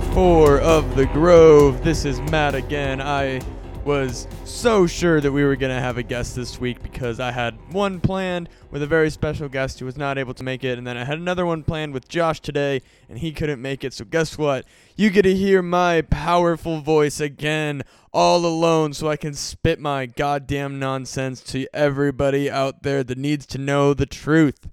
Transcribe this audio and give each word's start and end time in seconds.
34 0.00 0.60
of 0.60 0.96
the 0.96 1.04
Grove. 1.06 1.84
This 1.84 2.06
is 2.06 2.20
Matt 2.22 2.54
again. 2.54 3.02
I 3.02 3.40
was 3.84 4.26
so 4.44 4.86
sure 4.86 5.20
that 5.20 5.30
we 5.30 5.44
were 5.44 5.56
going 5.56 5.74
to 5.74 5.80
have 5.80 5.98
a 5.98 6.02
guest 6.02 6.34
this 6.34 6.58
week 6.58 6.82
because 6.82 7.20
I 7.20 7.30
had 7.30 7.58
one 7.72 8.00
planned 8.00 8.48
with 8.70 8.82
a 8.82 8.86
very 8.86 9.10
special 9.10 9.48
guest 9.48 9.78
who 9.78 9.84
was 9.84 9.98
not 9.98 10.16
able 10.16 10.32
to 10.34 10.42
make 10.42 10.64
it, 10.64 10.78
and 10.78 10.86
then 10.86 10.96
I 10.96 11.04
had 11.04 11.18
another 11.18 11.44
one 11.44 11.62
planned 11.62 11.92
with 11.92 12.08
Josh 12.08 12.40
today, 12.40 12.80
and 13.10 13.18
he 13.18 13.30
couldn't 13.30 13.60
make 13.60 13.84
it. 13.84 13.92
So, 13.92 14.04
guess 14.06 14.38
what? 14.38 14.64
You 14.96 15.10
get 15.10 15.22
to 15.22 15.34
hear 15.34 15.60
my 15.60 16.00
powerful 16.02 16.80
voice 16.80 17.20
again, 17.20 17.82
all 18.12 18.46
alone, 18.46 18.94
so 18.94 19.08
I 19.08 19.16
can 19.16 19.34
spit 19.34 19.78
my 19.78 20.06
goddamn 20.06 20.78
nonsense 20.78 21.42
to 21.44 21.66
everybody 21.74 22.50
out 22.50 22.84
there 22.84 23.04
that 23.04 23.18
needs 23.18 23.44
to 23.46 23.58
know 23.58 23.92
the 23.92 24.06
truth. 24.06 24.66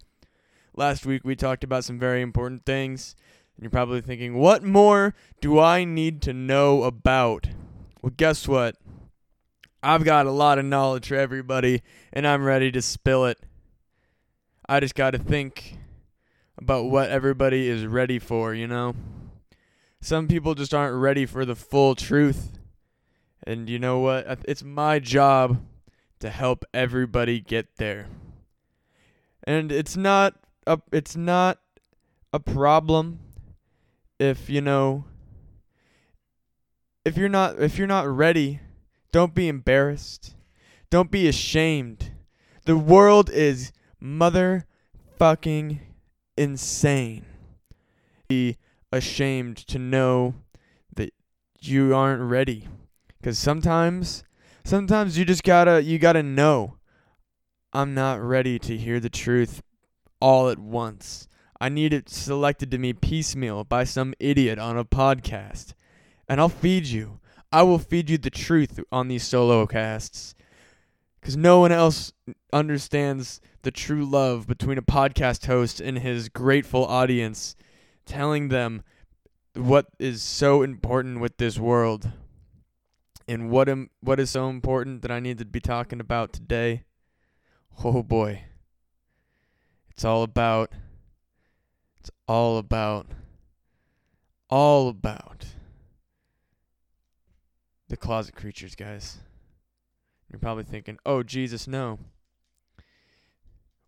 Last 0.73 1.05
week 1.05 1.23
we 1.25 1.35
talked 1.35 1.66
about 1.66 1.84
some 1.84 1.99
very 1.99 2.21
important 2.21 2.66
things. 2.66 3.16
And 3.57 3.63
you're 3.63 3.71
probably 3.71 4.02
thinking, 4.02 4.35
what 4.38 4.63
more 4.63 5.16
do 5.41 5.59
I 5.59 5.84
need 5.84 6.21
to 6.23 6.34
know 6.34 6.84
about? 6.84 7.48
Well, 8.03 8.13
guess 8.15 8.48
what? 8.48 8.75
I've 9.81 10.03
got 10.03 10.27
a 10.27 10.31
lot 10.31 10.59
of 10.59 10.65
knowledge 10.65 11.07
for 11.07 11.15
everybody, 11.15 11.81
and 12.13 12.27
I'm 12.27 12.43
ready 12.43 12.71
to 12.71 12.81
spill 12.84 13.25
it. 13.25 13.39
I 14.70 14.79
just 14.79 14.93
got 14.93 15.12
to 15.12 15.17
think 15.17 15.77
about 16.57 16.85
what 16.85 17.09
everybody 17.09 17.67
is 17.67 17.85
ready 17.88 18.20
for, 18.20 18.53
you 18.53 18.67
know? 18.67 18.95
Some 20.01 20.27
people 20.27 20.53
just 20.53 20.73
aren't 20.73 20.95
ready 20.95 21.26
for 21.26 21.43
the 21.43 21.55
full 21.55 21.95
truth. 21.95 22.59
And 23.45 23.67
you 23.70 23.79
know 23.79 23.99
what? 23.99 24.27
It's 24.48 24.63
my 24.63 24.99
job 24.99 25.63
to 26.20 26.29
help 26.29 26.63
everybody 26.73 27.39
get 27.39 27.77
there. 27.77 28.07
And 29.45 29.71
it's 29.71 29.95
not 29.95 30.35
a 30.67 30.79
it's 30.91 31.15
not 31.15 31.60
a 32.34 32.39
problem 32.39 33.20
if 34.20 34.49
you 34.49 34.62
know 34.62 35.05
if 37.05 37.18
you're 37.18 37.29
not 37.29 37.60
if 37.62 37.77
you're 37.77 37.87
not 37.87 38.07
ready 38.07 38.60
don't 39.12 39.34
be 39.34 39.48
embarrassed. 39.48 40.35
Don't 40.90 41.12
be 41.12 41.27
ashamed. 41.27 42.12
The 42.65 42.77
world 42.77 43.29
is 43.29 43.71
motherfucking 43.99 45.79
insane. 46.38 47.26
Be 48.27 48.57
ashamed 48.91 49.57
to 49.68 49.79
know 49.79 50.35
that 50.95 51.13
you 51.60 51.95
aren't 51.95 52.21
ready. 52.21 52.68
Cuz 53.23 53.40
sometimes 53.40 54.23
sometimes 54.63 55.18
you 55.18 55.26
just 55.26 55.43
got 55.43 55.65
to 55.65 55.82
you 55.82 55.98
got 55.98 56.13
to 56.13 56.23
know 56.23 56.77
I'm 57.73 57.93
not 57.93 58.21
ready 58.21 58.60
to 58.60 58.77
hear 58.77 58.99
the 58.99 59.10
truth 59.10 59.62
all 60.21 60.49
at 60.49 60.60
once. 60.60 61.27
I 61.60 61.70
need 61.70 61.94
it 61.94 62.10
selected 62.10 62.72
to 62.72 62.77
me 62.77 62.94
piecemeal 62.94 63.63
by 63.63 63.84
some 63.84 64.13
idiot 64.19 64.59
on 64.59 64.78
a 64.78 64.86
podcast. 64.86 65.74
And 66.30 66.40
I'll 66.40 66.50
feed 66.50 66.86
you. 66.86 67.19
I 67.52 67.63
will 67.63 67.80
feed 67.80 68.09
you 68.09 68.18
the 68.18 68.30
truth 68.30 68.80
on 68.91 69.08
these 69.08 69.24
solo 69.24 69.66
casts. 69.66 70.35
Because 71.19 71.35
no 71.35 71.59
one 71.59 71.72
else 71.72 72.13
understands 72.53 73.41
the 73.63 73.72
true 73.72 74.06
love 74.06 74.47
between 74.47 74.78
a 74.78 74.84
podcast 74.84 75.46
host 75.47 75.81
and 75.81 76.00
his 76.00 76.30
grateful 76.30 76.85
audience, 76.85 77.56
telling 78.06 78.50
them 78.50 78.84
what 79.56 79.88
is 80.00 80.22
so 80.22 80.62
important 80.62 81.19
with 81.19 81.38
this 81.38 81.58
world. 81.58 82.12
And 83.28 83.50
what 83.50 83.68
am 83.68 83.90
what 84.00 84.19
is 84.19 84.30
so 84.30 84.47
important 84.47 85.02
that 85.02 85.12
I 85.12 85.19
need 85.19 85.38
to 85.40 85.46
be 85.46 85.59
talking 85.59 86.00
about 86.00 86.31
today? 86.31 86.84
Oh 87.84 88.03
boy. 88.03 88.44
It's 89.90 90.06
all 90.06 90.24
about, 90.24 90.72
it's 92.08 92.16
all 92.25 92.58
about, 92.58 93.08
all 94.50 94.88
about 94.88 95.45
the 97.90 97.97
closet 97.97 98.34
creatures, 98.34 98.75
guys. 98.75 99.18
You're 100.29 100.40
probably 100.40 100.63
thinking, 100.63 101.00
"Oh 101.06 101.22
Jesus, 101.23 101.67
no." 101.67 102.00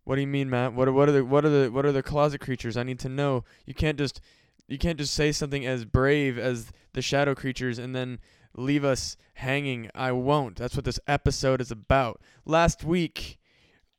What 0.04 0.16
do 0.16 0.20
you 0.20 0.26
mean, 0.26 0.50
Matt? 0.50 0.74
What 0.74 0.88
are 0.88 0.92
what 0.92 1.08
are 1.08 1.12
the 1.12 1.24
what 1.24 1.44
are 1.46 1.48
the 1.48 1.70
what 1.70 1.86
are 1.86 1.92
the 1.92 2.02
closet 2.02 2.40
creatures? 2.40 2.76
I 2.76 2.82
need 2.82 2.98
to 3.00 3.08
know. 3.08 3.44
You 3.64 3.74
can't 3.74 3.96
just 3.96 4.20
you 4.68 4.76
can't 4.76 4.98
just 4.98 5.14
say 5.14 5.32
something 5.32 5.64
as 5.64 5.86
brave 5.86 6.38
as 6.38 6.72
the 6.92 7.02
shadow 7.02 7.34
creatures 7.34 7.78
and 7.78 7.94
then 7.94 8.18
leave 8.54 8.84
us 8.84 9.16
hanging. 9.34 9.90
I 9.94 10.12
won't. 10.12 10.56
That's 10.56 10.76
what 10.76 10.84
this 10.84 11.00
episode 11.06 11.60
is 11.62 11.70
about. 11.70 12.20
Last 12.44 12.84
week, 12.84 13.38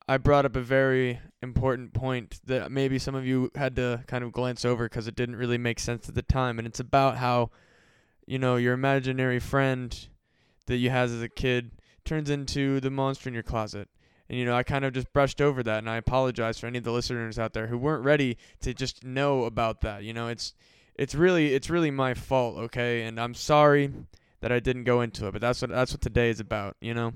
I 0.07 0.17
brought 0.17 0.45
up 0.45 0.55
a 0.55 0.61
very 0.61 1.19
important 1.41 1.93
point 1.93 2.39
that 2.45 2.71
maybe 2.71 2.99
some 2.99 3.15
of 3.15 3.25
you 3.25 3.51
had 3.55 3.75
to 3.77 4.03
kind 4.07 4.23
of 4.23 4.31
glance 4.31 4.65
over 4.65 4.85
because 4.85 5.07
it 5.07 5.15
didn't 5.15 5.35
really 5.35 5.57
make 5.57 5.79
sense 5.79 6.09
at 6.09 6.15
the 6.15 6.21
time. 6.21 6.57
And 6.59 6.67
it's 6.67 6.79
about 6.79 7.17
how, 7.17 7.51
you 8.25 8.37
know, 8.39 8.55
your 8.55 8.73
imaginary 8.73 9.39
friend 9.39 10.07
that 10.65 10.77
you 10.77 10.89
had 10.89 11.05
as 11.05 11.21
a 11.21 11.29
kid 11.29 11.71
turns 12.03 12.29
into 12.29 12.79
the 12.79 12.89
monster 12.89 13.29
in 13.29 13.33
your 13.33 13.43
closet. 13.43 13.87
And, 14.29 14.37
you 14.37 14.45
know, 14.45 14.55
I 14.55 14.63
kind 14.63 14.85
of 14.85 14.93
just 14.93 15.11
brushed 15.13 15.41
over 15.41 15.63
that. 15.63 15.79
And 15.79 15.89
I 15.89 15.97
apologize 15.97 16.59
for 16.59 16.67
any 16.67 16.77
of 16.77 16.83
the 16.83 16.91
listeners 16.91 17.39
out 17.39 17.53
there 17.53 17.67
who 17.67 17.77
weren't 17.77 18.03
ready 18.03 18.37
to 18.61 18.73
just 18.73 19.03
know 19.03 19.43
about 19.45 19.81
that. 19.81 20.03
You 20.03 20.13
know, 20.13 20.27
it's. 20.27 20.53
It's 20.93 21.15
really 21.15 21.55
it's 21.55 21.69
really 21.69 21.89
my 21.89 22.13
fault, 22.13 22.57
okay? 22.57 23.03
And 23.03 23.19
I'm 23.19 23.33
sorry 23.33 23.91
that 24.41 24.51
I 24.51 24.59
didn't 24.59 24.83
go 24.83 25.01
into 25.01 25.25
it, 25.25 25.31
but 25.31 25.41
that's 25.41 25.61
what 25.61 25.71
that's 25.71 25.93
what 25.93 26.01
today 26.01 26.29
is 26.29 26.39
about, 26.41 26.75
you 26.81 26.93
know. 26.93 27.13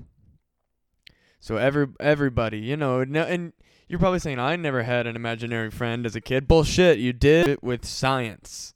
So 1.46 1.58
every 1.58 1.86
everybody, 2.00 2.58
you 2.58 2.76
know, 2.76 3.04
no, 3.04 3.22
and 3.22 3.52
you're 3.86 4.00
probably 4.00 4.18
saying 4.18 4.40
I 4.40 4.56
never 4.56 4.82
had 4.82 5.06
an 5.06 5.14
imaginary 5.14 5.70
friend 5.70 6.04
as 6.04 6.16
a 6.16 6.20
kid. 6.20 6.48
Bullshit, 6.48 6.98
you 6.98 7.12
did 7.12 7.46
it 7.46 7.62
with 7.62 7.84
science. 7.84 8.74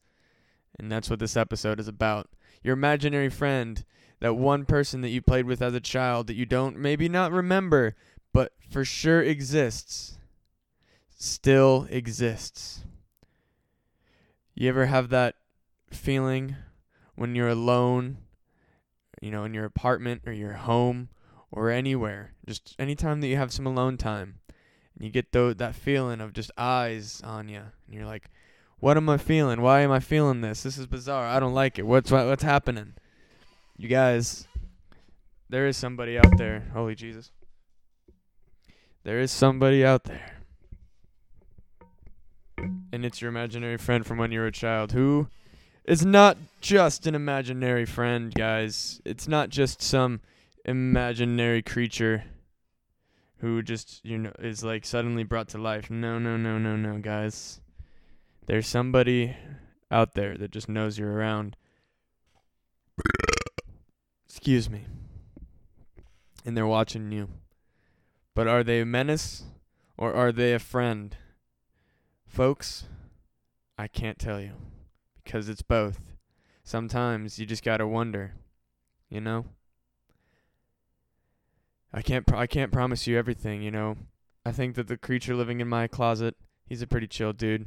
And 0.79 0.91
that's 0.91 1.11
what 1.11 1.19
this 1.19 1.37
episode 1.37 1.81
is 1.81 1.89
about. 1.89 2.29
Your 2.63 2.75
imaginary 2.75 3.29
friend, 3.29 3.85
that 4.21 4.35
one 4.35 4.67
person 4.67 5.01
that 5.01 5.09
you 5.09 5.21
played 5.21 5.47
with 5.47 5.61
as 5.61 5.75
a 5.75 5.81
child 5.81 6.29
that 6.29 6.37
you 6.37 6.47
don't 6.47 6.79
maybe 6.79 7.09
not 7.09 7.33
remember, 7.33 7.97
but 8.33 8.53
for 8.71 8.85
sure 8.85 9.21
exists. 9.21 10.19
Still 11.19 11.89
exists. 11.91 12.85
You 14.55 14.69
ever 14.69 14.87
have 14.87 15.09
that 15.09 15.35
feeling 15.91 16.55
when 17.17 17.35
you're 17.35 17.49
alone, 17.49 18.19
you 19.21 19.33
know, 19.33 19.43
in 19.43 19.55
your 19.55 19.65
apartment 19.65 20.23
or 20.25 20.33
your 20.33 20.53
home 20.53 21.09
or 21.53 21.71
anywhere, 21.71 22.33
just 22.47 22.75
anytime 22.79 23.21
that 23.21 23.29
you 23.29 23.37
have 23.37 23.53
some 23.53 23.67
alone 23.67 23.97
time, 23.97 24.39
and 24.95 25.05
you 25.05 25.11
get 25.11 25.33
th- 25.33 25.57
that 25.59 25.75
feeling 25.75 26.21
of 26.21 26.33
just 26.33 26.51
eyes 26.57 27.21
on 27.25 27.49
you, 27.49 27.63
and 27.87 27.95
you're 27.95 28.07
like, 28.07 28.31
"What 28.79 28.97
am 28.97 29.09
I 29.09 29.17
feeling? 29.17 29.61
Why 29.61 29.81
am 29.81 29.91
I 29.91 30.01
feeling 30.01 30.41
this? 30.41 30.63
This 30.63 30.79
is 30.79 30.87
bizarre. 30.87 31.27
I 31.27 31.41
don't 31.41 31.55
like 31.55 31.79
it. 31.79 31.87
What's 31.87 32.11
what's 32.11 32.43
happening?" 32.43 32.95
You 33.77 33.89
guys, 33.89 34.47
there 35.49 35.67
is 35.67 35.77
somebody 35.77 36.19
out 36.19 36.37
there. 36.37 36.69
Holy 36.73 36.95
Jesus. 36.95 37.33
There 39.03 39.19
is 39.19 39.33
somebody 39.33 39.85
out 39.85 40.05
there. 40.05 40.37
And 42.93 43.07
it's 43.07 43.23
your 43.23 43.31
imaginary 43.31 43.79
friend 43.79 44.07
from 44.07 44.19
when 44.19 44.33
you 44.33 44.41
were 44.41 44.47
a 44.47 44.53
child 44.53 44.93
who 44.93 45.29
is 45.85 46.05
not 46.05 46.37
just 46.61 47.07
an 47.07 47.15
imaginary 47.15 47.87
friend, 47.87 48.35
guys. 48.35 49.01
It's 49.05 49.27
not 49.27 49.49
just 49.49 49.81
some 49.81 50.21
imaginary 50.65 51.63
creature 51.63 52.25
who 53.39 53.63
just 53.63 54.05
you 54.05 54.19
know 54.19 54.33
is 54.39 54.63
like 54.63 54.85
suddenly 54.85 55.25
brought 55.25 55.49
to 55.49 55.59
life. 55.59 55.91
No, 55.91 56.19
no, 56.19 56.37
no, 56.37 56.59
no, 56.59 56.77
no, 56.77 56.99
guys. 56.99 57.61
There's 58.47 58.67
somebody 58.67 59.37
out 59.91 60.15
there 60.15 60.37
that 60.37 60.51
just 60.51 60.69
knows 60.69 60.99
you're 60.99 61.13
around. 61.13 61.57
Excuse 64.29 64.71
me. 64.71 64.87
And 66.45 66.57
they're 66.57 66.67
watching 66.67 67.13
you. 67.13 67.29
But 68.35 68.49
are 68.49 68.65
they 68.65 68.81
a 68.81 68.87
menace 68.87 69.45
or 69.97 70.15
are 70.15 70.33
they 70.33 70.55
a 70.55 70.59
friend? 70.59 71.17
Folks, 72.27 72.85
I 73.77 73.87
can't 73.89 74.19
tell 74.19 74.41
you 74.41 74.53
because 75.23 75.49
it's 75.49 75.63
both. 75.63 76.01
Sometimes 76.63 77.39
you 77.39 77.47
just 77.47 77.65
got 77.65 77.79
to 77.79 77.87
wonder, 77.87 78.35
you 79.09 79.21
know? 79.21 79.47
I 81.93 82.03
can't 82.03 82.31
I 82.33 82.47
can't 82.47 82.73
promise 82.73 83.07
you 83.07 83.19
everything, 83.19 83.63
you 83.63 83.71
know. 83.71 83.97
I 84.45 84.53
think 84.53 84.75
that 84.77 84.89
the 84.89 84.97
creature 84.97 85.35
living 85.35 85.61
in 85.61 85.69
my 85.69 85.87
closet, 85.87 86.37
he's 86.67 86.83
a 86.83 86.87
pretty 86.87 87.07
chill 87.07 87.33
dude. 87.33 87.67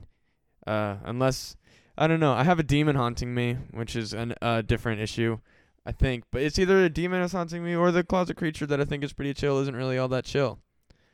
Uh, 0.65 0.97
unless 1.03 1.55
I 1.97 2.07
don't 2.07 2.19
know, 2.19 2.33
I 2.33 2.43
have 2.43 2.59
a 2.59 2.63
demon 2.63 2.95
haunting 2.95 3.35
me, 3.35 3.57
which 3.71 3.95
is 3.95 4.13
a 4.13 4.33
uh, 4.43 4.61
different 4.61 5.01
issue, 5.01 5.39
I 5.85 5.91
think. 5.91 6.23
But 6.31 6.41
it's 6.41 6.57
either 6.57 6.83
a 6.83 6.89
demon 6.89 7.21
is 7.21 7.33
haunting 7.33 7.63
me 7.63 7.75
or 7.75 7.91
the 7.91 8.03
closet 8.03 8.37
creature 8.37 8.65
that 8.65 8.81
I 8.81 8.85
think 8.85 9.03
is 9.03 9.13
pretty 9.13 9.33
chill 9.33 9.59
isn't 9.59 9.75
really 9.75 9.97
all 9.97 10.07
that 10.09 10.25
chill. 10.25 10.59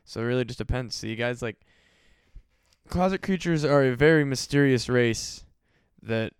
So 0.04 0.20
it 0.20 0.24
really 0.24 0.44
just 0.44 0.58
depends. 0.58 0.94
See, 0.94 1.14
guys, 1.16 1.42
like 1.42 1.56
closet 2.88 3.22
creatures 3.22 3.64
are 3.64 3.84
a 3.84 3.96
very 3.96 4.24
mysterious 4.24 4.88
race 4.88 5.44
that 6.02 6.32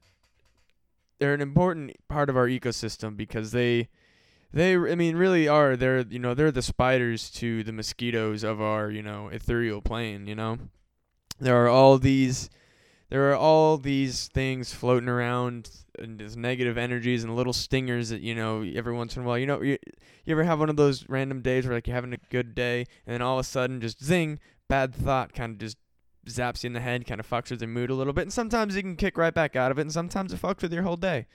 they're 1.19 1.35
an 1.35 1.43
important 1.43 1.93
part 2.09 2.31
of 2.31 2.37
our 2.37 2.49
ecosystem 2.49 3.17
because 3.17 3.53
they 3.53 3.89
they, 4.53 4.75
I 4.75 4.95
mean, 4.95 5.17
really 5.17 5.47
are. 5.49 5.77
They're, 5.77 6.01
you 6.01 6.19
know, 6.19 6.35
they're 6.35 6.51
the 6.51 6.63
spiders 6.63 7.31
to 7.33 7.63
the 7.63 7.73
mosquitoes 7.73 8.43
of 8.43 8.61
our, 8.61 8.91
you 8.91 9.03
know, 9.03 9.29
ethereal 9.29 9.81
plane. 9.81 10.27
You 10.27 10.35
know, 10.35 10.59
there 11.39 11.65
are 11.65 11.69
all 11.69 11.99
these, 11.99 12.51
there 13.11 13.31
are 13.31 13.37
all 13.37 13.77
these 13.77 14.29
things 14.29 14.73
floating 14.73 15.09
around 15.09 15.71
and 16.01 16.19
these 16.19 16.37
negative 16.37 16.79
energies 16.79 17.23
and 17.23 17.37
little 17.37 17.53
stingers 17.53 18.09
that 18.09 18.21
you 18.21 18.35
know 18.35 18.63
every 18.75 18.93
once 18.93 19.17
in 19.17 19.23
a 19.23 19.27
while 19.27 19.39
you 19.39 19.47
know 19.47 19.61
you, 19.61 19.77
you 20.25 20.33
ever 20.33 20.45
have 20.45 20.59
one 20.59 20.71
of 20.71 20.77
those 20.77 21.09
random 21.09 21.43
days 21.43 21.67
where 21.67 21.75
like 21.75 21.87
you're 21.87 21.95
having 21.95 22.13
a 22.13 22.19
good 22.31 22.55
day 22.55 22.87
and 23.07 23.15
then 23.15 23.23
all 23.23 23.39
of 23.39 23.45
a 23.45 23.49
sudden 23.49 23.81
just 23.81 24.03
zing 24.03 24.39
bad 24.69 24.95
thought 24.95 25.33
kind 25.33 25.53
of 25.53 25.59
just 25.59 25.77
zaps 26.27 26.63
you 26.63 26.69
in 26.69 26.73
the 26.73 26.81
head 26.81 27.07
kind 27.07 27.21
of 27.21 27.29
fucks 27.29 27.51
with 27.51 27.61
your 27.61 27.69
mood 27.69 27.91
a 27.91 27.95
little 27.95 28.13
bit 28.13 28.23
and 28.23 28.33
sometimes 28.33 28.77
you 28.77 28.83
can 28.83 28.97
kick 28.97 29.17
right 29.17 29.35
back 29.35 29.57
out 29.57 29.71
of 29.71 29.79
it 29.79 29.83
and 29.83 29.93
sometimes 29.93 30.33
it 30.33 30.41
fucks 30.41 30.63
with 30.63 30.73
your 30.73 30.83
whole 30.83 30.97
day 30.97 31.27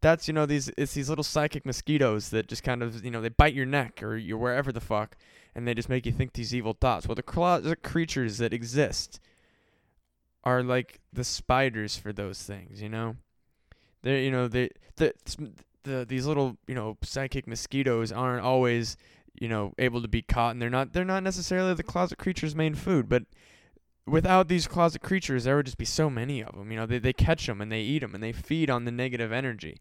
that's 0.00 0.28
you 0.28 0.34
know 0.34 0.46
these 0.46 0.70
it's 0.76 0.94
these 0.94 1.08
little 1.08 1.24
psychic 1.24 1.66
mosquitoes 1.66 2.30
that 2.30 2.48
just 2.48 2.62
kind 2.62 2.82
of 2.82 3.04
you 3.04 3.10
know 3.10 3.20
they 3.20 3.28
bite 3.28 3.54
your 3.54 3.66
neck 3.66 4.02
or 4.02 4.16
you're 4.16 4.38
wherever 4.38 4.72
the 4.72 4.80
fuck 4.80 5.16
and 5.54 5.66
they 5.66 5.74
just 5.74 5.88
make 5.88 6.06
you 6.06 6.12
think 6.12 6.32
these 6.32 6.54
evil 6.54 6.76
thoughts. 6.78 7.06
Well 7.06 7.14
the 7.14 7.22
closet 7.22 7.82
creatures 7.82 8.38
that 8.38 8.52
exist 8.52 9.20
are 10.42 10.62
like 10.62 11.00
the 11.12 11.24
spiders 11.24 11.96
for 11.96 12.12
those 12.12 12.42
things 12.42 12.80
you 12.80 12.88
know? 12.88 13.16
They 14.02 14.24
you 14.24 14.30
know 14.30 14.48
they 14.48 14.70
the, 14.96 15.12
the 15.84 16.04
these 16.08 16.26
little 16.26 16.56
you 16.66 16.74
know 16.74 16.96
psychic 17.02 17.46
mosquitoes 17.46 18.12
aren't 18.12 18.44
always 18.44 18.96
you 19.38 19.48
know 19.48 19.72
able 19.78 20.02
to 20.02 20.08
be 20.08 20.22
caught 20.22 20.52
and 20.52 20.62
they're 20.62 20.70
not 20.70 20.92
they're 20.92 21.04
not 21.04 21.22
necessarily 21.22 21.74
the 21.74 21.82
closet 21.82 22.18
creature's 22.18 22.54
main 22.54 22.74
food 22.74 23.08
but 23.08 23.24
without 24.10 24.48
these 24.48 24.66
closet 24.66 25.02
creatures 25.02 25.44
there 25.44 25.56
would 25.56 25.66
just 25.66 25.78
be 25.78 25.84
so 25.84 26.10
many 26.10 26.42
of 26.42 26.54
them 26.54 26.70
you 26.70 26.76
know 26.76 26.86
they, 26.86 26.98
they 26.98 27.12
catch 27.12 27.46
them 27.46 27.60
and 27.60 27.70
they 27.70 27.80
eat 27.80 28.00
them 28.00 28.14
and 28.14 28.22
they 28.22 28.32
feed 28.32 28.70
on 28.70 28.84
the 28.84 28.90
negative 28.90 29.32
energy. 29.32 29.78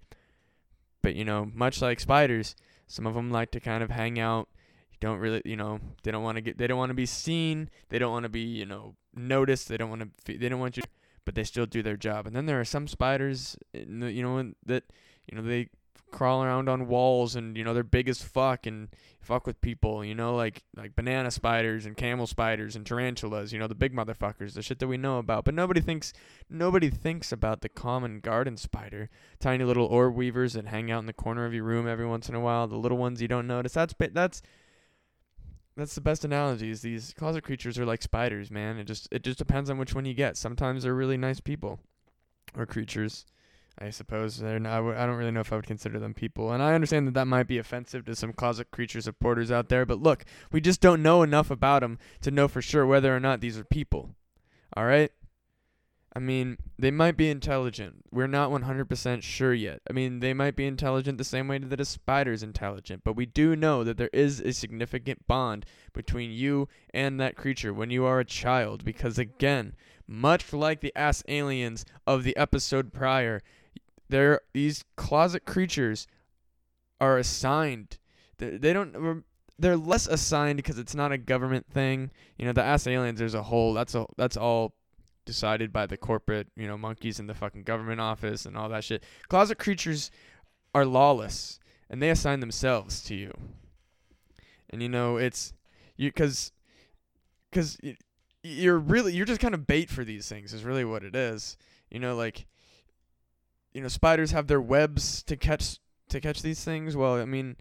But 1.01 1.15
you 1.15 1.25
know 1.25 1.49
much 1.53 1.81
like 1.81 1.99
spiders 1.99 2.55
some 2.87 3.05
of 3.05 3.13
them 3.13 3.31
like 3.31 3.51
to 3.51 3.59
kind 3.59 3.83
of 3.83 3.89
hang 3.89 4.19
out 4.19 4.49
you 4.91 4.97
don't 4.99 5.19
really 5.19 5.41
you 5.45 5.55
know 5.55 5.79
they 6.03 6.11
don't 6.11 6.23
want 6.23 6.37
to 6.37 6.41
get 6.41 6.57
they 6.57 6.67
don't 6.67 6.77
want 6.77 6.89
to 6.89 6.95
be 6.95 7.05
seen 7.05 7.69
they 7.89 7.99
don't 7.99 8.11
want 8.11 8.23
to 8.23 8.29
be 8.29 8.41
you 8.41 8.65
know 8.65 8.95
noticed 9.15 9.67
they 9.67 9.77
don't 9.77 9.89
want 9.89 10.01
to 10.01 10.37
they 10.37 10.49
don't 10.49 10.59
want 10.59 10.77
you 10.77 10.83
but 11.29 11.35
they 11.35 11.43
still 11.43 11.67
do 11.67 11.83
their 11.83 11.95
job. 11.95 12.25
And 12.25 12.35
then 12.35 12.47
there 12.47 12.59
are 12.59 12.65
some 12.65 12.87
spiders 12.87 13.55
eh, 13.75 13.83
the, 13.87 14.11
you 14.11 14.23
know 14.23 14.51
that 14.65 14.83
you 15.27 15.37
know 15.37 15.43
they 15.43 15.69
crawl 16.11 16.43
around 16.43 16.69
on 16.69 16.87
walls 16.87 17.35
and 17.35 17.57
you 17.57 17.63
know 17.63 17.73
they're 17.73 17.83
big 17.83 18.09
as 18.09 18.21
fuck 18.21 18.65
and 18.65 18.89
fuck 19.21 19.45
with 19.45 19.61
people 19.61 20.03
you 20.03 20.15
know 20.15 20.35
like 20.35 20.63
like 20.75 20.95
banana 20.95 21.29
spiders 21.29 21.85
and 21.85 21.95
camel 21.97 22.25
spiders 22.25 22.75
and 22.75 22.85
tarantulas 22.85 23.51
you 23.53 23.59
know 23.59 23.67
the 23.67 23.75
big 23.75 23.93
motherfuckers 23.93 24.53
the 24.53 24.61
shit 24.61 24.79
that 24.79 24.87
we 24.87 24.97
know 24.97 25.17
about. 25.17 25.45
But 25.45 25.53
nobody 25.53 25.81
thinks 25.81 26.13
nobody 26.49 26.89
thinks 26.89 27.31
about 27.31 27.61
the 27.61 27.69
common 27.69 28.19
garden 28.19 28.57
spider. 28.57 29.09
Tiny 29.39 29.63
little 29.63 29.85
orb 29.85 30.15
weavers 30.15 30.53
that 30.53 30.67
hang 30.67 30.91
out 30.91 30.99
in 30.99 31.05
the 31.05 31.13
corner 31.13 31.45
of 31.45 31.53
your 31.53 31.63
room 31.63 31.87
every 31.87 32.05
once 32.05 32.29
in 32.29 32.35
a 32.35 32.39
while 32.39 32.67
the 32.67 32.75
little 32.75 32.97
ones 32.97 33.21
you 33.21 33.27
don't 33.27 33.47
notice. 33.47 33.73
That's 33.73 33.93
that's 34.11 34.41
that's 35.77 35.95
the 35.95 36.01
best 36.01 36.25
analogy 36.25 36.69
is 36.69 36.81
these 36.81 37.13
closet 37.17 37.43
creatures 37.43 37.79
are 37.79 37.85
like 37.85 38.01
spiders 38.01 38.51
man. 38.51 38.77
It 38.77 38.85
just 38.85 39.07
it 39.11 39.23
just 39.23 39.37
depends 39.37 39.69
on 39.69 39.77
which 39.77 39.95
one 39.95 40.05
you 40.05 40.13
get. 40.13 40.37
Sometimes 40.37 40.83
they're 40.83 40.95
really 40.95 41.17
nice 41.17 41.39
people 41.39 41.79
or 42.57 42.65
creatures 42.65 43.25
I 43.81 43.91
suppose 43.91 44.37
they're 44.37 44.59
not. 44.59 44.81
Don't 44.81 45.15
really 45.15 45.31
know 45.31 45.39
if 45.39 45.53
I 45.53 45.55
would 45.55 45.65
consider 45.65 45.99
them 45.99 46.13
people, 46.13 46.51
and 46.51 46.61
I 46.61 46.73
understand 46.73 47.07
that 47.07 47.13
that 47.13 47.27
might 47.27 47.47
be 47.47 47.57
offensive 47.57 48.05
to 48.05 48.15
some 48.15 48.33
closet 48.33 48.71
creature 48.71 48.99
supporters 48.99 49.51
out 49.51 49.69
there. 49.69 49.85
But 49.85 50.01
look, 50.01 50.25
we 50.51 50.59
just 50.59 50.81
don't 50.81 51.01
know 51.01 51.23
enough 51.23 51.49
about 51.49 51.81
them 51.81 51.97
to 52.21 52.31
know 52.31 52.49
for 52.49 52.61
sure 52.61 52.85
whether 52.85 53.15
or 53.15 53.21
not 53.21 53.39
these 53.39 53.57
are 53.57 53.63
people. 53.63 54.15
All 54.75 54.85
right. 54.85 55.11
I 56.15 56.19
mean, 56.19 56.57
they 56.77 56.89
might 56.91 57.17
be 57.17 57.29
intelligent. 57.29 58.03
We're 58.11 58.27
not 58.27 58.49
100% 58.51 59.21
sure 59.21 59.53
yet. 59.53 59.79
I 59.87 59.93
mean, 59.93 60.19
they 60.19 60.33
might 60.33 60.55
be 60.55 60.65
intelligent 60.65 61.19
the 61.19 61.23
same 61.23 61.47
way 61.47 61.59
that 61.59 61.79
a 61.79 61.85
spider 61.85 62.33
is 62.33 62.41
intelligent, 62.41 63.03
but 63.03 63.15
we 63.15 63.27
do 63.27 63.55
know 63.55 63.83
that 63.83 63.97
there 63.97 64.09
is 64.11 64.39
a 64.41 64.51
significant 64.51 65.27
bond 65.27 65.67
between 65.93 66.31
you 66.31 66.67
and 66.93 67.19
that 67.19 67.35
creature 67.35 67.73
when 67.73 67.91
you 67.91 68.05
are 68.05 68.19
a 68.19 68.25
child 68.25 68.83
because 68.83 69.19
again, 69.19 69.75
much 70.07 70.51
like 70.51 70.81
the 70.81 70.95
ass 70.95 71.23
aliens 71.27 71.85
of 72.07 72.23
the 72.23 72.35
episode 72.35 72.91
prior, 72.91 73.41
they're 74.09 74.41
these 74.53 74.83
closet 74.95 75.45
creatures 75.45 76.07
are 76.99 77.17
assigned. 77.17 77.97
They, 78.37 78.57
they 78.57 78.73
don't. 78.73 79.23
They're 79.57 79.77
less 79.77 80.07
assigned 80.07 80.57
because 80.57 80.79
it's 80.79 80.95
not 80.95 81.11
a 81.11 81.17
government 81.17 81.67
thing. 81.71 82.11
You 82.37 82.45
know, 82.45 82.53
the 82.53 82.63
ass 82.63 82.87
aliens. 82.87 83.19
There's 83.19 83.33
a 83.33 83.43
whole. 83.43 83.73
That's 83.73 83.95
a. 83.95 84.05
That's 84.17 84.37
all 84.37 84.73
decided 85.25 85.71
by 85.71 85.85
the 85.85 85.97
corporate. 85.97 86.47
You 86.55 86.67
know, 86.67 86.77
monkeys 86.77 87.19
in 87.19 87.27
the 87.27 87.33
fucking 87.33 87.63
government 87.63 88.01
office 88.01 88.45
and 88.45 88.57
all 88.57 88.69
that 88.69 88.83
shit. 88.83 89.03
Closet 89.27 89.57
creatures 89.57 90.11
are 90.73 90.85
lawless, 90.85 91.59
and 91.89 92.01
they 92.01 92.09
assign 92.09 92.39
themselves 92.39 93.03
to 93.03 93.15
you. 93.15 93.31
And 94.69 94.81
you 94.81 94.89
know, 94.89 95.17
it's 95.17 95.53
you 95.97 96.09
because 96.09 96.51
because 97.51 97.77
you're 98.43 98.79
really 98.79 99.13
you're 99.13 99.25
just 99.25 99.41
kind 99.41 99.53
of 99.53 99.67
bait 99.67 99.89
for 99.89 100.03
these 100.03 100.27
things. 100.27 100.53
Is 100.53 100.63
really 100.63 100.85
what 100.85 101.03
it 101.03 101.15
is. 101.15 101.57
You 101.89 101.99
know, 101.99 102.15
like 102.15 102.45
you 103.73 103.81
know 103.81 103.87
spiders 103.87 104.31
have 104.31 104.47
their 104.47 104.61
webs 104.61 105.23
to 105.23 105.35
catch 105.35 105.79
to 106.09 106.19
catch 106.19 106.41
these 106.41 106.63
things. 106.63 106.95
Well, 106.95 107.15
I 107.15 107.25
mean, 107.25 107.55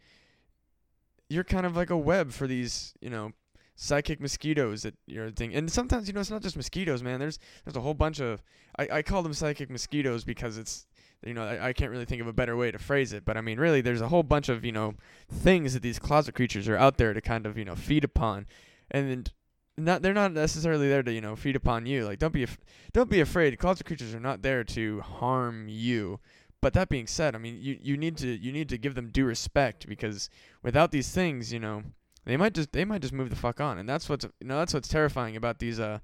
you're 1.28 1.44
kind 1.44 1.66
of 1.66 1.76
like 1.76 1.90
a 1.90 1.96
web 1.96 2.32
for 2.32 2.46
these, 2.46 2.94
you 3.00 3.10
know, 3.10 3.32
psychic 3.76 4.20
mosquitoes 4.20 4.82
that 4.82 4.94
you're 5.06 5.30
thing. 5.30 5.54
And 5.54 5.70
sometimes, 5.70 6.08
you 6.08 6.14
know, 6.14 6.20
it's 6.20 6.30
not 6.30 6.42
just 6.42 6.56
mosquitoes, 6.56 7.02
man. 7.02 7.20
There's 7.20 7.38
there's 7.64 7.76
a 7.76 7.80
whole 7.80 7.94
bunch 7.94 8.20
of 8.20 8.42
I, 8.78 8.88
I 8.92 9.02
call 9.02 9.22
them 9.22 9.34
psychic 9.34 9.70
mosquitoes 9.70 10.24
because 10.24 10.58
it's 10.58 10.86
you 11.24 11.34
know, 11.34 11.42
I, 11.42 11.68
I 11.68 11.72
can't 11.72 11.90
really 11.90 12.04
think 12.04 12.20
of 12.20 12.28
a 12.28 12.32
better 12.32 12.56
way 12.56 12.70
to 12.70 12.78
phrase 12.78 13.12
it, 13.12 13.24
but 13.24 13.36
I 13.36 13.40
mean 13.40 13.58
really 13.58 13.80
there's 13.80 14.00
a 14.00 14.08
whole 14.08 14.22
bunch 14.22 14.48
of, 14.48 14.64
you 14.64 14.72
know, 14.72 14.94
things 15.30 15.74
that 15.74 15.82
these 15.82 15.98
closet 15.98 16.34
creatures 16.34 16.68
are 16.68 16.76
out 16.76 16.96
there 16.96 17.12
to 17.12 17.20
kind 17.20 17.46
of, 17.46 17.58
you 17.58 17.64
know, 17.64 17.74
feed 17.74 18.04
upon. 18.04 18.46
And 18.90 19.30
not 19.78 20.02
they're 20.02 20.14
not 20.14 20.32
necessarily 20.32 20.88
there 20.88 21.02
to 21.02 21.12
you 21.12 21.20
know 21.20 21.36
feed 21.36 21.56
upon 21.56 21.86
you. 21.86 22.04
Like 22.04 22.18
don't 22.18 22.32
be 22.32 22.42
af- 22.42 22.58
don't 22.92 23.10
be 23.10 23.20
afraid. 23.20 23.58
Closet 23.58 23.86
creatures 23.86 24.14
are 24.14 24.20
not 24.20 24.42
there 24.42 24.64
to 24.64 25.00
harm 25.00 25.68
you. 25.68 26.20
But 26.60 26.72
that 26.72 26.88
being 26.88 27.06
said, 27.06 27.34
I 27.34 27.38
mean 27.38 27.58
you, 27.60 27.78
you 27.80 27.96
need 27.96 28.16
to 28.18 28.26
you 28.28 28.52
need 28.52 28.68
to 28.70 28.78
give 28.78 28.94
them 28.94 29.10
due 29.10 29.24
respect 29.24 29.88
because 29.88 30.28
without 30.62 30.90
these 30.90 31.10
things, 31.10 31.52
you 31.52 31.60
know, 31.60 31.84
they 32.24 32.36
might 32.36 32.54
just 32.54 32.72
they 32.72 32.84
might 32.84 33.02
just 33.02 33.14
move 33.14 33.30
the 33.30 33.36
fuck 33.36 33.60
on. 33.60 33.78
And 33.78 33.88
that's 33.88 34.08
what's 34.08 34.24
you 34.40 34.46
know 34.46 34.58
that's 34.58 34.74
what's 34.74 34.88
terrifying 34.88 35.36
about 35.36 35.60
these 35.60 35.78
uh 35.78 36.00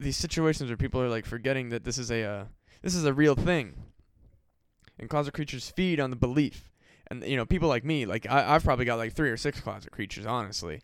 these 0.00 0.16
situations 0.16 0.70
where 0.70 0.76
people 0.76 1.00
are 1.00 1.08
like 1.08 1.26
forgetting 1.26 1.68
that 1.68 1.84
this 1.84 1.98
is 1.98 2.10
a 2.10 2.22
uh, 2.22 2.44
this 2.82 2.94
is 2.94 3.04
a 3.04 3.12
real 3.12 3.34
thing. 3.34 3.74
And 4.98 5.10
closet 5.10 5.34
creatures 5.34 5.70
feed 5.70 6.00
on 6.00 6.10
the 6.10 6.16
belief. 6.16 6.70
And 7.08 7.22
you 7.24 7.36
know, 7.36 7.44
people 7.44 7.68
like 7.68 7.84
me, 7.84 8.06
like 8.06 8.26
I, 8.30 8.54
I've 8.54 8.64
probably 8.64 8.86
got 8.86 8.96
like 8.96 9.12
three 9.12 9.30
or 9.30 9.36
six 9.36 9.60
closet 9.60 9.92
creatures, 9.92 10.24
honestly 10.24 10.80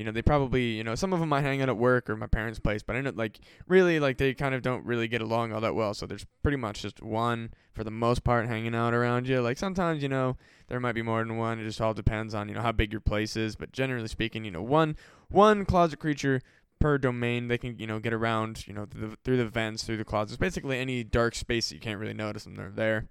you 0.00 0.06
know, 0.06 0.12
they 0.12 0.22
probably, 0.22 0.62
you 0.62 0.82
know, 0.82 0.94
some 0.94 1.12
of 1.12 1.20
them 1.20 1.28
might 1.28 1.42
hang 1.42 1.60
out 1.60 1.68
at 1.68 1.76
work 1.76 2.08
or 2.08 2.16
my 2.16 2.26
parents' 2.26 2.58
place, 2.58 2.82
but 2.82 2.96
I 2.96 3.02
know, 3.02 3.12
like, 3.14 3.38
really, 3.68 4.00
like, 4.00 4.16
they 4.16 4.32
kind 4.32 4.54
of 4.54 4.62
don't 4.62 4.82
really 4.86 5.08
get 5.08 5.20
along 5.20 5.52
all 5.52 5.60
that 5.60 5.74
well. 5.74 5.92
So 5.92 6.06
there's 6.06 6.24
pretty 6.42 6.56
much 6.56 6.80
just 6.80 7.02
one, 7.02 7.52
for 7.74 7.84
the 7.84 7.90
most 7.90 8.24
part, 8.24 8.48
hanging 8.48 8.74
out 8.74 8.94
around 8.94 9.28
you. 9.28 9.42
Like, 9.42 9.58
sometimes, 9.58 10.02
you 10.02 10.08
know, 10.08 10.38
there 10.68 10.80
might 10.80 10.94
be 10.94 11.02
more 11.02 11.22
than 11.22 11.36
one. 11.36 11.58
It 11.58 11.64
just 11.64 11.82
all 11.82 11.92
depends 11.92 12.34
on, 12.34 12.48
you 12.48 12.54
know, 12.54 12.62
how 12.62 12.72
big 12.72 12.92
your 12.92 13.02
place 13.02 13.36
is. 13.36 13.56
But 13.56 13.72
generally 13.72 14.08
speaking, 14.08 14.42
you 14.42 14.50
know, 14.50 14.62
one, 14.62 14.96
one 15.28 15.66
closet 15.66 15.98
creature 15.98 16.40
per 16.78 16.96
domain, 16.96 17.48
they 17.48 17.58
can, 17.58 17.78
you 17.78 17.86
know, 17.86 17.98
get 17.98 18.14
around, 18.14 18.66
you 18.66 18.72
know, 18.72 18.86
through 19.22 19.36
the, 19.36 19.48
vents, 19.50 19.82
through 19.82 19.98
the 19.98 20.04
closets. 20.06 20.38
Basically, 20.38 20.78
any 20.78 21.04
dark 21.04 21.34
space 21.34 21.68
that 21.68 21.74
you 21.74 21.80
can't 21.82 22.00
really 22.00 22.14
notice 22.14 22.44
them, 22.44 22.54
they're 22.54 22.70
there. 22.70 23.08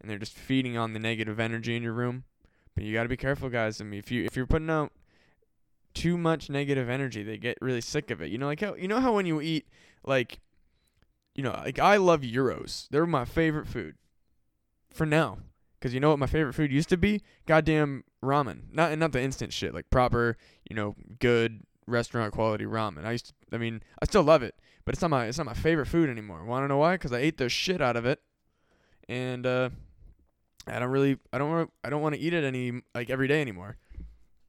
And 0.00 0.10
they're 0.10 0.18
just 0.18 0.32
feeding 0.32 0.78
on 0.78 0.94
the 0.94 0.98
negative 0.98 1.38
energy 1.38 1.76
in 1.76 1.82
your 1.82 1.92
room. 1.92 2.24
But 2.74 2.84
you 2.84 2.94
got 2.94 3.02
to 3.02 3.10
be 3.10 3.18
careful, 3.18 3.50
guys. 3.50 3.82
I 3.82 3.84
mean, 3.84 3.98
if 3.98 4.10
you 4.10 4.24
if 4.24 4.34
you're 4.34 4.46
putting 4.46 4.70
out 4.70 4.92
too 5.94 6.16
much 6.16 6.50
negative 6.50 6.88
energy. 6.88 7.22
They 7.22 7.38
get 7.38 7.58
really 7.60 7.80
sick 7.80 8.10
of 8.10 8.20
it. 8.20 8.30
You 8.30 8.38
know, 8.38 8.46
like 8.46 8.60
how 8.60 8.74
you 8.74 8.88
know 8.88 9.00
how 9.00 9.14
when 9.14 9.26
you 9.26 9.40
eat 9.40 9.66
like 10.04 10.40
you 11.34 11.42
know, 11.42 11.52
like 11.52 11.78
I 11.78 11.96
love 11.96 12.22
gyros. 12.22 12.88
They're 12.90 13.06
my 13.06 13.24
favorite 13.24 13.66
food. 13.66 13.96
For 14.90 15.06
now. 15.06 15.38
Cuz 15.80 15.94
you 15.94 16.00
know 16.00 16.10
what 16.10 16.18
my 16.18 16.26
favorite 16.26 16.52
food 16.52 16.70
used 16.70 16.88
to 16.90 16.96
be? 16.96 17.22
Goddamn 17.46 18.04
ramen. 18.22 18.72
Not 18.72 18.96
not 18.98 19.12
the 19.12 19.22
instant 19.22 19.52
shit, 19.52 19.74
like 19.74 19.90
proper, 19.90 20.36
you 20.68 20.76
know, 20.76 20.94
good 21.18 21.64
restaurant 21.86 22.32
quality 22.32 22.64
ramen. 22.64 23.04
I 23.04 23.12
used 23.12 23.26
to, 23.26 23.34
I 23.52 23.58
mean, 23.58 23.82
I 24.00 24.04
still 24.04 24.22
love 24.22 24.42
it, 24.42 24.54
but 24.84 24.94
it's 24.94 25.02
not 25.02 25.10
my 25.10 25.26
it's 25.26 25.38
not 25.38 25.46
my 25.46 25.54
favorite 25.54 25.86
food 25.86 26.08
anymore. 26.08 26.44
Want 26.44 26.64
to 26.64 26.68
know 26.68 26.78
why? 26.78 26.96
Cuz 26.96 27.12
I 27.12 27.18
ate 27.18 27.38
the 27.38 27.48
shit 27.48 27.80
out 27.80 27.96
of 27.96 28.06
it. 28.06 28.22
And 29.08 29.46
uh 29.46 29.70
I 30.66 30.78
don't 30.78 30.90
really 30.90 31.18
I 31.32 31.38
don't 31.38 31.70
I 31.82 31.90
don't 31.90 32.02
want 32.02 32.14
to 32.14 32.20
eat 32.20 32.34
it 32.34 32.44
any 32.44 32.82
like 32.94 33.10
every 33.10 33.26
day 33.26 33.40
anymore 33.40 33.76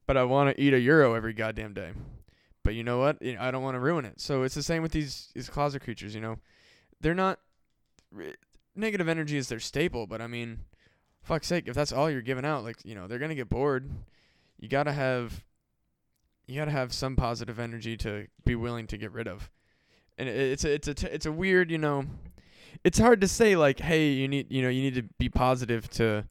but 0.06 0.18
I 0.18 0.24
want 0.24 0.56
to 0.56 0.62
eat 0.62 0.74
a 0.74 0.82
gyro 0.82 1.14
every 1.14 1.34
goddamn 1.34 1.74
day. 1.74 1.92
But 2.64 2.76
you 2.76 2.84
know 2.84 3.00
what? 3.00 3.18
I 3.22 3.52
don't 3.52 3.64
want 3.64 3.76
to 3.76 3.80
ruin 3.80 4.06
it. 4.06 4.20
So 4.22 4.44
it's 4.44 4.56
the 4.56 4.64
same 4.64 4.82
with 4.82 4.92
these 4.92 5.30
these 5.34 5.50
closet 5.50 5.82
creatures. 5.82 6.16
You 6.16 6.22
know, 6.22 6.40
they're 7.02 7.14
not 7.14 7.40
negative 8.76 9.08
energy 9.08 9.38
is 9.38 9.50
their 9.50 9.60
staple. 9.60 10.08
But 10.08 10.22
I 10.22 10.28
mean, 10.28 10.60
fuck's 11.22 11.48
sake, 11.48 11.68
if 11.68 11.76
that's 11.76 11.92
all 11.92 12.10
you're 12.10 12.22
giving 12.22 12.46
out, 12.46 12.64
like 12.64 12.78
you 12.84 12.96
know, 12.96 13.08
they're 13.08 13.20
gonna 13.20 13.36
get 13.36 13.50
bored. 13.50 13.90
You 14.60 14.70
gotta 14.70 14.94
have 14.94 15.44
you 16.48 16.56
gotta 16.56 16.72
have 16.72 16.94
some 16.94 17.16
positive 17.16 17.60
energy 17.60 17.98
to 17.98 18.28
be 18.46 18.56
willing 18.56 18.88
to 18.88 18.98
get 18.98 19.12
rid 19.12 19.28
of. 19.28 19.50
And 20.18 20.30
it's 20.30 20.64
a, 20.64 20.74
it's 20.74 20.88
a 20.88 20.94
t- 20.94 21.08
it's 21.08 21.26
a 21.26 21.32
weird 21.32 21.70
you 21.70 21.78
know, 21.78 22.06
it's 22.86 23.00
hard 23.00 23.20
to 23.22 23.28
say 23.28 23.58
like, 23.58 23.80
hey, 23.80 24.12
you 24.12 24.30
need 24.30 24.50
you 24.50 24.62
know 24.62 24.70
you 24.70 24.82
need 24.82 24.96
to 24.96 25.04
be 25.20 25.28
positive 25.28 25.90
to, 25.92 26.26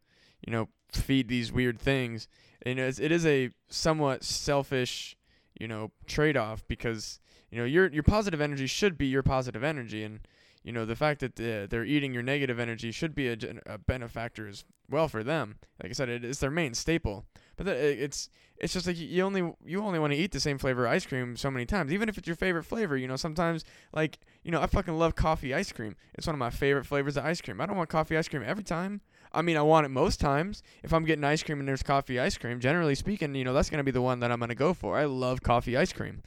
you 0.47 0.52
know, 0.52 0.69
feed 0.93 1.29
these 1.29 1.52
weird 1.52 1.79
things 1.79 2.26
you 2.66 2.75
know, 2.75 2.87
it 2.87 3.12
is 3.12 3.26
a 3.26 3.50
somewhat 3.69 4.25
selfish, 4.25 5.16
you 5.59 5.69
know, 5.69 5.90
trade 6.07 6.37
off 6.37 6.64
because 6.69 7.21
you 7.50 7.59
know 7.59 7.64
your 7.64 7.88
your 7.90 8.02
positive 8.02 8.40
energy 8.40 8.66
should 8.66 8.97
be 8.97 9.07
your 9.07 9.23
positive 9.23 9.62
energy, 9.64 10.02
and 10.04 10.21
you 10.62 10.73
know 10.73 10.85
the 10.85 10.97
fact 10.97 11.21
that 11.21 11.37
the, 11.37 11.66
they're 11.69 11.85
eating 11.85 12.14
your 12.14 12.23
negative 12.23 12.59
energy 12.59 12.90
should 12.92 13.14
be 13.14 13.28
a, 13.28 13.37
a 13.66 13.78
benefactor 13.78 14.49
as 14.49 14.64
well 14.88 15.09
for 15.09 15.23
them. 15.23 15.57
Like 15.83 15.90
I 15.90 15.95
said, 15.95 16.09
it 16.09 16.25
is 16.25 16.38
their 16.38 16.50
main 16.50 16.75
staple. 16.75 17.25
But 17.57 17.66
the, 17.66 18.02
it's 18.02 18.31
it's 18.59 18.73
just 18.73 18.87
like 18.87 18.99
you- 18.99 19.23
only 19.23 19.52
you 19.64 19.83
only 19.83 19.99
want 19.99 20.12
to 20.12 20.19
eat 20.19 20.33
the 20.33 20.40
same 20.40 20.59
flavor 20.59 20.87
of 20.87 20.92
ice 20.92 21.04
cream 21.04 21.37
so 21.37 21.50
many 21.50 21.66
times, 21.66 21.92
even 21.92 22.09
if 22.09 22.16
it's 22.16 22.26
your 22.26 22.37
favorite 22.37 22.64
flavor. 22.64 22.97
You 22.97 23.09
know, 23.09 23.16
sometimes 23.16 23.64
like 23.92 24.19
you 24.45 24.50
know 24.50 24.61
I 24.61 24.66
fucking 24.66 24.95
love 24.97 25.14
coffee 25.14 25.52
ice 25.52 25.73
cream. 25.73 25.97
It's 26.14 26.26
one 26.26 26.35
of 26.35 26.38
my 26.40 26.50
favorite 26.50 26.87
flavors 26.87 27.16
of 27.16 27.25
ice 27.25 27.40
cream. 27.40 27.61
I 27.61 27.66
don't 27.66 27.76
want 27.76 27.88
coffee 27.90 28.16
ice 28.16 28.28
cream 28.28 28.42
every 28.47 28.64
time. 28.64 29.00
I 29.35 29.43
mean, 29.43 29.57
I 29.57 29.62
want 29.62 29.87
it 29.87 29.91
most 29.91 30.21
times. 30.21 30.62
If 30.83 30.93
I'm 30.93 31.05
getting 31.05 31.25
ice 31.25 31.43
cream 31.43 31.59
and 31.59 31.69
there's 31.69 31.83
coffee 31.83 32.21
ice 32.21 32.37
cream, 32.37 32.61
generally 32.61 32.95
speaking, 32.95 33.35
you 33.35 33.45
know 33.45 33.53
that's 33.53 33.71
gonna 33.71 33.85
be 33.85 33.91
the 33.91 34.03
one 34.03 34.21
that 34.21 34.31
I'm 34.31 34.41
gonna 34.41 34.55
go 34.55 34.75
for. 34.75 34.97
I 34.99 35.05
love 35.05 35.43
coffee 35.43 35.77
ice 35.77 35.93
cream. 35.93 36.23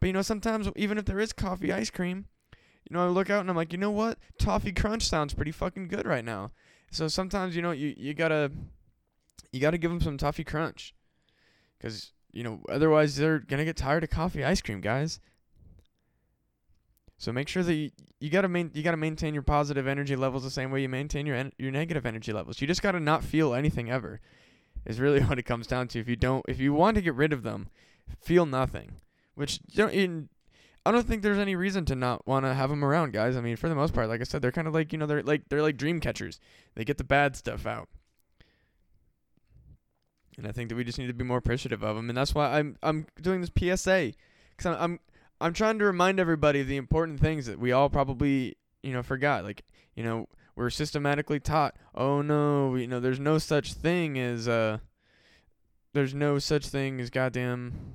But 0.00 0.06
you 0.08 0.12
know, 0.12 0.22
sometimes 0.22 0.68
even 0.76 0.98
if 0.98 1.06
there 1.06 1.20
is 1.20 1.32
coffee 1.32 1.72
ice 1.72 1.90
cream, 1.90 2.26
you 2.88 2.94
know, 2.94 3.04
I 3.04 3.08
look 3.08 3.30
out 3.30 3.40
and 3.40 3.50
I'm 3.50 3.56
like, 3.56 3.72
you 3.72 3.78
know 3.78 3.90
what? 3.90 4.18
Toffee 4.38 4.72
Crunch 4.72 5.04
sounds 5.04 5.34
pretty 5.34 5.52
fucking 5.52 5.88
good 5.88 6.06
right 6.06 6.24
now. 6.24 6.50
So 6.90 7.08
sometimes, 7.08 7.56
you 7.56 7.62
know, 7.62 7.70
you, 7.70 7.94
you 7.96 8.14
gotta 8.14 8.52
you 9.52 9.60
gotta 9.60 9.78
give 9.78 9.90
them 9.90 10.00
some 10.00 10.18
Toffee 10.18 10.44
Crunch, 10.44 10.94
cause 11.80 12.12
you 12.32 12.42
know 12.42 12.60
otherwise 12.68 13.16
they're 13.16 13.38
gonna 13.38 13.64
get 13.64 13.76
tired 13.76 14.04
of 14.04 14.10
coffee 14.10 14.44
ice 14.44 14.60
cream, 14.60 14.80
guys. 14.80 15.20
So 17.18 17.32
make 17.32 17.48
sure 17.48 17.62
that 17.62 17.74
you, 17.74 17.90
you 18.20 18.30
gotta 18.30 18.48
main, 18.48 18.70
you 18.74 18.82
gotta 18.82 18.96
maintain 18.96 19.34
your 19.34 19.42
positive 19.42 19.86
energy 19.86 20.16
levels 20.16 20.42
the 20.42 20.50
same 20.50 20.70
way 20.70 20.82
you 20.82 20.88
maintain 20.88 21.26
your 21.26 21.36
en- 21.36 21.52
your 21.58 21.70
negative 21.70 22.06
energy 22.06 22.32
levels. 22.32 22.60
You 22.60 22.66
just 22.66 22.82
gotta 22.82 23.00
not 23.00 23.24
feel 23.24 23.54
anything 23.54 23.90
ever. 23.90 24.20
Is 24.84 25.00
really 25.00 25.20
what 25.24 25.38
it 25.38 25.44
comes 25.44 25.66
down 25.66 25.88
to. 25.88 26.00
If 26.00 26.08
you 26.08 26.16
don't, 26.16 26.44
if 26.48 26.58
you 26.58 26.72
want 26.72 26.96
to 26.96 27.02
get 27.02 27.14
rid 27.14 27.32
of 27.32 27.42
them, 27.42 27.68
feel 28.20 28.46
nothing. 28.46 28.96
Which 29.34 29.60
don't 29.62 29.92
even 29.92 30.28
I 30.86 30.92
don't 30.92 31.06
think 31.06 31.22
there's 31.22 31.38
any 31.38 31.56
reason 31.56 31.86
to 31.86 31.94
not 31.94 32.26
want 32.26 32.44
to 32.44 32.52
have 32.52 32.68
them 32.68 32.84
around, 32.84 33.14
guys. 33.14 33.36
I 33.36 33.40
mean, 33.40 33.56
for 33.56 33.68
the 33.68 33.74
most 33.74 33.94
part, 33.94 34.08
like 34.08 34.20
I 34.20 34.24
said, 34.24 34.42
they're 34.42 34.52
kind 34.52 34.68
of 34.68 34.74
like 34.74 34.92
you 34.92 34.98
know 34.98 35.06
they're 35.06 35.22
like 35.22 35.48
they're 35.48 35.62
like 35.62 35.76
dream 35.76 36.00
catchers. 36.00 36.40
They 36.74 36.84
get 36.84 36.98
the 36.98 37.04
bad 37.04 37.36
stuff 37.36 37.66
out, 37.66 37.88
and 40.36 40.46
I 40.46 40.52
think 40.52 40.68
that 40.68 40.74
we 40.74 40.84
just 40.84 40.98
need 40.98 41.06
to 41.06 41.14
be 41.14 41.24
more 41.24 41.38
appreciative 41.38 41.82
of 41.82 41.96
them. 41.96 42.10
And 42.10 42.18
that's 42.18 42.34
why 42.34 42.58
I'm 42.58 42.76
I'm 42.82 43.06
doing 43.20 43.40
this 43.40 43.50
PSA 43.50 44.12
because 44.50 44.66
I'm, 44.66 44.82
I'm 44.82 45.00
I'm 45.40 45.52
trying 45.52 45.78
to 45.78 45.84
remind 45.84 46.20
everybody 46.20 46.60
of 46.60 46.68
the 46.68 46.76
important 46.76 47.20
things 47.20 47.46
that 47.46 47.58
we 47.58 47.72
all 47.72 47.90
probably 47.90 48.56
you 48.82 48.92
know 48.92 49.02
forgot. 49.02 49.44
Like 49.44 49.64
you 49.94 50.04
know 50.04 50.28
we're 50.56 50.70
systematically 50.70 51.40
taught, 51.40 51.76
oh 51.94 52.22
no, 52.22 52.74
you 52.76 52.86
know 52.86 53.00
there's 53.00 53.20
no 53.20 53.38
such 53.38 53.74
thing 53.74 54.18
as 54.18 54.48
uh 54.48 54.78
there's 55.92 56.14
no 56.14 56.38
such 56.38 56.66
thing 56.66 57.00
as 57.00 57.10
goddamn 57.10 57.94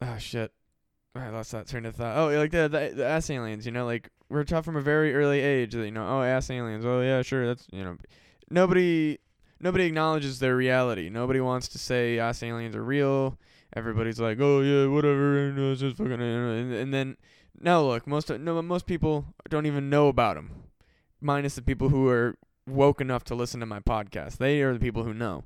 Oh 0.00 0.16
shit. 0.18 0.52
I 1.14 1.30
lost 1.30 1.50
that 1.52 1.66
train 1.66 1.84
of 1.84 1.96
thought. 1.96 2.16
Oh, 2.16 2.28
like 2.38 2.52
the, 2.52 2.68
the 2.68 2.92
the 2.94 3.04
ass 3.04 3.28
aliens, 3.30 3.66
you 3.66 3.72
know, 3.72 3.84
like 3.84 4.08
we're 4.28 4.44
taught 4.44 4.64
from 4.64 4.76
a 4.76 4.80
very 4.80 5.14
early 5.14 5.40
age 5.40 5.72
that 5.72 5.84
you 5.84 5.90
know, 5.90 6.06
oh, 6.06 6.22
ass 6.22 6.50
aliens. 6.50 6.84
Oh 6.84 7.00
yeah, 7.00 7.22
sure, 7.22 7.46
that's 7.46 7.66
you 7.72 7.82
know, 7.82 7.96
nobody 8.50 9.18
nobody 9.58 9.84
acknowledges 9.84 10.38
their 10.38 10.54
reality. 10.54 11.08
Nobody 11.08 11.40
wants 11.40 11.66
to 11.68 11.78
say 11.78 12.18
ass 12.18 12.42
aliens 12.42 12.76
are 12.76 12.84
real. 12.84 13.36
Everybody's 13.78 14.18
like, 14.18 14.38
oh 14.40 14.60
yeah, 14.60 14.86
whatever, 14.86 15.38
and 15.38 15.58
it's 15.58 15.80
just 15.80 15.96
fucking, 15.96 16.20
and, 16.20 16.74
and 16.74 16.92
then 16.92 17.16
now 17.60 17.80
look, 17.80 18.06
most 18.06 18.28
no 18.28 18.54
but 18.56 18.62
most 18.64 18.86
people 18.86 19.24
don't 19.48 19.66
even 19.66 19.88
know 19.88 20.08
about 20.08 20.34
them, 20.34 20.64
minus 21.20 21.54
the 21.54 21.62
people 21.62 21.88
who 21.88 22.08
are 22.08 22.36
woke 22.66 23.00
enough 23.00 23.22
to 23.24 23.34
listen 23.34 23.60
to 23.60 23.66
my 23.66 23.80
podcast. 23.80 24.38
They 24.38 24.60
are 24.62 24.74
the 24.74 24.80
people 24.80 25.04
who 25.04 25.14
know. 25.14 25.44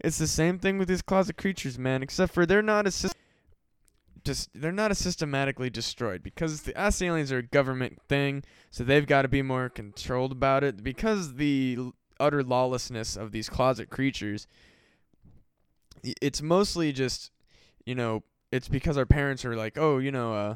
It's 0.00 0.18
the 0.18 0.26
same 0.26 0.58
thing 0.58 0.76
with 0.76 0.88
these 0.88 1.02
closet 1.02 1.36
creatures, 1.36 1.78
man. 1.78 2.02
Except 2.02 2.32
for 2.32 2.44
they're 2.44 2.62
not 2.62 2.86
as 2.86 3.06
just 4.24 4.50
they're 4.54 4.72
not 4.72 4.90
as 4.90 4.98
systematically 4.98 5.70
destroyed 5.70 6.22
because 6.22 6.62
the 6.62 6.76
ass 6.76 7.00
aliens 7.00 7.32
are 7.32 7.38
a 7.38 7.42
government 7.42 8.00
thing, 8.08 8.42
so 8.70 8.84
they've 8.84 9.06
got 9.06 9.22
to 9.22 9.28
be 9.28 9.42
more 9.42 9.68
controlled 9.68 10.32
about 10.32 10.64
it. 10.64 10.82
Because 10.82 11.34
the 11.34 11.78
utter 12.20 12.42
lawlessness 12.42 13.16
of 13.16 13.32
these 13.32 13.48
closet 13.48 13.90
creatures, 13.90 14.46
it's 16.02 16.42
mostly 16.42 16.92
just, 16.92 17.30
you 17.88 17.94
know, 17.94 18.22
it's 18.52 18.68
because 18.68 18.96
our 18.98 19.06
parents 19.06 19.44
are 19.44 19.56
like, 19.56 19.78
oh, 19.78 19.98
you 19.98 20.12
know, 20.12 20.34
uh, 20.34 20.54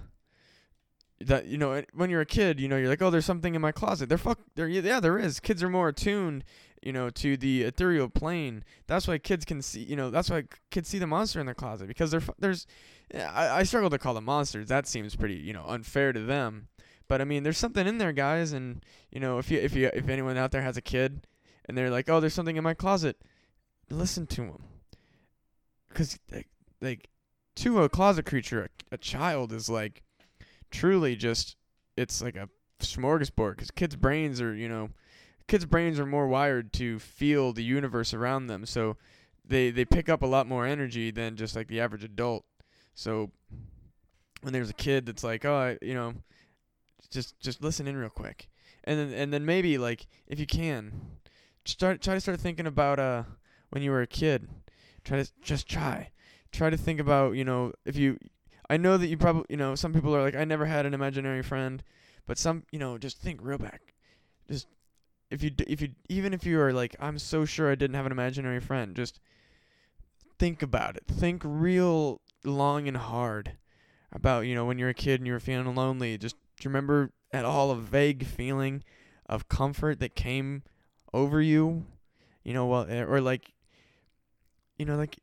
that 1.20 1.46
you 1.46 1.58
know, 1.58 1.82
when 1.94 2.10
you're 2.10 2.20
a 2.20 2.26
kid, 2.26 2.60
you 2.60 2.68
know, 2.68 2.76
you're 2.76 2.88
like, 2.88 3.02
oh, 3.02 3.10
there's 3.10 3.24
something 3.24 3.54
in 3.54 3.60
my 3.60 3.72
closet. 3.72 4.08
There, 4.08 4.18
fuck, 4.18 4.38
there, 4.54 4.68
yeah, 4.68 5.00
there 5.00 5.18
is. 5.18 5.40
Kids 5.40 5.62
are 5.62 5.68
more 5.68 5.88
attuned 5.88 6.44
you 6.82 6.92
know, 6.92 7.08
to 7.10 7.36
the 7.36 7.62
ethereal 7.62 8.08
plane. 8.08 8.64
That's 8.88 9.06
why 9.06 9.18
kids 9.18 9.44
can 9.44 9.62
see, 9.62 9.84
you 9.84 9.94
know, 9.94 10.10
that's 10.10 10.28
why 10.28 10.44
kids 10.70 10.88
see 10.88 10.98
the 10.98 11.06
monster 11.06 11.38
in 11.38 11.46
their 11.46 11.54
closet 11.54 11.86
because 11.86 12.10
there, 12.10 12.22
there's, 12.38 12.66
yeah, 13.14 13.30
I, 13.32 13.60
I 13.60 13.62
struggle 13.62 13.88
to 13.90 13.98
call 13.98 14.14
them 14.14 14.24
monsters. 14.24 14.68
That 14.68 14.88
seems 14.88 15.14
pretty, 15.14 15.36
you 15.36 15.52
know, 15.52 15.64
unfair 15.66 16.12
to 16.12 16.20
them. 16.20 16.68
But 17.06 17.20
I 17.20 17.24
mean, 17.24 17.44
there's 17.44 17.58
something 17.58 17.86
in 17.86 17.98
there, 17.98 18.12
guys, 18.12 18.52
and 18.52 18.84
you 19.10 19.20
know, 19.20 19.38
if 19.38 19.50
you, 19.50 19.58
if 19.58 19.76
you, 19.76 19.90
if 19.94 20.08
anyone 20.08 20.36
out 20.36 20.50
there 20.50 20.62
has 20.62 20.76
a 20.76 20.82
kid, 20.82 21.26
and 21.66 21.78
they're 21.78 21.90
like, 21.90 22.08
oh, 22.08 22.18
there's 22.18 22.34
something 22.34 22.56
in 22.56 22.64
my 22.64 22.74
closet, 22.74 23.16
listen 23.90 24.26
to 24.28 24.42
them, 24.42 24.64
because 25.88 26.18
like, 26.32 26.48
like, 26.80 27.08
to 27.56 27.82
a 27.82 27.88
closet 27.88 28.26
creature, 28.26 28.64
a, 28.90 28.94
a 28.94 28.98
child 28.98 29.52
is 29.52 29.68
like, 29.68 30.02
truly 30.70 31.16
just, 31.16 31.56
it's 31.96 32.22
like 32.22 32.36
a 32.36 32.48
smorgasbord. 32.80 33.56
Because 33.56 33.70
kids' 33.70 33.96
brains 33.96 34.40
are, 34.40 34.54
you 34.54 34.68
know 34.68 34.90
kids' 35.46 35.66
brains 35.66 36.00
are 36.00 36.06
more 36.06 36.26
wired 36.26 36.72
to 36.72 36.98
feel 36.98 37.52
the 37.52 37.62
universe 37.62 38.14
around 38.14 38.46
them, 38.46 38.64
so 38.66 38.96
they 39.44 39.70
they 39.70 39.84
pick 39.84 40.08
up 40.08 40.22
a 40.22 40.26
lot 40.26 40.46
more 40.46 40.66
energy 40.66 41.10
than 41.10 41.36
just 41.36 41.54
like 41.56 41.68
the 41.68 41.80
average 41.80 42.04
adult. 42.04 42.44
So 42.94 43.30
when 44.42 44.52
there's 44.52 44.70
a 44.70 44.74
kid 44.74 45.06
that's 45.06 45.24
like, 45.24 45.44
oh, 45.44 45.54
I, 45.54 45.84
you 45.84 45.94
know, 45.94 46.14
just 47.10 47.38
just 47.40 47.62
listen 47.62 47.86
in 47.86 47.96
real 47.96 48.08
quick, 48.08 48.48
and 48.84 48.98
then 48.98 49.12
and 49.12 49.32
then 49.32 49.44
maybe 49.44 49.78
like 49.78 50.06
if 50.26 50.40
you 50.40 50.46
can, 50.46 50.92
start 51.64 52.00
try 52.00 52.14
to 52.14 52.20
start 52.20 52.40
thinking 52.40 52.66
about 52.66 52.98
uh 52.98 53.24
when 53.70 53.82
you 53.82 53.90
were 53.90 54.02
a 54.02 54.06
kid. 54.06 54.48
Try 55.04 55.20
to 55.20 55.30
just 55.42 55.68
try, 55.68 56.11
try 56.52 56.70
to 56.70 56.76
think 56.76 57.00
about 57.00 57.32
you 57.34 57.44
know 57.44 57.72
if 57.84 57.96
you. 57.96 58.18
I 58.70 58.76
know 58.78 58.96
that 58.96 59.08
you 59.08 59.18
probably 59.18 59.44
you 59.50 59.56
know 59.56 59.74
some 59.74 59.92
people 59.92 60.14
are 60.16 60.22
like 60.22 60.36
I 60.36 60.44
never 60.44 60.66
had 60.66 60.86
an 60.86 60.94
imaginary 60.94 61.42
friend, 61.42 61.82
but 62.26 62.38
some 62.38 62.64
you 62.72 62.78
know 62.78 62.98
just 62.98 63.18
think 63.18 63.40
real 63.42 63.58
back, 63.58 63.94
just 64.48 64.66
if 65.30 65.42
you 65.42 65.50
d- 65.50 65.64
if 65.66 65.80
you 65.80 65.90
even 66.08 66.34
if 66.34 66.46
you 66.46 66.60
are 66.60 66.72
like 66.72 66.96
I'm 67.00 67.18
so 67.18 67.44
sure 67.44 67.70
I 67.70 67.74
didn't 67.74 67.96
have 67.96 68.06
an 68.06 68.12
imaginary 68.12 68.60
friend, 68.60 68.96
just 68.96 69.20
think 70.38 70.62
about 70.62 70.96
it. 70.96 71.04
Think 71.06 71.42
real 71.44 72.20
long 72.44 72.88
and 72.88 72.96
hard 72.96 73.52
about 74.12 74.40
you 74.46 74.54
know 74.54 74.64
when 74.64 74.78
you're 74.78 74.88
a 74.90 74.94
kid 74.94 75.20
and 75.20 75.26
you 75.26 75.32
were 75.32 75.40
feeling 75.40 75.74
lonely. 75.74 76.18
Just 76.18 76.36
do 76.58 76.64
you 76.64 76.70
remember 76.70 77.12
at 77.32 77.44
all 77.44 77.70
a 77.70 77.76
vague 77.76 78.26
feeling 78.26 78.82
of 79.26 79.48
comfort 79.48 80.00
that 80.00 80.14
came 80.14 80.62
over 81.12 81.40
you? 81.40 81.86
You 82.44 82.54
know, 82.54 82.66
well, 82.66 82.86
eh, 82.88 83.02
or 83.04 83.20
like, 83.20 83.52
you 84.78 84.84
know, 84.84 84.96
like 84.96 85.18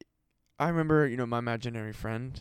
I 0.59 0.67
remember 0.69 1.07
you 1.07 1.17
know 1.17 1.25
my 1.25 1.39
imaginary 1.39 1.93
friend. 1.93 2.39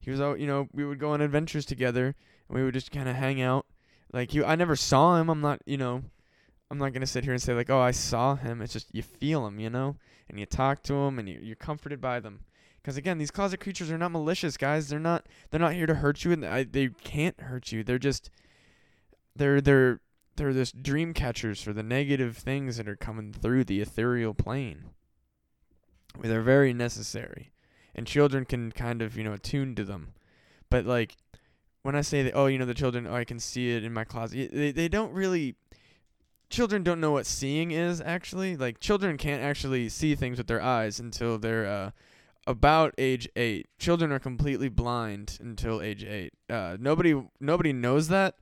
He 0.00 0.10
was 0.10 0.20
out, 0.20 0.40
you 0.40 0.48
know, 0.48 0.68
we 0.72 0.84
would 0.84 0.98
go 0.98 1.12
on 1.12 1.20
adventures 1.20 1.64
together 1.64 2.16
and 2.48 2.58
we 2.58 2.64
would 2.64 2.74
just 2.74 2.90
kind 2.90 3.08
of 3.08 3.14
hang 3.14 3.40
out. 3.40 3.66
Like 4.12 4.34
you, 4.34 4.44
I 4.44 4.56
never 4.56 4.74
saw 4.74 5.16
him. 5.20 5.28
I'm 5.30 5.40
not, 5.40 5.60
you 5.64 5.76
know, 5.76 6.02
I'm 6.70 6.78
not 6.78 6.92
gonna 6.92 7.06
sit 7.06 7.24
here 7.24 7.32
and 7.32 7.40
say 7.40 7.54
like, 7.54 7.70
oh, 7.70 7.80
I 7.80 7.92
saw 7.92 8.34
him. 8.34 8.60
It's 8.62 8.72
just 8.72 8.92
you 8.92 9.02
feel 9.02 9.46
him, 9.46 9.60
you 9.60 9.70
know, 9.70 9.96
and 10.28 10.40
you 10.40 10.46
talk 10.46 10.82
to 10.84 10.94
him, 10.94 11.18
and 11.18 11.28
you, 11.28 11.38
you're 11.40 11.56
comforted 11.56 12.00
by 12.00 12.18
them. 12.18 12.40
Because 12.82 12.96
again, 12.96 13.18
these 13.18 13.30
closet 13.30 13.60
creatures 13.60 13.90
are 13.92 13.98
not 13.98 14.10
malicious, 14.10 14.56
guys. 14.56 14.88
They're 14.88 14.98
not. 14.98 15.26
They're 15.50 15.60
not 15.60 15.74
here 15.74 15.86
to 15.86 15.94
hurt 15.94 16.24
you, 16.24 16.32
and 16.32 16.44
I, 16.44 16.64
they 16.64 16.88
can't 17.04 17.40
hurt 17.40 17.70
you. 17.70 17.84
They're 17.84 17.98
just. 17.98 18.30
They're 19.36 19.60
they're 19.60 20.00
they're 20.36 20.52
just 20.52 20.82
dream 20.82 21.14
catchers 21.14 21.62
for 21.62 21.72
the 21.72 21.82
negative 21.82 22.36
things 22.36 22.78
that 22.78 22.88
are 22.88 22.96
coming 22.96 23.32
through 23.32 23.64
the 23.64 23.80
ethereal 23.80 24.34
plane. 24.34 24.86
They're 26.20 26.42
very 26.42 26.72
necessary, 26.72 27.52
and 27.94 28.06
children 28.06 28.44
can 28.44 28.72
kind 28.72 29.02
of 29.02 29.16
you 29.16 29.24
know 29.24 29.32
attune 29.32 29.74
to 29.76 29.84
them, 29.84 30.14
but 30.70 30.84
like 30.84 31.16
when 31.82 31.96
I 31.96 32.00
say 32.00 32.22
that, 32.22 32.34
oh, 32.34 32.46
you 32.46 32.58
know, 32.58 32.64
the 32.64 32.74
children, 32.74 33.06
oh, 33.06 33.14
I 33.14 33.24
can 33.24 33.40
see 33.40 33.72
it 33.72 33.84
in 33.84 33.92
my 33.92 34.04
closet. 34.04 34.50
They 34.52 34.72
they 34.72 34.88
don't 34.88 35.12
really 35.12 35.56
children 36.52 36.82
don't 36.82 37.00
know 37.00 37.10
what 37.10 37.26
seeing 37.26 37.72
is 37.72 38.00
actually. 38.00 38.56
Like 38.56 38.78
children 38.78 39.16
can't 39.16 39.42
actually 39.42 39.88
see 39.88 40.14
things 40.14 40.38
with 40.38 40.46
their 40.46 40.62
eyes 40.62 41.00
until 41.00 41.38
they're 41.38 41.66
uh, 41.66 41.90
about 42.46 42.94
age 42.98 43.28
eight. 43.34 43.66
Children 43.78 44.12
are 44.12 44.18
completely 44.18 44.68
blind 44.68 45.38
until 45.40 45.80
age 45.82 46.04
eight. 46.04 46.34
Uh, 46.48 46.76
nobody 46.78 47.20
nobody 47.40 47.72
knows 47.72 48.08
that. 48.08 48.36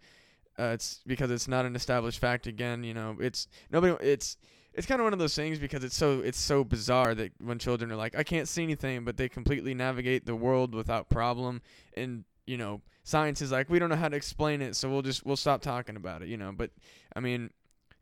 Uh, 0.59 0.73
it's 0.75 1.01
because 1.07 1.31
it's 1.31 1.49
not 1.49 1.65
an 1.65 1.75
established 1.75 2.19
fact. 2.19 2.47
Again, 2.47 2.85
you 2.85 2.93
know, 2.93 3.17
it's 3.19 3.49
nobody. 3.71 3.95
It's 4.05 4.37
it's 4.75 4.87
kind 4.87 5.01
of 5.01 5.05
one 5.05 5.13
of 5.13 5.19
those 5.19 5.35
things 5.35 5.59
because 5.59 5.85
it's 5.85 5.97
so 5.97 6.21
it's 6.21 6.39
so 6.39 6.65
bizarre 6.65 7.15
that 7.15 7.33
when 7.43 7.59
children 7.59 7.91
are 7.91 7.97
like, 7.97 8.17
I 8.17 8.23
can't 8.23 8.49
see 8.49 8.63
anything, 8.63 9.05
but 9.05 9.17
they 9.17 9.29
completely 9.29 9.75
navigate 9.75 10.27
the 10.27 10.37
world 10.37 10.75
without 10.75 11.09
problem, 11.09 11.63
and 11.95 12.25
you 12.47 12.57
know, 12.57 12.81
science 13.05 13.41
is 13.41 13.53
like, 13.53 13.71
we 13.71 13.79
don't 13.79 13.91
know 13.91 13.97
how 13.97 14.09
to 14.09 14.17
explain 14.17 14.61
it, 14.63 14.77
so 14.77 14.91
we'll 14.91 15.03
just 15.03 15.25
we'll 15.27 15.37
stop 15.37 15.63
talking 15.63 15.97
about 15.97 16.23
it. 16.23 16.29
You 16.29 16.37
know, 16.37 16.53
but 16.53 16.71
I 17.15 17.21
mean, 17.21 17.51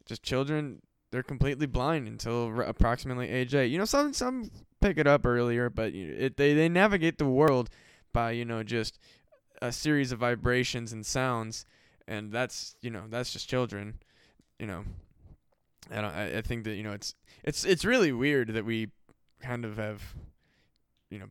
just 0.07 0.23
children 0.23 0.81
they're 1.11 1.23
completely 1.23 1.67
blind 1.67 2.07
until 2.07 2.47
r- 2.47 2.63
approximately 2.63 3.29
age 3.29 3.55
eight. 3.55 3.71
You 3.71 3.79
know, 3.79 3.85
some 3.85 4.13
some 4.13 4.51
pick 4.81 4.99
it 4.99 5.07
up 5.07 5.25
earlier, 5.27 5.71
but 5.71 5.93
it 5.95 6.37
they 6.37 6.55
they 6.55 6.69
navigate 6.69 7.19
the 7.19 7.27
world 7.27 7.71
by 8.13 8.33
you 8.33 8.45
know 8.45 8.63
just 8.63 8.99
a 9.61 9.73
series 9.73 10.13
of 10.13 10.19
vibrations 10.19 10.93
and 10.93 11.05
sounds, 11.05 11.65
and 12.07 12.33
that's 12.33 12.77
you 12.83 12.91
know 12.91 13.05
that's 13.09 13.33
just 13.33 13.49
children, 13.49 13.95
you 14.59 14.67
know. 14.67 14.85
I 15.91 16.01
don't. 16.01 16.15
I, 16.15 16.39
I 16.39 16.43
think 16.43 16.65
that 16.65 16.75
you 16.75 16.83
know 16.83 16.93
it's 16.93 17.15
it's 17.45 17.65
it's 17.65 17.85
really 17.85 18.13
weird 18.13 18.49
that 18.55 18.65
we 18.65 18.89
kind 19.41 19.65
of 19.65 19.77
have, 19.77 20.03
you 21.11 21.19
know, 21.19 21.29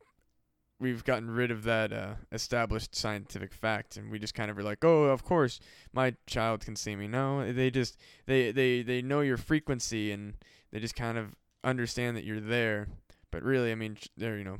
we've 0.80 1.04
gotten 1.04 1.30
rid 1.30 1.52
of 1.52 1.64
that 1.64 1.92
uh, 1.92 2.16
established 2.32 2.96
scientific 2.96 3.54
fact, 3.54 3.98
and 3.98 4.10
we 4.12 4.20
just 4.20 4.34
kind 4.34 4.50
of 4.50 4.58
are 4.58 4.64
like, 4.64 4.84
oh, 4.84 5.04
of 5.06 5.24
course, 5.24 5.60
my 5.94 6.16
child 6.26 6.64
can 6.64 6.76
see 6.76 6.96
me. 6.96 7.08
No, 7.08 7.52
they 7.52 7.70
just 7.70 7.98
they 8.26 8.52
they 8.52 8.82
they 8.82 9.02
know 9.02 9.22
your 9.22 9.38
frequency, 9.38 10.12
and 10.12 10.34
they 10.72 10.80
just 10.80 10.96
kind 10.96 11.18
of 11.18 11.36
understand 11.64 12.18
that 12.18 12.24
you're 12.24 12.40
there. 12.40 12.88
But 13.32 13.44
really, 13.44 13.72
I 13.72 13.76
mean, 13.76 13.96
ch- 13.96 14.10
they're 14.18 14.38
you 14.38 14.44
know, 14.44 14.58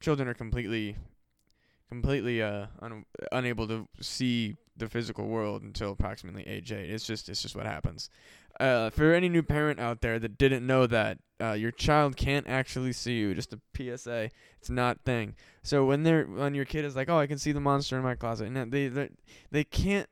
children 0.00 0.28
are 0.28 0.34
completely 0.34 0.96
completely 1.88 2.42
uh 2.42 2.66
un- 2.82 3.04
unable 3.30 3.68
to 3.68 3.86
see 4.00 4.56
the 4.76 4.88
physical 4.88 5.28
world 5.28 5.62
until 5.62 5.92
approximately 5.92 6.46
age 6.46 6.72
eight. 6.72 6.90
It's 6.90 7.06
just 7.06 7.28
it's 7.28 7.42
just 7.42 7.56
what 7.56 7.66
happens. 7.66 8.10
Uh, 8.58 8.90
for 8.90 9.12
any 9.12 9.28
new 9.28 9.42
parent 9.42 9.78
out 9.78 10.00
there 10.00 10.18
that 10.18 10.38
didn't 10.38 10.66
know 10.66 10.86
that, 10.86 11.18
uh, 11.40 11.52
your 11.52 11.70
child 11.70 12.16
can't 12.16 12.46
actually 12.48 12.92
see 12.92 13.18
you. 13.18 13.34
Just 13.34 13.52
a 13.52 13.60
PSA, 13.76 14.30
it's 14.58 14.70
not 14.70 15.00
thing. 15.04 15.34
So 15.62 15.84
when 15.84 16.02
they're 16.02 16.24
when 16.24 16.54
your 16.54 16.64
kid 16.64 16.84
is 16.84 16.96
like, 16.96 17.10
oh, 17.10 17.18
I 17.18 17.26
can 17.26 17.38
see 17.38 17.52
the 17.52 17.60
monster 17.60 17.96
in 17.96 18.02
my 18.02 18.14
closet, 18.14 18.48
and 18.48 18.72
they 18.72 18.88
they 18.88 19.10
they 19.50 19.64
can't 19.64 20.08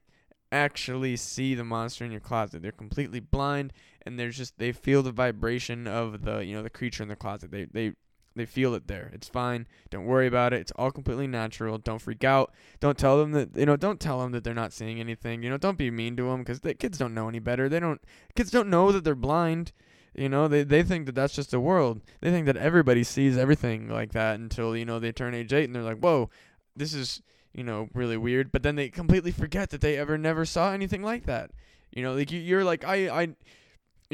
actually 0.53 1.17
see 1.17 1.55
the 1.55 1.65
monster 1.65 2.05
in 2.05 2.11
your 2.11 2.21
closet. 2.21 2.63
They're 2.63 2.73
completely 2.73 3.21
blind, 3.21 3.73
and 4.03 4.19
they're 4.19 4.31
just 4.31 4.59
they 4.59 4.73
feel 4.73 5.03
the 5.03 5.13
vibration 5.13 5.87
of 5.87 6.23
the 6.23 6.45
you 6.45 6.55
know 6.55 6.63
the 6.63 6.71
creature 6.71 7.03
in 7.03 7.09
the 7.09 7.17
closet. 7.17 7.51
They 7.51 7.65
they 7.65 7.93
they 8.37 8.47
feel 8.47 8.75
it 8.75 8.88
there. 8.88 9.11
It's 9.12 9.29
fine. 9.29 9.67
Don't 9.91 10.07
worry 10.07 10.26
about 10.26 10.53
it. 10.53 10.61
It's 10.61 10.73
all 10.73 10.91
completely 10.91 11.26
natural. 11.26 11.79
Don't 11.79 12.00
freak 12.00 12.25
out. 12.25 12.53
Don't 12.81 12.99
tell 12.99 13.19
them 13.19 13.33
that 13.33 13.57
you 13.57 13.67
know. 13.67 13.76
Don't 13.76 14.00
tell 14.00 14.21
them 14.21 14.33
that 14.33 14.45
they're 14.45 14.55
not 14.55 14.73
seeing 14.73 14.99
anything. 15.00 15.43
You 15.43 15.50
know. 15.50 15.57
Don't 15.57 15.79
be 15.79 15.91
mean 15.91 16.17
to 16.17 16.25
them 16.25 16.41
because 16.41 16.61
the 16.61 16.75
kids 16.75 16.99
don't 16.99 17.14
know 17.14 17.29
any 17.29 17.38
better. 17.38 17.69
They 17.69 17.81
don't. 17.81 18.00
Kids 18.35 18.50
don't 18.50 18.71
know 18.71 18.91
that 18.93 19.05
they're 19.05 19.14
blind. 19.14 19.73
You 20.14 20.29
know. 20.29 20.49
They 20.49 20.64
they 20.64 20.83
think 20.83 21.07
that 21.07 21.14
that's 21.14 21.35
just 21.35 21.53
the 21.53 21.61
world. 21.61 22.00
They 22.21 22.31
think 22.31 22.47
that 22.47 22.57
everybody 22.57 23.05
sees 23.05 23.37
everything 23.37 23.88
like 23.88 24.12
that 24.12 24.41
until 24.41 24.76
you 24.76 24.85
know 24.85 24.99
they 24.99 25.12
turn 25.12 25.35
age 25.35 25.53
eight 25.53 25.64
and 25.64 25.75
they're 25.75 25.83
like, 25.83 26.00
whoa, 26.00 26.31
this 26.75 26.93
is 26.93 27.23
you 27.53 27.62
know 27.62 27.88
really 27.95 28.17
weird. 28.17 28.50
But 28.50 28.64
then 28.64 28.75
they 28.75 28.88
completely 28.88 29.33
forget 29.33 29.71
that 29.71 29.81
they 29.81 29.97
ever 29.97 30.19
never 30.19 30.45
saw 30.45 30.73
anything 30.73 31.03
like 31.03 31.26
that. 31.26 31.50
You 31.93 32.03
know, 32.03 32.14
like 32.14 32.33
you, 32.33 32.41
you're 32.41 32.64
like 32.64 32.85
I 32.85 33.23
I 33.23 33.29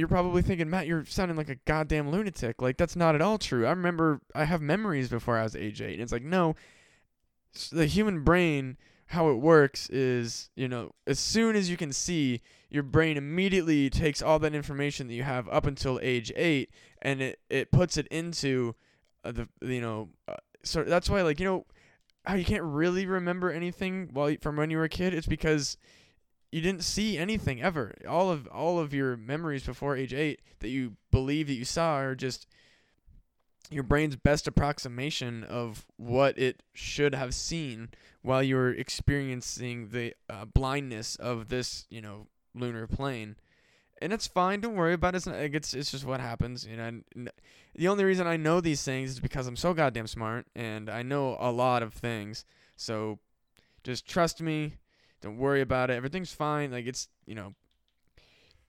you're 0.00 0.08
probably 0.08 0.42
thinking, 0.42 0.68
Matt, 0.68 0.86
you're 0.86 1.04
sounding 1.04 1.36
like 1.36 1.48
a 1.48 1.56
goddamn 1.66 2.10
lunatic. 2.10 2.60
Like 2.60 2.76
that's 2.76 2.96
not 2.96 3.14
at 3.14 3.22
all 3.22 3.38
true. 3.38 3.66
I 3.66 3.70
remember 3.70 4.20
I 4.34 4.44
have 4.44 4.60
memories 4.60 5.08
before 5.08 5.38
I 5.38 5.42
was 5.42 5.54
age 5.54 5.80
eight. 5.80 5.94
And 5.94 6.02
it's 6.02 6.12
like 6.12 6.24
no, 6.24 6.56
the 7.70 7.86
human 7.86 8.24
brain, 8.24 8.76
how 9.06 9.28
it 9.28 9.34
works 9.34 9.88
is, 9.90 10.50
you 10.56 10.68
know, 10.68 10.92
as 11.06 11.18
soon 11.18 11.56
as 11.56 11.68
you 11.68 11.76
can 11.76 11.92
see, 11.92 12.40
your 12.70 12.82
brain 12.82 13.16
immediately 13.16 13.90
takes 13.90 14.22
all 14.22 14.38
that 14.38 14.54
information 14.54 15.08
that 15.08 15.14
you 15.14 15.24
have 15.24 15.48
up 15.48 15.66
until 15.66 15.98
age 16.02 16.32
eight, 16.36 16.70
and 17.02 17.20
it 17.20 17.40
it 17.50 17.70
puts 17.70 17.96
it 17.96 18.06
into 18.08 18.74
uh, 19.24 19.32
the 19.32 19.48
you 19.60 19.80
know, 19.80 20.08
uh, 20.28 20.36
so 20.62 20.84
that's 20.84 21.10
why 21.10 21.22
like 21.22 21.40
you 21.40 21.46
know 21.46 21.66
how 22.24 22.34
you 22.34 22.44
can't 22.44 22.62
really 22.62 23.06
remember 23.06 23.50
anything 23.50 24.08
while 24.12 24.34
from 24.40 24.56
when 24.56 24.70
you 24.70 24.76
were 24.76 24.84
a 24.84 24.88
kid. 24.88 25.12
It's 25.12 25.26
because 25.26 25.76
you 26.52 26.60
didn't 26.60 26.84
see 26.84 27.16
anything 27.16 27.62
ever. 27.62 27.94
All 28.08 28.30
of 28.30 28.48
all 28.48 28.78
of 28.78 28.92
your 28.92 29.16
memories 29.16 29.64
before 29.64 29.96
age 29.96 30.12
eight 30.12 30.40
that 30.60 30.68
you 30.68 30.96
believe 31.10 31.46
that 31.46 31.54
you 31.54 31.64
saw 31.64 31.96
are 31.98 32.14
just 32.14 32.46
your 33.70 33.84
brain's 33.84 34.16
best 34.16 34.48
approximation 34.48 35.44
of 35.44 35.86
what 35.96 36.36
it 36.38 36.62
should 36.74 37.14
have 37.14 37.34
seen 37.34 37.88
while 38.22 38.42
you 38.42 38.56
were 38.56 38.70
experiencing 38.70 39.90
the 39.90 40.12
uh, 40.28 40.44
blindness 40.44 41.14
of 41.16 41.48
this, 41.48 41.86
you 41.88 42.00
know, 42.00 42.26
lunar 42.54 42.86
plane. 42.88 43.36
And 44.02 44.12
it's 44.12 44.26
fine. 44.26 44.60
Don't 44.60 44.74
worry 44.74 44.94
about 44.94 45.14
it. 45.14 45.18
It's, 45.18 45.26
not, 45.26 45.36
it's 45.36 45.74
it's 45.74 45.90
just 45.90 46.04
what 46.04 46.20
happens. 46.20 46.66
You 46.66 46.76
know, 46.78 46.84
and 47.14 47.30
the 47.74 47.88
only 47.88 48.04
reason 48.04 48.26
I 48.26 48.36
know 48.36 48.60
these 48.60 48.82
things 48.82 49.10
is 49.10 49.20
because 49.20 49.46
I'm 49.46 49.56
so 49.56 49.72
goddamn 49.72 50.06
smart 50.06 50.46
and 50.56 50.90
I 50.90 51.02
know 51.02 51.36
a 51.38 51.52
lot 51.52 51.82
of 51.82 51.92
things. 51.92 52.44
So 52.76 53.18
just 53.84 54.08
trust 54.08 54.40
me 54.40 54.74
don't 55.20 55.38
worry 55.38 55.60
about 55.60 55.90
it. 55.90 55.94
Everything's 55.94 56.32
fine. 56.32 56.70
Like 56.70 56.86
it's 56.86 57.08
you 57.26 57.34
know. 57.34 57.54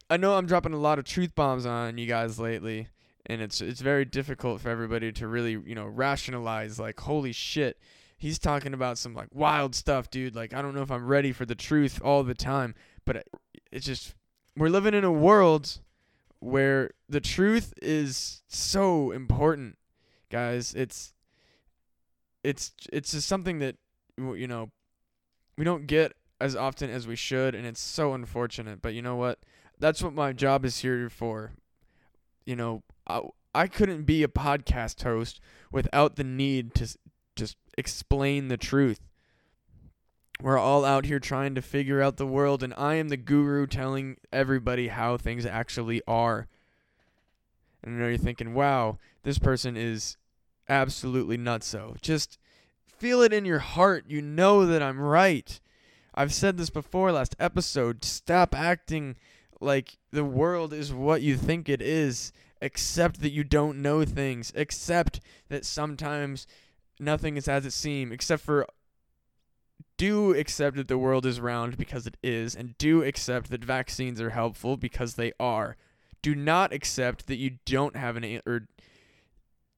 I 0.09 0.17
know 0.17 0.35
I'm 0.35 0.45
dropping 0.45 0.73
a 0.73 0.77
lot 0.77 0.99
of 0.99 1.05
truth 1.05 1.33
bombs 1.35 1.65
on 1.65 1.97
you 1.97 2.05
guys 2.05 2.37
lately, 2.39 2.87
and 3.25 3.41
it's 3.41 3.61
it's 3.61 3.81
very 3.81 4.05
difficult 4.05 4.61
for 4.61 4.69
everybody 4.69 5.11
to 5.13 5.27
really 5.27 5.51
you 5.51 5.75
know 5.75 5.85
rationalize 5.85 6.79
like 6.79 6.99
holy 6.99 7.31
shit, 7.31 7.77
he's 8.17 8.37
talking 8.37 8.73
about 8.73 8.97
some 8.97 9.13
like 9.13 9.29
wild 9.33 9.73
stuff, 9.73 10.09
dude. 10.09 10.35
Like 10.35 10.53
I 10.53 10.61
don't 10.61 10.75
know 10.75 10.81
if 10.81 10.91
I'm 10.91 11.07
ready 11.07 11.31
for 11.31 11.45
the 11.45 11.55
truth 11.55 12.01
all 12.03 12.23
the 12.23 12.33
time, 12.33 12.75
but 13.05 13.25
it's 13.71 13.85
just 13.85 14.13
we're 14.57 14.69
living 14.69 14.93
in 14.93 15.03
a 15.03 15.11
world 15.11 15.79
where 16.39 16.91
the 17.07 17.21
truth 17.21 17.73
is 17.81 18.41
so 18.47 19.11
important, 19.11 19.77
guys. 20.29 20.73
It's 20.73 21.13
it's 22.43 22.73
it's 22.91 23.11
just 23.11 23.27
something 23.27 23.59
that 23.59 23.77
you 24.17 24.47
know 24.47 24.71
we 25.57 25.63
don't 25.63 25.87
get 25.87 26.13
as 26.41 26.55
often 26.55 26.89
as 26.89 27.07
we 27.07 27.15
should, 27.15 27.55
and 27.55 27.65
it's 27.65 27.79
so 27.79 28.13
unfortunate. 28.13 28.81
But 28.81 28.93
you 28.93 29.01
know 29.01 29.15
what? 29.15 29.39
That's 29.79 30.03
what 30.03 30.13
my 30.13 30.33
job 30.33 30.65
is 30.65 30.79
here 30.79 31.09
for. 31.09 31.53
You 32.45 32.55
know, 32.55 32.83
I, 33.07 33.21
I 33.53 33.67
couldn't 33.67 34.03
be 34.03 34.23
a 34.23 34.27
podcast 34.27 35.03
host 35.03 35.39
without 35.71 36.15
the 36.15 36.23
need 36.23 36.73
to 36.75 36.97
just 37.35 37.57
explain 37.77 38.47
the 38.47 38.57
truth. 38.57 38.99
We're 40.41 40.57
all 40.57 40.83
out 40.83 41.05
here 41.05 41.19
trying 41.19 41.53
to 41.55 41.61
figure 41.61 42.01
out 42.01 42.17
the 42.17 42.25
world, 42.25 42.63
and 42.63 42.73
I 42.75 42.95
am 42.95 43.09
the 43.09 43.17
guru 43.17 43.67
telling 43.67 44.17
everybody 44.33 44.87
how 44.87 45.17
things 45.17 45.45
actually 45.45 46.01
are. 46.07 46.47
And 47.83 47.95
I 47.95 47.99
know 47.99 48.07
you're 48.07 48.17
thinking, 48.17 48.53
wow, 48.53 48.97
this 49.23 49.37
person 49.37 49.77
is 49.77 50.17
absolutely 50.67 51.37
nutso. 51.37 52.01
Just 52.01 52.39
feel 52.85 53.21
it 53.21 53.33
in 53.33 53.45
your 53.45 53.59
heart. 53.59 54.05
You 54.07 54.21
know 54.21 54.65
that 54.65 54.81
I'm 54.81 54.99
right. 54.99 55.59
I've 56.13 56.33
said 56.33 56.57
this 56.57 56.69
before 56.69 57.11
last 57.11 57.35
episode. 57.39 58.03
Stop 58.03 58.53
acting 58.53 59.15
like 59.59 59.97
the 60.11 60.25
world 60.25 60.73
is 60.73 60.93
what 60.93 61.21
you 61.21 61.37
think 61.37 61.69
it 61.69 61.81
is. 61.81 62.33
Accept 62.61 63.21
that 63.21 63.31
you 63.31 63.43
don't 63.43 63.81
know 63.81 64.03
things. 64.03 64.51
Accept 64.55 65.19
that 65.49 65.65
sometimes 65.65 66.47
nothing 66.99 67.37
is 67.37 67.47
as 67.47 67.65
it 67.65 67.71
seems, 67.71 68.11
except 68.11 68.43
for 68.43 68.67
do 69.97 70.33
accept 70.33 70.77
that 70.77 70.87
the 70.87 70.97
world 70.97 71.25
is 71.25 71.39
round 71.39 71.77
because 71.77 72.07
it 72.07 72.17
is, 72.23 72.55
and 72.55 72.77
do 72.77 73.03
accept 73.03 73.49
that 73.51 73.63
vaccines 73.63 74.19
are 74.19 74.31
helpful 74.31 74.75
because 74.75 75.13
they 75.13 75.31
are. 75.39 75.77
Do 76.21 76.35
not 76.35 76.73
accept 76.73 77.27
that 77.27 77.37
you 77.37 77.57
don't 77.65 77.95
have 77.95 78.15
an 78.15 78.41
or 78.45 78.53
er, 78.53 78.67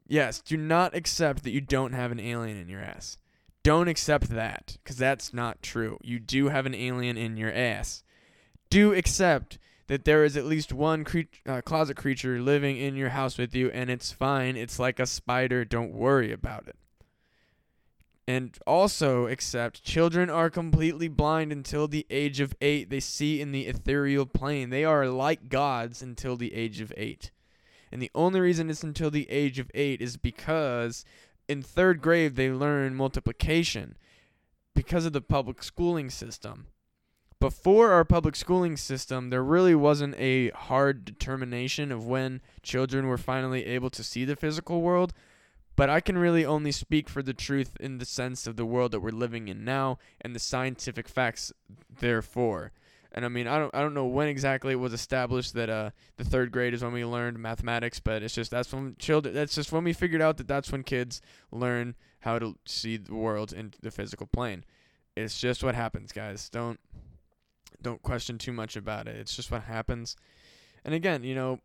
yes, 0.08 0.42
do 0.42 0.58
not 0.58 0.96
accept 0.96 1.44
that 1.44 1.52
you 1.52 1.62
don't 1.62 1.94
have 1.94 2.12
an 2.12 2.20
alien 2.20 2.58
in 2.58 2.70
your 2.70 2.82
ass. 2.82 3.18
Don't 3.64 3.88
accept 3.88 4.30
that 4.30 4.78
because 4.84 4.98
that's 4.98 5.34
not 5.34 5.62
true. 5.62 5.98
You 6.04 6.20
do 6.20 6.50
have 6.50 6.66
an 6.66 6.76
alien 6.76 7.18
in 7.18 7.38
your 7.38 7.52
ass. 7.52 8.04
Do 8.70 8.94
accept 8.94 9.58
that 9.88 10.04
there 10.04 10.26
is 10.26 10.36
at 10.36 10.46
least 10.46 10.74
one 10.74 11.04
cre- 11.06 11.22
uh, 11.46 11.62
closet 11.62 11.96
creature 11.96 12.42
living 12.42 12.78
in 12.78 12.96
your 12.96 13.10
house 13.10 13.38
with 13.38 13.56
you 13.56 13.70
and 13.72 13.90
it's 13.90 14.12
fine. 14.12 14.58
It's 14.58 14.80
like 14.80 15.00
a 15.00 15.06
spider. 15.06 15.64
Don't 15.64 15.94
worry 15.94 16.32
about 16.32 16.68
it. 16.68 16.76
And 18.28 18.58
also 18.66 19.28
accept 19.28 19.84
children 19.84 20.30
are 20.30 20.50
completely 20.50 21.08
blind 21.08 21.52
until 21.52 21.88
the 21.88 22.06
age 22.10 22.40
of 22.40 22.56
eight. 22.62 22.90
They 22.90 23.02
see 23.02 23.42
in 23.42 23.52
the 23.52 23.68
ethereal 23.68 24.26
plane. 24.26 24.70
They 24.70 24.86
are 24.86 25.08
like 25.08 25.50
gods 25.50 26.02
until 26.02 26.36
the 26.36 26.54
age 26.54 26.82
of 26.82 26.94
eight. 26.96 27.32
And 27.92 28.02
the 28.02 28.12
only 28.16 28.40
reason 28.40 28.70
it's 28.70 28.84
until 28.84 29.12
the 29.12 29.30
age 29.30 29.60
of 29.60 29.70
eight 29.74 30.02
is 30.02 30.18
because 30.18 31.06
in 31.48 31.62
third 31.62 32.02
grade 32.02 32.36
they 32.36 32.52
learn 32.52 32.96
multiplication 32.96 33.98
because 34.74 35.06
of 35.06 35.14
the 35.14 35.22
public 35.22 35.64
schooling 35.64 36.10
system. 36.10 36.68
Before 37.40 37.92
our 37.92 38.06
public 38.06 38.36
schooling 38.36 38.78
system, 38.78 39.30
there 39.30 39.44
really 39.44 39.76
wasn't 39.76 40.16
a 40.18 40.50
hard 40.52 41.04
determination 41.04 41.92
of 41.92 42.08
when 42.08 42.42
children 42.62 43.08
were 43.08 43.18
finally 43.18 43.66
able 43.66 43.90
to 43.90 44.04
see 44.04 44.24
the 44.24 44.38
physical 44.38 44.82
world, 44.82 45.12
but 45.76 45.90
I 45.90 46.00
can 46.00 46.18
really 46.18 46.46
only 46.46 46.72
speak 46.72 47.10
for 47.10 47.22
the 47.22 47.34
truth 47.34 47.76
in 47.80 47.98
the 47.98 48.06
sense 48.06 48.48
of 48.48 48.56
the 48.56 48.66
world 48.66 48.92
that 48.92 49.02
we're 49.02 49.10
living 49.10 49.50
in 49.50 49.66
now 49.66 49.98
and 50.22 50.34
the 50.34 50.40
scientific 50.40 51.10
facts 51.10 51.52
therefore. 52.00 52.72
And 53.14 53.26
I 53.26 53.28
mean, 53.28 53.48
I 53.48 53.60
don't 53.60 53.74
I 53.76 53.82
don't 53.82 53.94
know 53.94 54.08
when 54.08 54.28
exactly 54.28 54.74
it 54.74 54.78
was 54.78 54.94
established 54.94 55.54
that 55.54 55.70
uh 55.70 55.92
the 56.18 56.24
third 56.24 56.52
grade 56.52 56.74
is 56.74 56.84
when 56.84 56.94
we 56.94 57.06
learned 57.06 57.38
mathematics, 57.38 58.00
but 58.00 58.24
it's 58.24 58.34
just 58.34 58.50
that's 58.50 58.74
when 58.74 58.96
children 58.98 59.36
that's 59.36 59.54
just 59.54 59.72
when 59.72 59.84
we 59.84 59.94
figured 59.94 60.22
out 60.22 60.38
that 60.38 60.48
that's 60.48 60.72
when 60.72 60.84
kids 60.84 61.22
learn 61.52 61.96
how 62.22 62.40
to 62.40 62.58
see 62.66 62.98
the 62.98 63.14
world 63.14 63.54
in 63.54 63.74
the 63.82 63.92
physical 63.92 64.26
plane. 64.26 64.64
It's 65.16 65.40
just 65.40 65.64
what 65.64 65.76
happens, 65.76 66.12
guys. 66.12 66.50
Don't 66.50 66.80
don't 67.82 68.02
question 68.02 68.38
too 68.38 68.54
much 68.54 68.76
about 68.76 69.08
it. 69.08 69.16
It's 69.16 69.36
just 69.36 69.52
what 69.52 69.64
happens. 69.64 70.16
And 70.84 70.96
again, 70.96 71.24
you 71.24 71.36
know, 71.36 71.60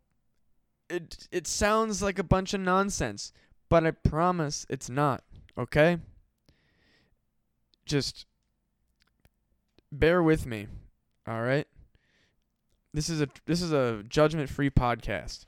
it 0.91 1.29
it 1.31 1.47
sounds 1.47 2.03
like 2.03 2.19
a 2.19 2.25
bunch 2.25 2.53
of 2.53 2.61
nonsense, 2.61 3.33
but 3.71 3.87
I 3.87 3.93
promise 3.93 4.67
it's 4.69 4.91
not. 4.91 5.23
Okay? 5.57 5.99
Just 7.87 8.27
bear 9.91 10.23
with 10.23 10.45
me. 10.45 10.67
All 11.29 11.43
right? 11.43 11.67
This 12.95 13.11
is 13.11 13.21
a 13.21 13.29
this 13.45 13.61
is 13.61 13.71
a 13.71 14.03
judgment-free 14.09 14.71
podcast. 14.71 15.45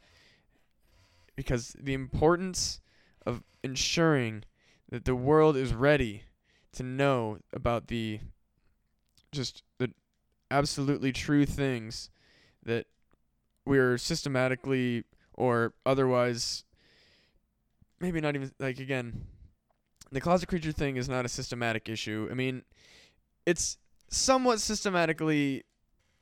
Because 1.36 1.74
the 1.80 1.94
importance 1.94 2.80
of 3.24 3.42
ensuring 3.64 4.44
that 4.90 5.06
the 5.06 5.14
world 5.14 5.56
is 5.56 5.72
ready 5.72 6.24
to 6.72 6.82
know 6.82 7.38
about 7.54 7.88
the 7.88 8.20
just 9.32 9.62
the 9.78 9.90
absolutely 10.50 11.12
true 11.12 11.46
things 11.46 12.10
that 12.62 12.86
we're 13.64 13.96
systematically 13.96 15.04
or 15.32 15.72
otherwise 15.86 16.64
maybe 18.00 18.20
not 18.20 18.34
even 18.34 18.50
like 18.58 18.80
again 18.80 19.26
the 20.10 20.20
closet 20.20 20.48
creature 20.48 20.72
thing 20.72 20.96
is 20.96 21.08
not 21.08 21.24
a 21.24 21.28
systematic 21.28 21.88
issue 21.88 22.28
i 22.30 22.34
mean 22.34 22.62
it's 23.46 23.78
somewhat 24.10 24.60
systematically 24.60 25.64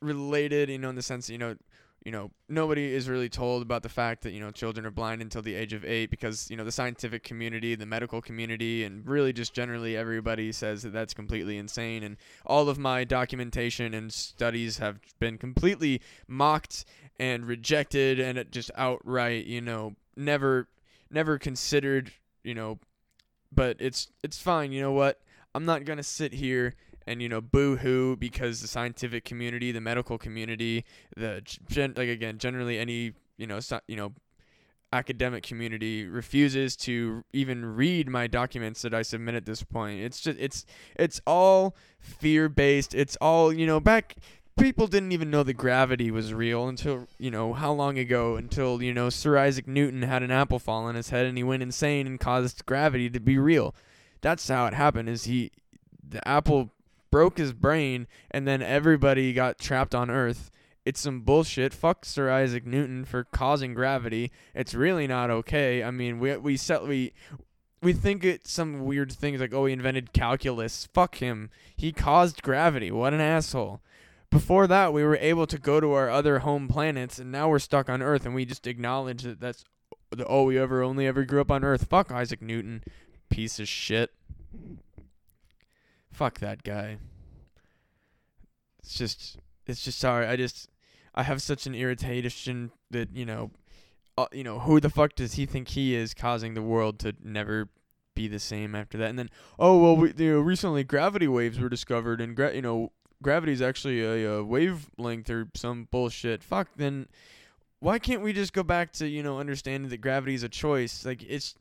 related 0.01 0.68
you 0.68 0.79
know 0.79 0.90
in 0.90 0.94
the 0.94 1.03
sense 1.03 1.27
that, 1.27 1.33
you 1.33 1.38
know 1.38 1.57
you 2.05 2.12
know 2.12 2.31
nobody 2.48 2.94
is 2.94 3.09
really 3.09 3.29
told 3.29 3.61
about 3.61 3.83
the 3.83 3.88
fact 3.88 4.22
that 4.22 4.33
you 4.33 4.40
know 4.40 4.51
children 4.51 4.87
are 4.87 4.90
blind 4.90 5.20
until 5.20 5.42
the 5.42 5.55
age 5.55 5.72
of 5.72 5.85
8 5.85 6.11
because 6.11 6.51
you 6.51 6.57
know 6.57 6.64
the 6.64 6.72
scientific 6.72 7.22
community 7.22 7.74
the 7.74 7.87
medical 7.87 8.22
community 8.22 8.85
and 8.85 9.07
really 9.07 9.33
just 9.33 9.53
generally 9.53 9.96
everybody 9.96 10.53
says 10.53 10.83
that 10.83 10.92
that's 10.92 11.12
completely 11.12 11.59
insane. 11.59 12.03
And 12.03 12.16
all 12.46 12.68
of 12.68 12.79
my 12.79 13.05
documentation 13.05 13.94
and 13.94 14.12
studies 14.12 14.79
have 14.79 15.01
been 15.18 15.38
completely 15.38 16.01
mocked 16.27 16.85
and 17.18 17.46
rejected 17.46 18.20
and 18.20 18.38
it 18.38 18.53
just 18.53 18.70
outright 18.77 19.46
you 19.46 19.61
know 19.61 19.96
never 20.16 20.68
never 21.11 21.38
considered 21.38 22.12
you 22.44 22.55
know 22.55 22.79
but 23.53 23.77
it's 23.81 24.09
it's 24.22 24.40
fine. 24.40 24.72
You 24.72 24.83
know 24.83 24.92
what? 24.92 25.20
I'm 25.55 25.64
not 25.64 25.85
going 25.85 25.96
to 25.96 26.03
sit 26.03 26.33
here 26.33 26.74
and 27.09 27.23
you 27.23 27.29
know 27.29 27.40
boo 27.40 27.77
hoo 27.77 28.16
because 28.16 28.61
the 28.61 28.68
scientific 28.68 29.25
community, 29.25 29.73
the 29.73 29.81
medical 29.81 30.18
community, 30.18 30.85
the 31.16 31.42
gen- 31.68 31.94
like 31.97 32.09
again 32.09 32.38
generally 32.38 32.79
any 32.79 33.14
you 33.37 33.47
know 33.47 33.61
so, 33.61 33.81
you 33.88 33.97
know 33.97 34.12
academic 34.92 35.42
community 35.42 36.07
refuses 36.07 36.75
to 36.75 37.23
even 37.33 37.64
read 37.64 38.09
my 38.09 38.27
documents 38.27 38.83
that 38.83 38.94
I 38.94 39.03
submit 39.03 39.35
at 39.35 39.44
this 39.44 39.62
point. 39.62 40.01
It's 40.01 40.21
just 40.21 40.38
it's 40.38 40.64
it's 40.97 41.21
all 41.27 41.77
fear 42.01 42.49
based. 42.49 42.94
It's 42.94 43.16
all, 43.21 43.53
you 43.53 43.66
know, 43.66 43.81
back 43.81 44.16
people 44.59 44.87
didn't 44.87 45.12
even 45.12 45.31
know 45.31 45.42
that 45.42 45.55
gravity 45.55 46.11
was 46.11 46.35
real 46.35 46.68
until, 46.68 47.07
you 47.18 47.31
know, 47.31 47.53
how 47.53 47.73
long 47.73 47.99
ago 47.99 48.37
until, 48.37 48.83
you 48.83 48.92
know, 48.92 49.09
Sir 49.09 49.38
Isaac 49.38 49.68
Newton 49.68 50.03
had 50.03 50.23
an 50.23 50.31
apple 50.31 50.59
fall 50.59 50.85
on 50.85 50.94
his 50.94 51.11
head 51.11 51.27
and 51.27 51.37
he 51.37 51.44
went 51.44 51.62
insane 51.62 52.07
and 52.07 52.18
caused 52.18 52.66
gravity 52.66 53.09
to 53.11 53.21
be 53.21 53.38
real. 53.38 53.75
That's 54.21 54.49
how 54.49 54.66
it 54.66 54.75
happened 54.75 55.09
is 55.09 55.25
he 55.25 55.53
the 56.07 56.27
apple 56.27 56.71
broke 57.11 57.38
his 57.38 57.53
brain, 57.53 58.07
and 58.31 58.47
then 58.47 58.62
everybody 58.62 59.33
got 59.33 59.59
trapped 59.59 59.94
on 59.94 60.11
Earth. 60.11 60.51
It's 60.85 61.01
some 61.01 61.21
bullshit. 61.21 61.75
Fuck 61.75 62.05
Sir 62.05 62.31
Isaac 62.31 62.64
Newton 62.64 63.05
for 63.05 63.25
causing 63.25 63.75
gravity. 63.75 64.31
It's 64.55 64.75
really 64.75 65.07
not 65.07 65.31
okay. 65.31 65.83
I 65.85 65.90
mean, 65.90 66.18
we 66.18 66.37
we 66.37 66.57
set 66.57 66.87
we 66.87 67.12
we 67.83 67.92
think 67.92 68.25
it's 68.25 68.51
some 68.51 68.85
weird 68.85 69.12
things 69.12 69.40
like 69.40 69.53
oh 69.53 69.66
he 69.66 69.73
invented 69.73 70.12
calculus. 70.12 70.88
Fuck 70.94 71.16
him. 71.16 71.51
He 71.77 71.92
caused 71.92 72.42
gravity. 72.42 72.90
What 72.90 73.12
an 73.12 73.21
asshole. 73.21 73.83
Before 74.31 74.66
that, 74.66 74.92
we 74.92 75.05
were 75.05 75.16
able 75.16 75.47
to 75.47 75.59
go 75.59 75.81
to 75.81 75.92
our 75.92 76.11
other 76.11 76.40
home 76.40 76.68
planets, 76.68 77.18
and 77.18 77.33
now 77.33 77.49
we're 77.49 77.59
stuck 77.59 77.88
on 77.88 78.03
Earth, 78.03 78.27
and 78.27 78.35
we 78.35 78.44
just 78.44 78.66
acknowledge 78.66 79.23
that 79.23 79.40
that's 79.40 79.64
the 80.11 80.27
oh 80.27 80.44
we 80.44 80.59
ever 80.59 80.83
only 80.83 81.07
ever 81.07 81.25
grew 81.25 81.40
up 81.40 81.51
on 81.51 81.64
Earth. 81.64 81.87
Fuck 81.88 82.11
Isaac 82.11 82.42
Newton, 82.42 82.83
piece 83.29 83.61
of 83.61 83.68
shit. 83.68 84.11
Fuck 86.19 86.41
that 86.41 86.65
guy. 86.65 86.99
It's 88.81 88.99
just 88.99 89.39
it's 89.69 89.85
just 89.85 90.01
sorry. 90.01 90.27
I 90.27 90.35
just 90.35 90.69
I 91.15 91.23
have 91.23 91.41
such 91.41 91.65
an 91.69 91.77
irritation 91.77 92.73
that, 92.91 93.15
you 93.15 93.25
know, 93.25 93.53
uh, 94.17 94.27
you 94.33 94.43
know, 94.43 94.59
who 94.59 94.81
the 94.81 94.91
fuck 94.91 95.15
does 95.15 95.35
he 95.35 95.47
think 95.47 95.69
he 95.69 95.95
is 95.95 96.15
causing 96.15 96.55
the 96.55 96.63
world 96.63 96.99
to 96.99 97.15
never 97.23 97.69
be 98.17 98.27
the 98.27 98.41
same 98.41 98.75
after 98.75 98.99
that? 98.99 99.11
And 99.11 99.17
then, 99.17 99.31
oh 99.61 99.79
well, 99.81 99.97
we, 99.97 100.13
you 100.17 100.33
know, 100.33 100.41
recently 100.41 100.83
gravity 100.83 101.29
waves 101.29 101.61
were 101.61 101.69
discovered, 101.69 102.21
and 102.21 102.35
gra- 102.35 102.53
you 102.53 102.63
know, 102.63 102.91
gravity 103.23 103.53
is 103.53 103.63
actually 103.63 104.03
a, 104.03 104.39
a 104.39 104.45
wavelength 104.45 105.31
or 105.31 105.47
some 105.55 105.87
bullshit. 105.89 106.43
Fuck. 106.43 106.67
Then, 106.75 107.07
why 107.79 108.01
can't 108.01 108.23
we 108.23 108.33
just 108.33 108.53
go 108.53 108.65
back 108.65 108.91
to 108.95 109.07
you 109.07 109.23
know 109.23 109.39
understanding 109.39 109.89
that 109.91 110.01
gravity 110.01 110.35
is 110.35 110.43
a 110.43 110.49
choice? 110.49 111.07
Like 111.07 111.23
it's, 111.23 111.55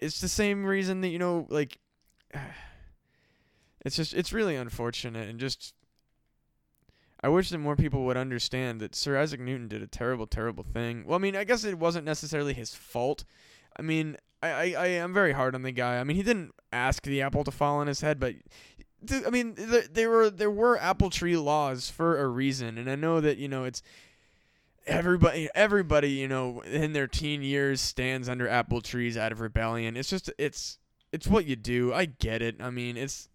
it's 0.00 0.20
the 0.20 0.26
same 0.26 0.64
reason 0.64 1.02
that 1.02 1.08
you 1.10 1.20
know, 1.20 1.46
like. 1.50 1.78
It's 3.84 3.96
just 3.96 4.14
it's 4.14 4.32
really 4.32 4.56
unfortunate 4.56 5.28
and 5.28 5.38
just 5.38 5.74
I 7.24 7.28
wish 7.28 7.48
that 7.50 7.58
more 7.58 7.76
people 7.76 8.04
would 8.04 8.18
understand 8.18 8.80
that 8.80 8.94
Sir 8.94 9.18
Isaac 9.18 9.40
Newton 9.40 9.66
did 9.66 9.82
a 9.82 9.86
terrible, 9.86 10.26
terrible 10.26 10.62
thing. 10.62 11.04
Well, 11.06 11.16
I 11.16 11.18
mean, 11.18 11.34
I 11.34 11.44
guess 11.44 11.64
it 11.64 11.78
wasn't 11.78 12.04
necessarily 12.04 12.52
his 12.52 12.74
fault. 12.74 13.24
I 13.78 13.82
mean, 13.82 14.18
I, 14.42 14.48
I, 14.48 14.74
I 14.78 14.86
am 14.88 15.14
very 15.14 15.32
hard 15.32 15.54
on 15.54 15.62
the 15.62 15.72
guy. 15.72 15.98
I 15.98 16.04
mean, 16.04 16.18
he 16.18 16.22
didn't 16.22 16.52
ask 16.70 17.02
the 17.02 17.22
apple 17.22 17.42
to 17.44 17.50
fall 17.50 17.78
on 17.78 17.86
his 17.86 18.02
head, 18.02 18.20
but 18.20 18.34
I 19.26 19.30
mean, 19.30 19.54
there, 19.56 19.84
there 19.90 20.10
were 20.10 20.28
there 20.28 20.50
were 20.50 20.78
apple 20.78 21.08
tree 21.08 21.36
laws 21.36 21.88
for 21.88 22.20
a 22.20 22.28
reason, 22.28 22.76
and 22.76 22.90
I 22.90 22.94
know 22.94 23.22
that 23.22 23.38
you 23.38 23.48
know 23.48 23.64
it's 23.64 23.82
everybody 24.86 25.48
everybody 25.54 26.10
you 26.10 26.28
know 26.28 26.60
in 26.60 26.92
their 26.92 27.06
teen 27.06 27.40
years 27.42 27.80
stands 27.80 28.28
under 28.28 28.46
apple 28.46 28.82
trees 28.82 29.16
out 29.16 29.32
of 29.32 29.40
rebellion. 29.40 29.96
It's 29.96 30.10
just 30.10 30.30
it's 30.36 30.78
it's 31.10 31.26
what 31.26 31.46
you 31.46 31.56
do. 31.56 31.94
I 31.94 32.04
get 32.04 32.42
it. 32.42 32.56
I 32.60 32.68
mean, 32.68 32.98
it's 32.98 33.30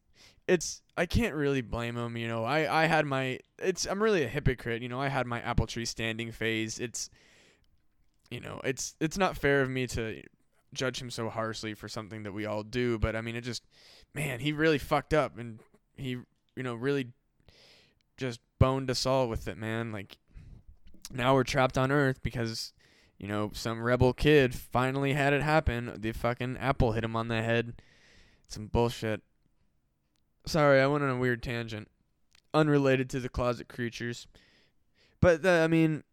it's 0.50 0.82
I 0.98 1.06
can't 1.06 1.36
really 1.36 1.62
blame 1.62 1.96
him. 1.96 2.18
You 2.18 2.28
know, 2.28 2.44
I 2.44 2.84
I 2.84 2.86
had 2.88 3.06
my 3.06 3.40
it's 3.60 3.86
I'm 3.86 4.02
really 4.02 4.24
a 4.24 4.28
hypocrite. 4.28 4.82
You 4.82 4.90
know, 4.90 5.00
I 5.00 5.08
had 5.08 5.28
my 5.28 5.40
apple 5.42 5.68
tree 5.68 5.86
standing 5.86 6.32
phase. 6.32 6.80
It's 6.80 7.10
you 8.30 8.40
know, 8.40 8.60
it's 8.64 8.96
it's 9.00 9.18
not 9.18 9.38
fair 9.38 9.62
of 9.62 9.70
me 9.70 9.88
to 9.88 10.24
judge 10.74 11.02
him 11.02 11.10
so 11.10 11.30
harshly 11.30 11.74
for 11.74 11.88
something 11.88 12.24
that 12.24 12.32
we 12.32 12.46
all 12.46 12.64
do. 12.64 12.98
But 12.98 13.16
I 13.16 13.22
mean, 13.22 13.36
it 13.36 13.42
just 13.42 13.64
man, 14.14 14.40
he 14.40 14.52
really 14.52 14.80
fucked 14.80 15.14
up, 15.14 15.38
and 15.38 15.60
he 15.96 16.18
you 16.56 16.64
know 16.64 16.74
really 16.74 17.10
just 18.18 18.40
boned 18.58 18.90
us 18.90 19.06
all 19.06 19.30
with 19.30 19.48
it, 19.48 19.58
man. 19.58 19.92
Like 19.92 20.18
now 21.12 21.36
we're 21.36 21.44
trapped 21.44 21.78
on 21.78 21.92
Earth 21.92 22.22
because 22.24 22.74
you 23.20 23.28
know 23.28 23.52
some 23.54 23.82
rebel 23.82 24.14
kid 24.14 24.56
finally 24.56 25.14
had 25.14 25.32
it 25.32 25.44
happen. 25.44 25.94
The 25.96 26.12
fucking 26.12 26.58
apple 26.58 26.94
hit 26.94 27.04
him 27.04 27.16
on 27.16 27.28
the 27.28 27.42
head. 27.44 27.82
Some 28.48 28.66
bullshit. 28.66 29.22
Sorry, 30.50 30.82
I 30.82 30.88
went 30.88 31.04
on 31.04 31.12
a 31.12 31.18
weird 31.18 31.44
tangent, 31.44 31.90
unrelated 32.56 33.08
to 33.12 33.20
the 33.20 33.30
closet 33.30 33.68
creatures. 33.68 34.26
But 35.22 35.46
uh, 35.46 35.64
I 35.64 35.68
mean, 35.68 36.04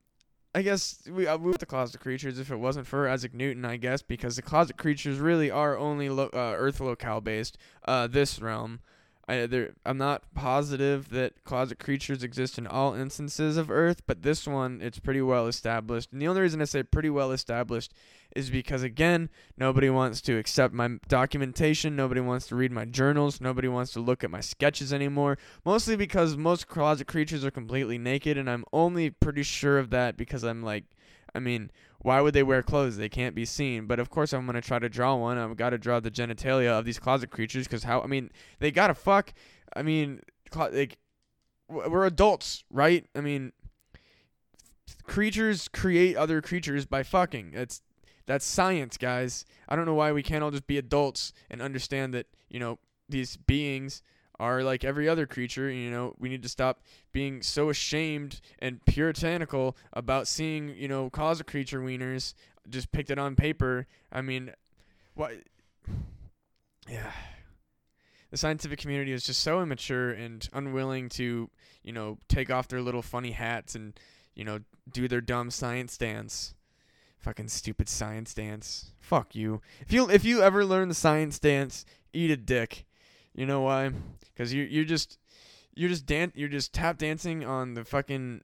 I 0.55 0.61
guess 0.61 1.09
we 1.11 1.27
uh, 1.27 1.39
with 1.39 1.57
the 1.57 1.65
closet 1.65 2.03
creatures 2.03 2.39
if 2.39 2.51
it 2.51 2.57
wasn't 2.57 2.87
for 2.87 3.09
Isaac 3.09 3.33
Newton, 3.33 3.65
I 3.65 3.79
guess, 3.79 4.03
because 4.03 4.37
the 4.37 4.43
closet 4.43 4.77
creatures 4.77 5.21
really 5.21 5.51
are 5.51 5.79
only 5.79 6.11
lo- 6.11 6.29
uh, 6.35 6.53
Earth 6.55 6.81
locale 6.81 7.23
based. 7.23 7.57
Uh, 7.87 8.09
this 8.09 8.39
realm. 8.39 8.81
I, 9.29 9.47
there, 9.47 9.75
I'm 9.85 9.99
not 9.99 10.23
positive 10.35 11.09
that 11.09 11.43
closet 11.43 11.81
creatures 11.81 12.23
exist 12.23 12.59
in 12.59 12.67
all 12.67 12.95
instances 12.95 13.57
of 13.57 13.73
Earth, 13.73 14.03
but 14.07 14.23
this 14.23 14.47
one, 14.47 14.81
it's 14.81 15.01
pretty 15.01 15.21
well 15.21 15.49
established. 15.49 16.13
And 16.13 16.23
the 16.23 16.29
only 16.29 16.43
reason 16.43 16.63
I 16.63 16.65
say 16.65 16.85
pretty 16.85 17.11
well 17.11 17.33
established 17.33 17.93
is 18.37 18.51
because, 18.51 18.85
again, 18.85 19.29
nobody 19.57 19.91
wants 19.91 20.21
to 20.23 20.39
accept 20.39 20.73
my 20.73 20.99
documentation. 21.09 21.97
Nobody 21.97 22.21
wants 22.21 22.47
to 22.49 22.57
read 22.57 22.71
my 22.71 22.85
journals. 22.85 23.41
Nobody 23.41 23.67
wants 23.67 23.93
to 23.95 24.01
look 24.01 24.23
at 24.23 24.31
my 24.31 24.41
sketches 24.41 24.93
anymore. 24.93 25.39
Mostly 25.65 25.97
because 25.97 26.37
most 26.37 26.69
closet 26.69 27.09
creatures 27.09 27.45
are 27.45 27.51
completely 27.51 27.99
naked, 27.99 28.39
and 28.39 28.49
I'm 28.49 28.65
only 28.73 29.11
pretty 29.11 29.43
sure 29.43 29.79
of 29.79 29.91
that 29.91 30.17
because 30.17 30.45
I'm 30.45 30.63
like, 30.63 30.85
I 31.35 31.41
mean, 31.41 31.71
why 32.01 32.21
would 32.21 32.35
they 32.35 32.43
wear 32.43 32.63
clothes? 32.63 32.97
They 32.97 33.09
can't 33.09 33.35
be 33.35 33.45
seen. 33.45 33.87
But 33.87 33.99
of 33.99 34.11
course, 34.11 34.33
I'm 34.33 34.47
gonna 34.47 34.61
try 34.61 34.79
to 34.79 34.89
draw 34.89 35.15
one. 35.15 35.39
I've 35.39 35.57
got 35.57 35.71
to 35.71 35.79
draw 35.79 36.01
the 36.01 36.11
genitalia 36.11 36.71
of 36.71 36.85
these 36.85 36.99
closet 36.99 37.31
creatures 37.31 37.67
because 37.67 37.85
how? 37.85 38.01
I 38.03 38.07
mean, 38.07 38.31
they 38.59 38.71
gotta 38.71 38.95
fuck. 38.95 39.33
I 39.75 39.83
mean, 39.83 40.21
like 40.55 40.99
we're 41.69 42.07
adults, 42.07 42.65
right? 42.71 43.07
I 43.15 43.21
mean, 43.21 43.53
creatures 45.05 45.69
create 45.69 46.17
other 46.17 46.41
creatures 46.41 46.87
by 46.87 47.03
fucking. 47.03 47.53
That's 47.53 47.83
that's 48.27 48.45
science, 48.45 48.97
guys. 48.97 49.45
I 49.69 49.77
don't 49.77 49.87
know 49.87 49.95
why 49.95 50.13
we 50.13 50.23
can't 50.23 50.43
all 50.43 50.51
just 50.51 50.67
be 50.67 50.79
adults 50.79 51.33
and 51.51 51.63
understand 51.63 52.13
that 52.15 52.27
you 52.49 52.61
know 52.61 52.79
these 53.09 53.37
beings 53.37 54.03
are 54.39 54.63
like 54.63 54.85
every 54.85 55.09
other 55.09 55.27
creature. 55.27 55.71
You 55.71 55.91
know, 55.91 56.15
we 56.19 56.29
need 56.29 56.43
to 56.43 56.49
stop 56.49 56.83
being 57.13 57.43
so 57.43 57.71
ashamed 57.71 58.41
and 58.59 58.85
puritanical 58.85 59.77
about 59.93 60.29
seeing, 60.29 60.75
you 60.77 60.89
know, 60.89 61.11
closet 61.11 61.47
creature 61.47 61.81
wieners 61.81 62.35
just 62.69 62.93
picked 62.93 63.11
it 63.11 63.19
on 63.19 63.37
paper. 63.37 63.87
I 64.13 64.23
mean, 64.23 64.53
what? 65.15 65.33
Yeah. 66.89 67.11
The 68.31 68.37
scientific 68.37 68.79
community 68.79 69.11
is 69.11 69.27
just 69.27 69.43
so 69.43 69.61
immature 69.61 70.11
and 70.11 70.49
unwilling 70.53 71.09
to, 71.11 71.51
you 71.83 71.93
know, 71.93 72.19
take 72.29 72.49
off 72.49 72.69
their 72.69 72.81
little 72.81 73.03
funny 73.03 73.33
hats 73.33 73.75
and, 73.75 73.99
you 74.37 74.45
know, 74.45 74.61
do 74.93 75.09
their 75.09 75.21
dumb 75.21 75.51
science 75.51 75.97
dance. 75.99 76.55
Fucking 77.19 77.49
stupid 77.49 77.89
science 77.89 78.35
dance. 78.35 78.93
Fuck 79.01 79.35
you. 79.35 79.63
If 79.81 79.93
you 79.93 80.09
if 80.09 80.25
you 80.25 80.43
ever 80.43 80.65
learn 80.65 80.89
the 80.89 80.95
science 80.95 81.41
dance, 81.41 81.85
eat 82.13 82.31
a 82.31 82.37
dick. 82.37 82.87
You 83.37 83.45
know 83.47 83.61
why? 83.61 83.93
Because 84.33 84.53
you 84.53 84.65
you're 84.65 84.85
just 84.85 85.19
you're 85.75 85.91
just 85.91 86.07
dan- 86.07 86.33
you're 86.35 86.49
just 86.49 86.73
tap 86.73 86.99
dancing 86.99 87.45
on 87.45 87.75
the 87.75 87.85
fucking 87.85 88.41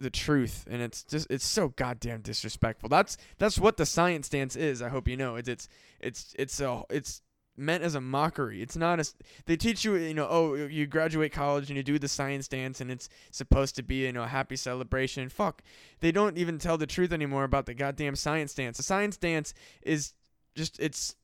the 0.00 0.10
truth 0.10 0.64
and 0.70 0.80
it's 0.80 1.02
just 1.02 1.26
it's 1.28 1.44
so 1.44 1.68
goddamn 1.70 2.20
disrespectful. 2.20 2.88
That's 2.88 3.16
that's 3.38 3.58
what 3.58 3.76
the 3.76 3.84
science 3.84 4.28
dance 4.28 4.54
is. 4.54 4.80
I 4.80 4.88
hope 4.88 5.08
you 5.08 5.16
know. 5.16 5.34
It's 5.34 5.48
it's 5.48 5.68
it's 6.00 6.34
it's 6.38 6.60
a 6.60 6.82
it's 6.88 7.22
meant 7.56 7.82
as 7.82 7.96
a 7.96 8.00
mockery. 8.00 8.62
It's 8.62 8.76
not 8.76 9.00
as 9.00 9.16
they 9.46 9.56
teach 9.56 9.84
you, 9.84 9.96
you 9.96 10.14
know, 10.14 10.28
oh, 10.30 10.54
you 10.54 10.86
graduate 10.86 11.32
college 11.32 11.68
and 11.68 11.76
you 11.76 11.82
do 11.82 11.98
the 11.98 12.06
science 12.06 12.46
dance 12.46 12.80
and 12.80 12.92
it's 12.92 13.08
supposed 13.32 13.74
to 13.74 13.82
be, 13.82 14.06
you 14.06 14.12
know, 14.12 14.22
a 14.22 14.28
happy 14.28 14.54
celebration. 14.54 15.28
Fuck. 15.28 15.62
They 15.98 16.12
don't 16.12 16.38
even 16.38 16.58
tell 16.58 16.78
the 16.78 16.86
truth 16.86 17.12
anymore 17.12 17.42
about 17.42 17.66
the 17.66 17.74
goddamn 17.74 18.14
science 18.14 18.54
dance. 18.54 18.76
The 18.76 18.84
science 18.84 19.16
dance 19.16 19.54
is 19.82 20.12
just 20.54 20.78
it's 20.78 21.16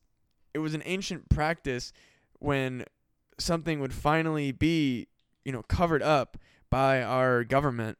it 0.53 0.59
was 0.59 0.75
an 0.75 0.83
ancient 0.85 1.29
practice 1.29 1.93
when 2.45 2.85
something 3.39 3.81
would 3.81 3.93
finally 3.93 4.53
be, 4.53 5.09
you 5.45 5.53
know, 5.53 5.63
covered 5.63 6.03
up 6.03 6.37
by 6.71 7.03
our 7.03 7.45
government. 7.45 7.99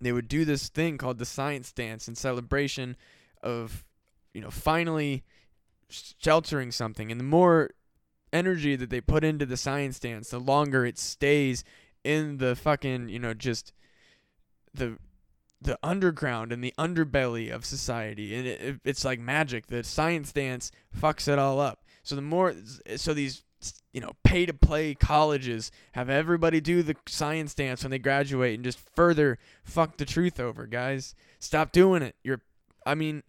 They 0.00 0.12
would 0.12 0.28
do 0.28 0.44
this 0.44 0.68
thing 0.68 0.98
called 0.98 1.18
the 1.18 1.24
science 1.24 1.72
dance 1.72 2.08
in 2.08 2.14
celebration 2.14 2.96
of, 3.42 3.84
you 4.32 4.40
know, 4.40 4.50
finally 4.50 5.24
sheltering 5.88 6.72
something. 6.72 7.10
And 7.10 7.20
the 7.20 7.24
more 7.24 7.70
energy 8.32 8.76
that 8.76 8.90
they 8.90 9.00
put 9.00 9.24
into 9.24 9.46
the 9.46 9.56
science 9.56 9.98
dance, 9.98 10.30
the 10.30 10.40
longer 10.40 10.84
it 10.84 10.98
stays 10.98 11.62
in 12.02 12.38
the 12.38 12.56
fucking, 12.56 13.08
you 13.08 13.18
know, 13.18 13.34
just 13.34 13.72
the 14.72 14.98
the 15.60 15.78
underground 15.82 16.52
and 16.52 16.62
the 16.62 16.74
underbelly 16.78 17.50
of 17.50 17.64
society 17.64 18.34
and 18.34 18.46
it, 18.46 18.80
it's 18.84 19.02
like 19.02 19.18
magic 19.18 19.68
the 19.68 19.82
science 19.82 20.30
dance 20.30 20.70
fucks 20.94 21.26
it 21.26 21.38
all 21.38 21.58
up 21.58 21.83
so 22.04 22.14
the 22.14 22.22
more 22.22 22.54
so 22.96 23.12
these 23.12 23.42
you 23.92 24.00
know 24.00 24.12
pay 24.22 24.46
to 24.46 24.54
play 24.54 24.94
colleges 24.94 25.72
have 25.92 26.08
everybody 26.08 26.60
do 26.60 26.82
the 26.82 26.94
science 27.08 27.54
dance 27.54 27.82
when 27.82 27.90
they 27.90 27.98
graduate 27.98 28.54
and 28.54 28.64
just 28.64 28.78
further 28.94 29.38
fuck 29.64 29.96
the 29.96 30.04
truth 30.04 30.38
over 30.38 30.66
guys 30.66 31.14
stop 31.40 31.72
doing 31.72 32.02
it 32.02 32.14
you're 32.22 32.42
i 32.86 32.94
mean 32.94 33.22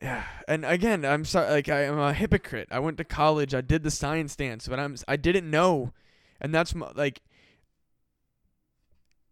yeah, 0.00 0.24
and 0.48 0.64
again, 0.64 1.04
I'm 1.04 1.24
sorry. 1.24 1.50
Like 1.50 1.68
I 1.68 1.82
am 1.84 1.98
a 1.98 2.12
hypocrite. 2.12 2.68
I 2.70 2.78
went 2.78 2.96
to 2.98 3.04
college. 3.04 3.54
I 3.54 3.60
did 3.60 3.82
the 3.82 3.90
science 3.90 4.34
dance, 4.36 4.68
but 4.68 4.80
I'm 4.80 4.96
I 5.06 5.16
didn't 5.16 5.50
know, 5.50 5.92
and 6.40 6.54
that's 6.54 6.74
my, 6.74 6.90
like. 6.94 7.20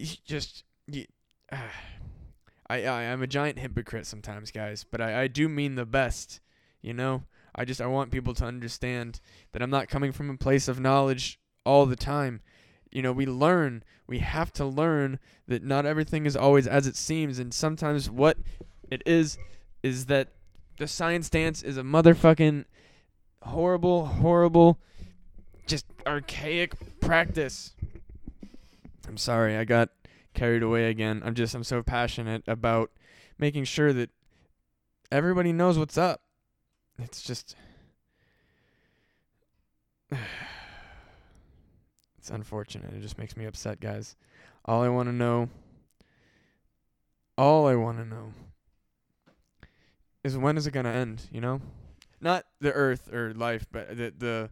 Just, 0.01 0.63
you, 0.87 1.07
uh, 1.51 1.57
I 2.71 2.85
I 2.85 3.03
am 3.05 3.23
a 3.23 3.27
giant 3.27 3.59
hypocrite 3.59 4.07
sometimes, 4.07 4.51
guys. 4.51 4.85
But 4.89 5.01
I 5.01 5.23
I 5.23 5.29
do 5.29 5.49
mean 5.49 5.75
the 5.75 5.87
best, 5.87 6.41
you 6.83 6.93
know. 6.93 7.25
I 7.59 7.65
just 7.65 7.81
I 7.81 7.87
want 7.87 8.13
people 8.13 8.35
to 8.35 8.45
understand 8.45 9.21
that 9.53 9.61
I'm 9.61 9.71
not 9.71 9.89
coming 9.89 10.13
from 10.13 10.31
a 10.31 10.37
place 10.37 10.69
of 10.69 10.79
knowledge 10.79 11.41
all 11.67 11.87
the 11.87 11.97
time. 11.97 12.41
You 12.93 13.03
know, 13.03 13.13
we 13.13 13.27
learn. 13.27 13.83
We 14.07 14.21
have 14.21 14.53
to 14.55 14.65
learn 14.65 15.19
that 15.49 15.65
not 15.65 15.85
everything 15.85 16.25
is 16.25 16.37
always 16.37 16.69
as 16.69 16.87
it 16.87 16.95
seems, 16.95 17.41
and 17.41 17.53
sometimes 17.53 18.09
what 18.09 18.39
it 18.91 19.03
is 19.05 19.39
is 19.83 20.07
that 20.07 20.29
the 20.79 20.87
science 20.87 21.29
dance 21.29 21.63
is 21.63 21.77
a 21.77 21.83
motherfucking 21.83 22.65
horrible, 23.43 24.07
horrible, 24.07 24.79
just 25.67 25.85
archaic 26.07 26.75
practice. 27.01 27.75
I'm 29.09 29.17
sorry, 29.17 29.57
I 29.57 29.65
got 29.65 29.91
carried 30.33 30.63
away 30.63 30.91
again. 30.91 31.23
I'm 31.25 31.35
just 31.35 31.57
I'm 31.57 31.65
so 31.65 31.83
passionate 31.83 32.45
about 32.47 32.93
making 33.37 33.65
sure 33.65 33.93
that 33.93 34.11
everybody 35.11 35.53
knows 35.53 35.77
what's 35.77 35.99
up. 35.99 36.23
It's 36.99 37.23
just 37.23 37.57
it's 42.19 42.31
unfortunate. 42.31 42.93
It 42.95 43.03
just 43.03 43.19
makes 43.19 43.37
me 43.37 43.45
upset, 43.45 43.81
guys. 43.81 44.17
All 44.65 44.83
I 44.83 44.89
want 44.89 45.09
to 45.09 45.13
know 45.13 45.49
all 47.39 47.69
I 47.69 47.77
want 47.77 47.99
to 47.99 48.05
know 48.05 48.33
is 50.25 50.37
when 50.37 50.59
is 50.59 50.67
it 50.67 50.73
gonna 50.73 50.91
end? 50.91 51.23
You 51.31 51.41
know, 51.41 51.61
not 52.21 52.45
the 52.61 52.73
Earth 52.73 53.13
or 53.13 53.33
life, 53.33 53.67
but 53.71 53.97
the 53.97 54.13
the 54.19 54.51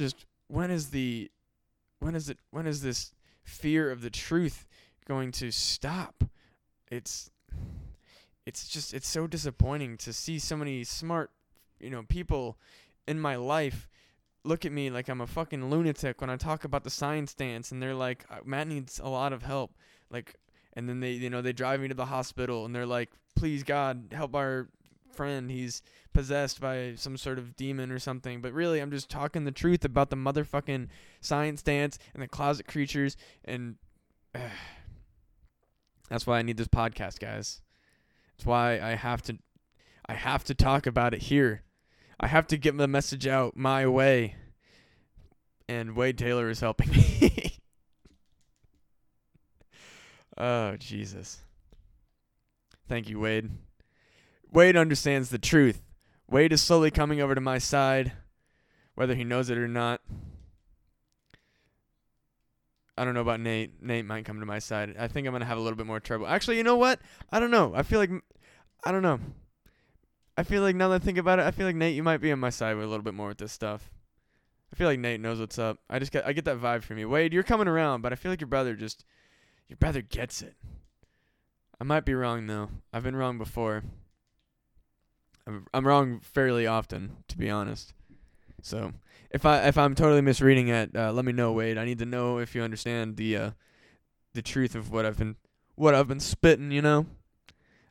just 0.00 0.24
when 0.48 0.70
is 0.70 0.90
the 0.90 1.30
when 2.00 2.14
is 2.14 2.30
it 2.30 2.38
when 2.50 2.66
is 2.66 2.82
this 2.82 3.12
fear 3.44 3.90
of 3.90 4.00
the 4.00 4.10
truth 4.10 4.66
going 5.06 5.30
to 5.32 5.50
stop? 5.50 6.24
It's 6.90 7.30
it's 8.48 8.66
just 8.66 8.94
it's 8.94 9.06
so 9.06 9.26
disappointing 9.26 9.98
to 9.98 10.10
see 10.10 10.38
so 10.38 10.56
many 10.56 10.82
smart 10.82 11.30
you 11.78 11.90
know 11.90 12.02
people 12.04 12.56
in 13.06 13.20
my 13.20 13.36
life 13.36 13.88
look 14.42 14.64
at 14.64 14.72
me 14.72 14.88
like 14.88 15.08
I'm 15.08 15.20
a 15.20 15.26
fucking 15.26 15.68
lunatic 15.68 16.22
when 16.22 16.30
I 16.30 16.36
talk 16.36 16.64
about 16.64 16.82
the 16.82 16.90
science 16.90 17.34
dance 17.34 17.70
and 17.70 17.82
they're 17.82 17.94
like 17.94 18.24
uh, 18.30 18.38
Matt 18.46 18.66
needs 18.66 18.98
a 18.98 19.08
lot 19.08 19.34
of 19.34 19.42
help. 19.42 19.74
Like 20.10 20.34
and 20.72 20.88
then 20.88 21.00
they 21.00 21.12
you 21.12 21.28
know 21.28 21.42
they 21.42 21.52
drive 21.52 21.80
me 21.80 21.88
to 21.88 21.94
the 21.94 22.06
hospital 22.06 22.64
and 22.64 22.74
they're 22.74 22.86
like 22.86 23.10
please 23.36 23.62
god 23.62 24.08
help 24.12 24.34
our 24.34 24.68
friend. 25.12 25.50
He's 25.50 25.82
possessed 26.14 26.60
by 26.60 26.94
some 26.96 27.16
sort 27.16 27.38
of 27.38 27.56
demon 27.56 27.90
or 27.90 27.98
something. 27.98 28.40
But 28.40 28.54
really 28.54 28.80
i'm 28.80 28.90
just 28.90 29.10
talking 29.10 29.44
the 29.44 29.52
truth 29.52 29.84
about 29.84 30.08
the 30.08 30.16
motherfucking 30.16 30.88
science 31.20 31.62
dance 31.62 31.98
and 32.14 32.22
the 32.22 32.28
closet 32.28 32.66
creatures 32.66 33.16
and 33.44 33.76
uh, 34.34 34.38
that's 36.08 36.26
why 36.26 36.38
i 36.38 36.42
need 36.42 36.56
this 36.56 36.68
podcast 36.68 37.18
guys 37.18 37.60
that's 38.38 38.46
why 38.46 38.80
i 38.80 38.94
have 38.94 39.20
to 39.20 39.36
i 40.08 40.14
have 40.14 40.44
to 40.44 40.54
talk 40.54 40.86
about 40.86 41.12
it 41.12 41.22
here 41.22 41.62
i 42.20 42.26
have 42.26 42.46
to 42.46 42.56
get 42.56 42.76
the 42.76 42.88
message 42.88 43.26
out 43.26 43.56
my 43.56 43.86
way 43.86 44.36
and 45.68 45.96
wade 45.96 46.16
taylor 46.16 46.48
is 46.48 46.60
helping 46.60 46.90
me 46.92 47.58
Oh, 50.38 50.76
Jesus. 50.76 51.40
Thank 52.88 53.08
you, 53.08 53.18
Wade. 53.18 53.50
Wade 54.52 54.76
understands 54.76 55.30
the 55.30 55.38
truth. 55.38 55.82
Wade 56.30 56.52
is 56.52 56.62
slowly 56.62 56.92
coming 56.92 57.20
over 57.20 57.34
to 57.34 57.40
my 57.40 57.58
side, 57.58 58.12
whether 58.94 59.16
he 59.16 59.24
knows 59.24 59.50
it 59.50 59.58
or 59.58 59.66
not. 59.66 60.00
I 62.98 63.04
don't 63.04 63.14
know 63.14 63.20
about 63.20 63.40
Nate. 63.40 63.82
Nate 63.82 64.04
might 64.04 64.24
come 64.24 64.40
to 64.40 64.46
my 64.46 64.58
side. 64.58 64.96
I 64.98 65.08
think 65.08 65.26
I'm 65.26 65.38
to 65.38 65.44
have 65.44 65.58
a 65.58 65.60
little 65.60 65.76
bit 65.76 65.86
more 65.86 66.00
trouble. 66.00 66.26
Actually, 66.26 66.56
you 66.56 66.64
know 66.64 66.76
what? 66.76 67.00
I 67.30 67.40
don't 67.40 67.50
know. 67.50 67.72
I 67.74 67.82
feel 67.82 67.98
like 67.98 68.10
I 68.84 68.92
don't 68.92 69.02
know. 69.02 69.20
I 70.36 70.42
feel 70.42 70.62
like 70.62 70.76
now 70.76 70.88
that 70.88 71.02
I 71.02 71.04
think 71.04 71.18
about 71.18 71.38
it, 71.38 71.46
I 71.46 71.50
feel 71.50 71.66
like 71.66 71.76
Nate, 71.76 71.96
you 71.96 72.02
might 72.02 72.20
be 72.20 72.30
on 72.30 72.38
my 72.38 72.50
side 72.50 72.76
with 72.76 72.84
a 72.84 72.88
little 72.88 73.02
bit 73.02 73.14
more 73.14 73.28
with 73.28 73.38
this 73.38 73.52
stuff. 73.52 73.90
I 74.72 74.76
feel 74.76 74.86
like 74.86 75.00
Nate 75.00 75.20
knows 75.20 75.40
what's 75.40 75.58
up. 75.58 75.78
I 75.88 75.98
just 75.98 76.12
get 76.12 76.26
I 76.26 76.32
get 76.32 76.44
that 76.44 76.60
vibe 76.60 76.82
from 76.82 76.98
you. 76.98 77.08
Wade, 77.08 77.32
you're 77.32 77.42
coming 77.42 77.68
around, 77.68 78.02
but 78.02 78.12
I 78.12 78.16
feel 78.16 78.30
like 78.30 78.40
your 78.40 78.48
brother 78.48 78.74
just 78.74 79.04
your 79.68 79.76
brother 79.76 80.02
gets 80.02 80.42
it. 80.42 80.54
I 81.80 81.84
might 81.84 82.04
be 82.04 82.14
wrong 82.14 82.46
though. 82.46 82.70
I've 82.92 83.04
been 83.04 83.16
wrong 83.16 83.38
before. 83.38 83.84
I'm 85.46 85.66
I'm 85.72 85.86
wrong 85.86 86.20
fairly 86.20 86.66
often, 86.66 87.18
to 87.28 87.38
be 87.38 87.48
honest. 87.48 87.94
So 88.62 88.92
if 89.30 89.44
I 89.44 89.66
if 89.66 89.78
I'm 89.78 89.94
totally 89.94 90.20
misreading 90.20 90.68
it, 90.68 90.94
uh, 90.94 91.12
let 91.12 91.24
me 91.24 91.32
know, 91.32 91.52
Wade. 91.52 91.78
I 91.78 91.84
need 91.84 91.98
to 91.98 92.06
know 92.06 92.38
if 92.38 92.54
you 92.54 92.62
understand 92.62 93.16
the 93.16 93.36
uh, 93.36 93.50
the 94.34 94.42
truth 94.42 94.74
of 94.74 94.90
what 94.90 95.04
I've 95.04 95.18
been 95.18 95.36
what 95.74 95.94
I've 95.94 96.08
been 96.08 96.20
spitting. 96.20 96.70
You 96.70 96.82
know, 96.82 97.06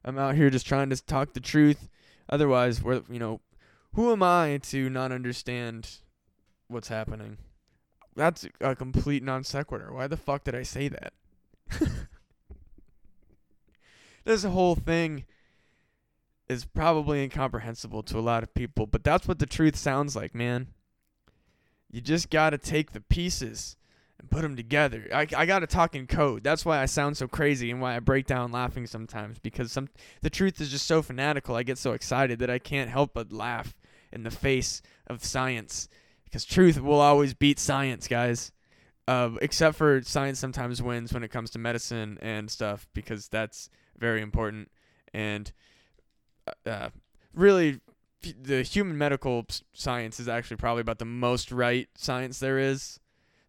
I'm 0.04 0.18
out 0.18 0.36
here 0.36 0.50
just 0.50 0.68
trying 0.68 0.90
to 0.90 1.04
talk 1.04 1.34
the 1.34 1.40
truth. 1.40 1.90
Otherwise, 2.30 2.82
we're 2.82 3.02
you 3.10 3.20
know, 3.20 3.42
who 3.94 4.12
am 4.12 4.24
I 4.24 4.60
to 4.64 4.90
not 4.90 5.12
understand 5.12 5.98
what's 6.68 6.90
happening? 6.90 7.38
That's 8.16 8.48
a 8.60 8.76
complete 8.76 9.24
non 9.24 9.44
sequitur. 9.44 9.94
Why 9.94 10.08
the 10.08 10.18
fuck 10.18 10.44
did 10.44 10.56
I 10.56 10.64
say 10.64 10.90
that? 10.90 11.14
this 14.26 14.44
whole 14.44 14.76
thing 14.76 15.26
is 16.50 16.66
probably 16.66 17.24
incomprehensible 17.24 18.04
to 18.04 18.18
a 18.18 18.22
lot 18.22 18.44
of 18.44 18.54
people, 18.54 18.86
but 18.86 19.04
that's 19.04 19.28
what 19.28 19.40
the 19.40 19.46
truth 19.46 19.76
sounds 19.76 20.16
like, 20.16 20.34
man. 20.34 20.68
You 21.92 22.02
just 22.02 22.30
got 22.30 22.52
to 22.52 22.58
take 22.58 22.92
the 22.92 23.02
pieces 23.02 23.76
and 24.20 24.30
put 24.30 24.42
them 24.42 24.56
together. 24.56 25.08
I, 25.14 25.28
I 25.36 25.46
got 25.46 25.60
to 25.60 25.68
talk 25.68 25.96
in 25.96 26.08
code. 26.08 26.44
That's 26.44 26.66
why 26.66 26.80
I 26.80 26.86
sound 26.86 27.18
so 27.18 27.28
crazy 27.28 27.72
and 27.72 27.82
why 27.82 27.96
I 27.96 28.00
break 28.00 28.26
down 28.26 28.52
laughing 28.52 28.88
sometimes 28.88 29.40
because 29.40 29.72
some 29.72 29.90
the 30.22 30.30
truth 30.30 30.60
is 30.60 30.70
just 30.70 30.88
so 30.88 31.02
fanatical. 31.02 31.56
I 31.56 31.64
get 31.64 31.78
so 31.78 31.94
excited 31.94 32.40
that 32.40 32.50
I 32.50 32.60
can't 32.60 32.90
help 32.90 33.14
but 33.14 33.32
laugh 33.32 33.76
in 34.12 34.24
the 34.24 34.32
face 34.32 34.82
of 35.08 35.24
science 35.24 35.88
because 36.24 36.46
truth 36.46 36.82
will 36.82 37.00
always 37.00 37.34
beat 37.34 37.60
science, 37.60 38.08
guys. 38.08 38.52
Uh, 39.08 39.32
except 39.42 39.78
for 39.78 40.02
science 40.02 40.38
sometimes 40.38 40.82
wins 40.82 41.14
when 41.14 41.24
it 41.24 41.32
comes 41.32 41.50
to 41.50 41.60
medicine 41.60 42.18
and 42.22 42.52
stuff 42.52 42.90
because 42.94 43.30
that's 43.30 43.70
very 43.98 44.22
important. 44.22 44.70
And 45.14 45.50
uh, 46.48 46.70
uh 46.70 46.90
really, 47.34 47.80
the 48.42 48.64
human 48.64 48.98
medical 48.98 49.46
science 49.74 50.20
is 50.20 50.28
actually 50.28 50.58
probably 50.58 50.82
about 50.82 51.00
the 51.00 51.06
most 51.06 51.52
right 51.52 51.88
science 51.96 52.40
there 52.40 52.58
is. 52.58 53.00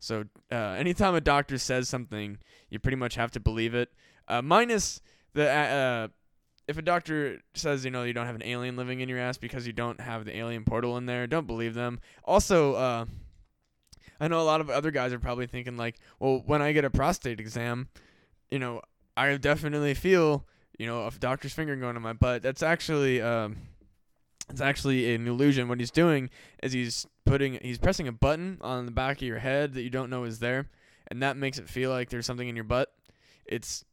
So 0.01 0.25
uh, 0.53 0.55
anytime 0.55 1.15
a 1.15 1.21
doctor 1.21 1.59
says 1.59 1.89
something, 1.89 2.39
you 2.71 2.79
pretty 2.79 2.97
much 2.97 3.17
have 3.17 3.31
to 3.33 3.41
believe 3.41 3.75
it. 3.75 3.91
Uh, 4.29 4.43
minus 4.43 5.01
the 5.33 5.51
uh, 5.51 6.09
if 6.67 6.77
a 6.77 6.83
doctor 6.83 7.41
says 7.55 7.85
you 7.85 7.91
know 7.91 8.05
you 8.05 8.13
don't 8.13 8.27
have 8.27 8.35
an 8.35 8.45
alien 8.45 8.77
living 8.77 9.01
in 9.01 9.09
your 9.09 9.19
ass 9.19 9.39
because 9.39 9.67
you 9.67 9.73
don't 9.73 10.01
have 10.01 10.25
the 10.25 10.37
alien 10.37 10.65
portal 10.65 10.97
in 10.99 11.07
there, 11.07 11.27
don't 11.27 11.47
believe 11.47 11.75
them. 11.75 11.99
Also, 12.25 13.07
I 14.21 14.29
know 14.29 14.41
a 14.41 14.43
lot 14.43 14.61
of 14.61 14.71
other 14.71 14.91
guys 14.91 15.13
are 15.13 15.19
probably 15.19 15.47
thinking 15.47 15.77
like, 15.77 15.97
well, 16.19 16.43
when 16.47 16.63
I 16.63 16.73
get 16.73 16.85
a 16.85 16.91
prostate 16.91 17.41
exam, 17.41 17.89
you 18.51 18.59
know, 18.59 18.83
I 19.17 19.37
definitely 19.37 19.95
feel, 19.95 20.45
you 20.79 20.87
know, 20.87 21.07
a 21.07 21.11
doctor's 21.11 21.53
finger 21.53 21.77
going 21.77 21.97
in 21.97 22.03
my 22.03 22.13
butt. 22.13 22.43
That's 22.43 22.63
actually 22.63 23.21
um 23.21 23.57
it's 24.51 24.61
actually 24.61 25.15
an 25.15 25.27
illusion. 25.27 25.69
What 25.69 25.79
he's 25.81 25.91
doing 25.91 26.31
is 26.63 26.73
he's 26.73 27.07
putting 27.27 27.59
he's 27.61 27.79
pressing 27.79 28.09
a 28.09 28.13
button 28.13 28.59
on 28.61 28.87
the 28.87 28.93
back 28.93 29.19
of 29.19 29.23
your 29.23 29.41
head 29.41 29.75
that 29.75 29.83
you 29.83 29.91
don't 29.91 30.11
know 30.11 30.25
is 30.25 30.39
there, 30.39 30.71
and 31.09 31.23
that 31.23 31.37
makes 31.37 31.59
it 31.59 31.69
feel 31.69 31.91
like 31.91 32.09
there's 32.09 32.27
something 32.27 32.49
in 32.49 32.57
your 32.57 32.65
butt. 32.65 32.93
It's 33.45 33.85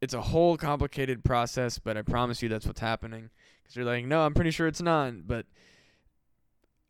it's 0.00 0.14
a 0.14 0.20
whole 0.20 0.56
complicated 0.56 1.24
process, 1.24 1.78
but 1.78 1.96
I 1.96 2.02
promise 2.02 2.42
you 2.42 2.48
that's 2.48 2.66
what's 2.66 2.80
happening. 2.80 3.30
Because 3.62 3.76
you're 3.76 3.86
like, 3.86 4.04
no, 4.04 4.20
I'm 4.20 4.34
pretty 4.34 4.50
sure 4.50 4.66
it's 4.66 4.82
not, 4.82 5.26
but 5.26 5.46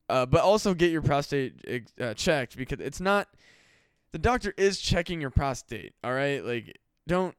uh, 0.08 0.26
but 0.26 0.42
also 0.42 0.74
get 0.74 0.90
your 0.90 1.02
prostate 1.02 1.88
uh, 2.00 2.14
checked 2.14 2.56
because 2.56 2.80
it's 2.80 3.00
not. 3.00 3.28
The 4.12 4.18
doctor 4.18 4.52
is 4.56 4.80
checking 4.80 5.20
your 5.20 5.30
prostate. 5.30 5.94
All 6.04 6.12
right, 6.12 6.44
like 6.44 6.78
don't 7.06 7.34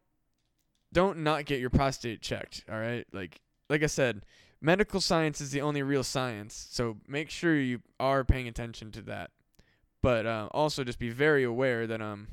don't 0.93 1.19
not 1.19 1.45
get 1.45 1.60
your 1.60 1.69
prostate 1.69 2.21
checked. 2.21 2.63
All 2.71 2.80
right, 2.80 3.06
like 3.12 3.41
like 3.69 3.84
I 3.84 3.88
said, 3.88 4.26
medical 4.62 5.02
science 5.02 5.41
is 5.41 5.52
the 5.52 5.62
only 5.62 5.84
real 5.84 6.04
science. 6.04 6.67
So 6.71 6.98
make 7.08 7.30
sure 7.30 7.56
you 7.56 7.82
are 8.00 8.24
paying 8.24 8.48
attention 8.48 8.91
to 8.93 9.02
that. 9.04 9.32
But 10.02 10.26
uh, 10.26 10.50
also 10.52 10.84
just 10.84 11.00
be 11.00 11.10
very 11.10 11.43
aware 11.43 11.88
that 11.88 12.02
um 12.02 12.28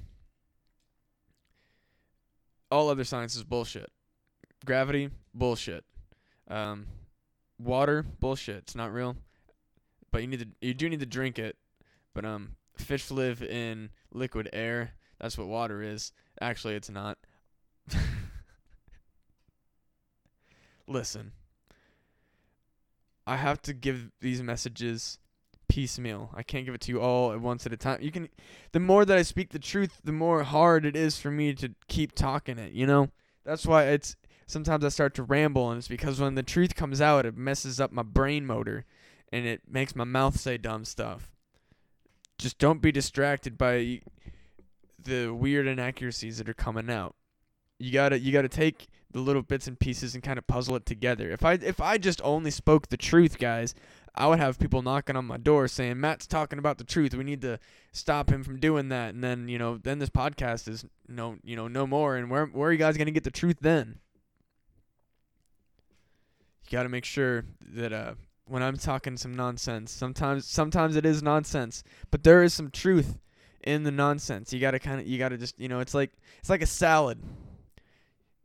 all 2.71 2.89
other 2.89 3.05
science 3.05 3.37
is 3.37 3.45
bullshit. 3.45 3.91
Gravity, 4.65 5.11
bullshit. 5.35 5.85
Um, 6.49 6.87
water, 7.59 8.03
bullshit. 8.03 8.57
It's 8.57 8.75
not 8.75 8.93
real. 8.93 9.17
But 10.11 10.23
you 10.23 10.29
need 10.29 10.41
to 10.41 10.49
you 10.61 10.75
do 10.75 10.89
need 10.89 11.01
to 11.01 11.07
drink 11.07 11.39
it. 11.39 11.57
But 12.15 12.25
um 12.25 12.57
fish 12.77 13.11
live 13.11 13.43
in 13.43 13.91
liquid 14.13 14.49
air. 14.53 14.93
That's 15.21 15.39
what 15.39 15.49
water 15.49 15.83
is. 15.83 16.13
Actually, 16.41 16.75
it's 16.75 16.91
not. 16.91 17.19
Listen. 20.87 21.33
I 23.27 23.37
have 23.37 23.63
to 23.63 23.73
give 23.73 24.11
these 24.21 24.43
messages 24.43 25.19
piecemeal. 25.69 26.31
I 26.35 26.43
can't 26.43 26.67
give 26.67 26.75
it 26.75 26.83
to 26.83 26.93
you 26.93 27.01
all 27.01 27.33
at 27.33 27.41
once 27.41 27.65
at 27.65 27.73
a 27.73 27.77
time. 27.77 28.01
You 28.03 28.11
can 28.11 28.29
the 28.73 28.81
more 28.81 29.05
that 29.05 29.17
I 29.17 29.23
speak 29.23 29.51
the 29.51 29.59
truth, 29.59 30.01
the 30.05 30.13
more 30.13 30.43
hard 30.43 30.85
it 30.85 30.97
is 30.97 31.19
for 31.19 31.31
me 31.31 31.55
to 31.55 31.71
keep 31.89 32.15
talking 32.15 32.59
it, 32.59 32.73
you 32.73 32.87
know? 32.87 33.09
That's 33.45 33.65
why 33.65 33.85
it's 33.85 34.17
sometimes 34.47 34.85
I 34.85 34.89
start 34.89 35.15
to 35.15 35.23
ramble 35.23 35.71
and 35.71 35.79
it's 35.79 35.89
because 35.89 36.21
when 36.21 36.35
the 36.35 36.43
truth 36.43 36.75
comes 36.75 37.01
out, 37.01 37.25
it 37.25 37.37
messes 37.37 37.81
up 37.81 37.91
my 37.91 38.03
brain 38.03 38.45
motor 38.45 38.85
and 39.33 39.47
it 39.47 39.63
makes 39.67 39.97
my 39.97 40.05
mouth 40.05 40.39
say 40.39 40.59
dumb 40.59 40.85
stuff. 40.85 41.33
Just 42.39 42.59
don't 42.59 42.83
be 42.83 42.93
distracted 42.93 43.57
by 43.57 44.03
the 45.03 45.31
weird 45.31 45.67
inaccuracies 45.67 46.39
that 46.39 46.49
are 46.49 46.55
coming 46.55 46.91
out. 46.91 47.15
You 47.79 47.93
got 47.93 48.11
to 48.11 48.19
you 48.19 48.31
got 48.31 48.43
to 48.43 48.49
take 48.49 48.89
the 49.13 49.21
little 49.21 49.43
bits 49.43 49.67
and 49.67 49.79
pieces 49.79 50.15
and 50.15 50.23
kind 50.23 50.39
of 50.39 50.47
puzzle 50.47 50.77
it 50.77 50.87
together. 50.87 51.31
If 51.31 51.45
I 51.45 51.55
if 51.55 51.81
I 51.81 51.99
just 51.99 52.21
only 52.23 52.51
spoke 52.51 52.89
the 52.89 52.97
truth, 52.97 53.39
guys, 53.39 53.75
I 54.15 54.27
would 54.27 54.39
have 54.39 54.59
people 54.59 54.83
knocking 54.83 55.17
on 55.17 55.25
my 55.25 55.37
door 55.37 55.69
saying 55.69 56.01
Matt's 56.01 56.27
talking 56.27 56.59
about 56.59 56.79
the 56.79 56.85
truth. 56.85 57.15
We 57.15 57.25
need 57.25 57.43
to 57.43 57.59
stop 57.93 58.31
him 58.31 58.43
from 58.43 58.61
doing 58.61 58.89
that. 58.89 59.15
And 59.15 59.23
then 59.23 59.49
you 59.49 59.59
know, 59.59 59.79
then 59.79 59.99
this 59.99 60.11
podcast 60.11 60.69
is 60.69 60.85
no 61.09 61.37
you 61.43 61.57
know 61.57 61.69
no 61.69 61.87
more. 61.87 62.17
And 62.17 62.31
where 62.31 62.47
where 62.47 62.69
are 62.69 62.73
you 62.73 62.79
guys 62.79 62.97
gonna 62.97 63.11
get 63.11 63.25
the 63.25 63.31
truth 63.31 63.59
then? 63.61 63.99
You 66.69 66.79
got 66.79 66.85
to 66.85 66.89
make 66.89 67.05
sure 67.05 67.45
that 67.75 67.93
uh 67.93 68.15
when 68.47 68.63
I'm 68.63 68.77
talking 68.77 69.17
some 69.17 69.35
nonsense, 69.35 69.91
sometimes 69.93 70.47
sometimes 70.47 70.97
it 70.97 71.07
is 71.07 71.23
nonsense, 71.23 71.85
but 72.11 72.25
there 72.25 72.43
is 72.43 72.53
some 72.55 72.71
truth 72.71 73.19
in 73.63 73.85
the 73.85 73.91
nonsense. 73.91 74.53
You 74.53 74.61
got 74.61 74.73
to 74.73 74.79
kind 74.79 75.01
of 75.01 75.07
you 75.07 75.19
got 75.19 75.31
to 75.31 75.39
just 75.39 75.59
you 75.59 75.69
know 75.69 75.81
it's 75.81 75.95
like 75.95 76.13
it's 76.39 76.51
like 76.51 76.63
a 76.63 76.67
salad 76.67 77.19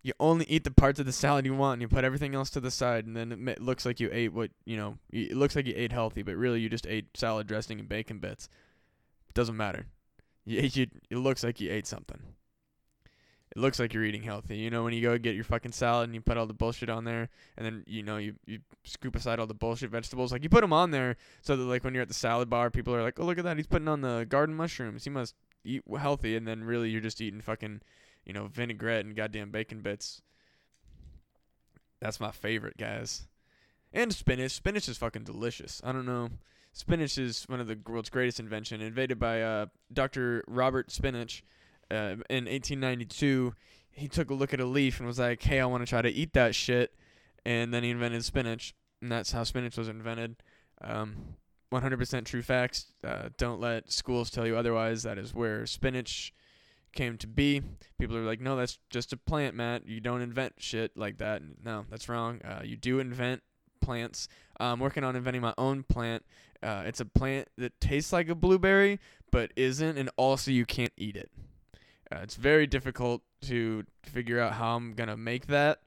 you 0.07 0.13
only 0.21 0.45
eat 0.45 0.63
the 0.63 0.71
parts 0.71 1.01
of 1.01 1.05
the 1.05 1.11
salad 1.11 1.45
you 1.45 1.53
want 1.53 1.73
and 1.73 1.81
you 1.81 1.87
put 1.89 2.05
everything 2.05 2.33
else 2.33 2.49
to 2.49 2.61
the 2.61 2.71
side 2.71 3.05
and 3.05 3.15
then 3.15 3.47
it 3.49 3.61
looks 3.61 3.85
like 3.85 3.99
you 3.99 4.09
ate 4.13 4.31
what 4.31 4.49
you 4.63 4.77
know 4.77 4.97
it 5.11 5.35
looks 5.35 5.53
like 5.53 5.67
you 5.67 5.73
ate 5.75 5.91
healthy 5.91 6.21
but 6.23 6.35
really 6.37 6.61
you 6.61 6.69
just 6.69 6.87
ate 6.87 7.05
salad 7.13 7.45
dressing 7.45 7.77
and 7.77 7.89
bacon 7.89 8.17
bits. 8.17 8.47
It 9.27 9.33
doesn't 9.33 9.57
matter. 9.57 9.87
You, 10.45 10.61
you, 10.73 10.87
it 11.09 11.17
looks 11.17 11.43
like 11.43 11.59
you 11.59 11.69
ate 11.69 11.85
something. 11.85 12.19
It 13.51 13.59
looks 13.59 13.79
like 13.79 13.93
you're 13.93 14.05
eating 14.05 14.23
healthy. 14.23 14.55
You 14.55 14.69
know 14.69 14.85
when 14.85 14.93
you 14.93 15.01
go 15.01 15.17
get 15.17 15.35
your 15.35 15.43
fucking 15.43 15.73
salad 15.73 16.07
and 16.07 16.15
you 16.15 16.21
put 16.21 16.37
all 16.37 16.45
the 16.45 16.53
bullshit 16.53 16.89
on 16.89 17.03
there 17.03 17.27
and 17.57 17.65
then 17.65 17.83
you 17.85 18.01
know 18.01 18.15
you, 18.15 18.35
you 18.45 18.59
scoop 18.85 19.13
aside 19.13 19.41
all 19.41 19.47
the 19.47 19.53
bullshit 19.53 19.89
vegetables 19.89 20.31
like 20.31 20.41
you 20.41 20.49
put 20.49 20.61
them 20.61 20.73
on 20.73 20.91
there 20.91 21.17
so 21.41 21.57
that 21.57 21.63
like 21.63 21.83
when 21.83 21.93
you're 21.93 22.03
at 22.03 22.07
the 22.07 22.13
salad 22.13 22.49
bar 22.49 22.69
people 22.69 22.95
are 22.95 23.03
like 23.03 23.19
oh 23.19 23.25
look 23.25 23.37
at 23.37 23.43
that. 23.43 23.57
He's 23.57 23.67
putting 23.67 23.89
on 23.89 23.99
the 23.99 24.25
garden 24.29 24.55
mushrooms. 24.55 25.03
He 25.03 25.09
must 25.09 25.35
eat 25.65 25.83
healthy 25.99 26.37
and 26.37 26.47
then 26.47 26.63
really 26.63 26.89
you're 26.89 27.01
just 27.01 27.19
eating 27.19 27.41
fucking 27.41 27.81
you 28.27 28.33
know, 28.33 28.47
vinaigrette 28.47 29.05
and 29.05 29.15
goddamn 29.15 29.51
bacon 29.51 29.81
bits. 29.81 30.21
That's 32.01 32.19
my 32.19 32.31
favorite, 32.31 32.77
guys. 32.77 33.25
And 33.93 34.13
spinach. 34.13 34.51
Spinach 34.51 34.89
is 34.89 34.97
fucking 34.97 35.23
delicious. 35.23 35.81
I 35.83 35.93
don't 35.93 36.05
know. 36.05 36.29
Spinach 36.73 37.17
is 37.17 37.45
one 37.45 37.61
of 37.61 37.67
the 37.67 37.79
world's 37.87 38.09
greatest 38.09 38.39
invention, 38.39 38.81
invented 38.81 39.17
by 39.17 39.41
uh, 39.41 39.65
Dr. 39.91 40.43
Robert 40.45 40.91
Spinach 40.91 41.41
uh, 41.89 42.17
in 42.29 42.45
1892. 42.45 43.53
He 43.89 44.07
took 44.07 44.29
a 44.29 44.33
look 44.33 44.53
at 44.53 44.59
a 44.59 44.65
leaf 44.65 44.99
and 44.99 45.07
was 45.07 45.17
like, 45.17 45.41
"Hey, 45.41 45.59
I 45.59 45.65
want 45.65 45.81
to 45.81 45.89
try 45.89 46.03
to 46.03 46.09
eat 46.09 46.33
that 46.33 46.53
shit," 46.53 46.93
and 47.45 47.73
then 47.73 47.81
he 47.81 47.89
invented 47.89 48.23
spinach, 48.25 48.75
and 49.01 49.11
that's 49.11 49.31
how 49.31 49.43
spinach 49.43 49.77
was 49.77 49.87
invented. 49.87 50.35
Um, 50.81 51.37
100% 51.71 52.25
true 52.25 52.43
facts. 52.43 52.93
Uh, 53.03 53.29
don't 53.37 53.59
let 53.59 53.91
schools 53.91 54.29
tell 54.29 54.45
you 54.45 54.55
otherwise. 54.55 55.01
That 55.03 55.17
is 55.17 55.33
where 55.33 55.65
spinach 55.65 56.33
came 56.93 57.17
to 57.17 57.27
be. 57.27 57.61
People 57.99 58.17
are 58.17 58.23
like, 58.23 58.41
no, 58.41 58.55
that's 58.55 58.79
just 58.89 59.13
a 59.13 59.17
plant, 59.17 59.55
Matt. 59.55 59.87
You 59.87 59.99
don't 59.99 60.21
invent 60.21 60.53
shit 60.57 60.95
like 60.95 61.17
that. 61.19 61.41
No, 61.63 61.85
that's 61.89 62.09
wrong. 62.09 62.41
Uh, 62.43 62.61
you 62.63 62.75
do 62.75 62.99
invent 62.99 63.41
plants. 63.81 64.27
Uh, 64.59 64.65
I'm 64.65 64.79
working 64.79 65.03
on 65.03 65.15
inventing 65.15 65.41
my 65.41 65.53
own 65.57 65.83
plant. 65.83 66.23
Uh, 66.61 66.83
it's 66.85 66.99
a 66.99 67.05
plant 67.05 67.47
that 67.57 67.79
tastes 67.79 68.11
like 68.11 68.29
a 68.29 68.35
blueberry, 68.35 68.99
but 69.31 69.51
isn't, 69.55 69.97
and 69.97 70.09
also 70.17 70.51
you 70.51 70.65
can't 70.65 70.93
eat 70.97 71.15
it. 71.15 71.29
Uh, 72.11 72.19
it's 72.23 72.35
very 72.35 72.65
difficult 72.65 73.21
to 73.41 73.83
figure 74.03 74.39
out 74.39 74.53
how 74.53 74.75
I'm 74.75 74.93
gonna 74.93 75.17
make 75.17 75.47
that. 75.47 75.79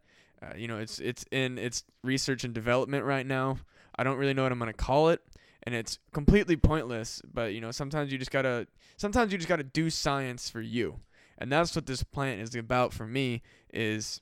Uh, 0.42 0.54
you 0.56 0.68
know, 0.68 0.78
it's 0.78 0.98
it's 1.00 1.24
in 1.30 1.58
its 1.58 1.84
research 2.02 2.44
and 2.44 2.54
development 2.54 3.04
right 3.04 3.26
now. 3.26 3.58
I 3.96 4.04
don't 4.04 4.16
really 4.16 4.34
know 4.34 4.44
what 4.44 4.52
I'm 4.52 4.58
gonna 4.58 4.72
call 4.72 5.08
it 5.08 5.20
and 5.62 5.74
it's 5.74 5.98
completely 6.12 6.56
pointless. 6.56 7.22
But 7.32 7.52
you 7.54 7.60
know, 7.60 7.70
sometimes 7.70 8.12
you 8.12 8.18
just 8.18 8.30
gotta 8.30 8.66
sometimes 8.96 9.32
you 9.32 9.38
just 9.38 9.48
gotta 9.48 9.64
do 9.64 9.90
science 9.90 10.48
for 10.48 10.60
you, 10.60 11.00
and 11.38 11.50
that's 11.50 11.74
what 11.74 11.86
this 11.86 12.02
plant 12.02 12.40
is 12.40 12.54
about 12.54 12.92
for 12.92 13.06
me. 13.06 13.42
Is 13.72 14.20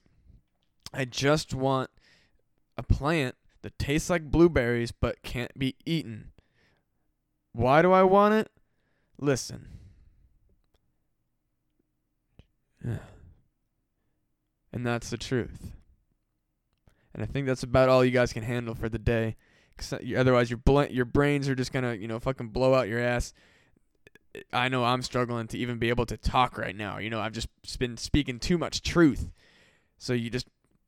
I 0.92 1.04
just 1.04 1.54
want 1.54 1.90
a 2.76 2.82
plant 2.82 3.34
that 3.62 3.78
tastes 3.78 4.08
like 4.08 4.30
blueberries 4.30 4.92
but 4.92 5.22
can't 5.22 5.58
be 5.58 5.76
eaten. 5.84 6.32
Why 7.52 7.82
do 7.82 7.92
I 7.92 8.02
want 8.02 8.34
it? 8.34 8.50
Listen. 9.18 9.68
And 14.70 14.86
that's 14.86 15.08
the 15.08 15.16
truth. 15.16 15.72
And 17.14 17.22
I 17.22 17.26
think 17.26 17.46
that's 17.46 17.62
about 17.62 17.88
all 17.88 18.04
you 18.04 18.10
guys 18.10 18.34
can 18.34 18.42
handle 18.42 18.74
for 18.74 18.90
the 18.90 18.98
day 18.98 19.34
otherwise 20.16 20.50
your 20.50 20.60
your 20.90 21.04
brains 21.04 21.48
are 21.48 21.54
just 21.54 21.72
gonna 21.72 21.94
you 21.94 22.08
know 22.08 22.18
fucking 22.20 22.48
blow 22.48 22.74
out 22.74 22.88
your 22.88 23.00
ass. 23.00 23.32
I 24.52 24.68
know 24.68 24.84
I'm 24.84 25.02
struggling 25.02 25.48
to 25.48 25.58
even 25.58 25.78
be 25.78 25.88
able 25.88 26.06
to 26.06 26.16
talk 26.16 26.58
right 26.58 26.76
now. 26.76 26.98
You 26.98 27.10
know, 27.10 27.20
I've 27.20 27.32
just 27.32 27.48
been 27.78 27.96
speaking 27.96 28.38
too 28.38 28.58
much 28.58 28.82
truth. 28.82 29.30
So 29.96 30.12
you 30.12 30.30
just 30.30 30.46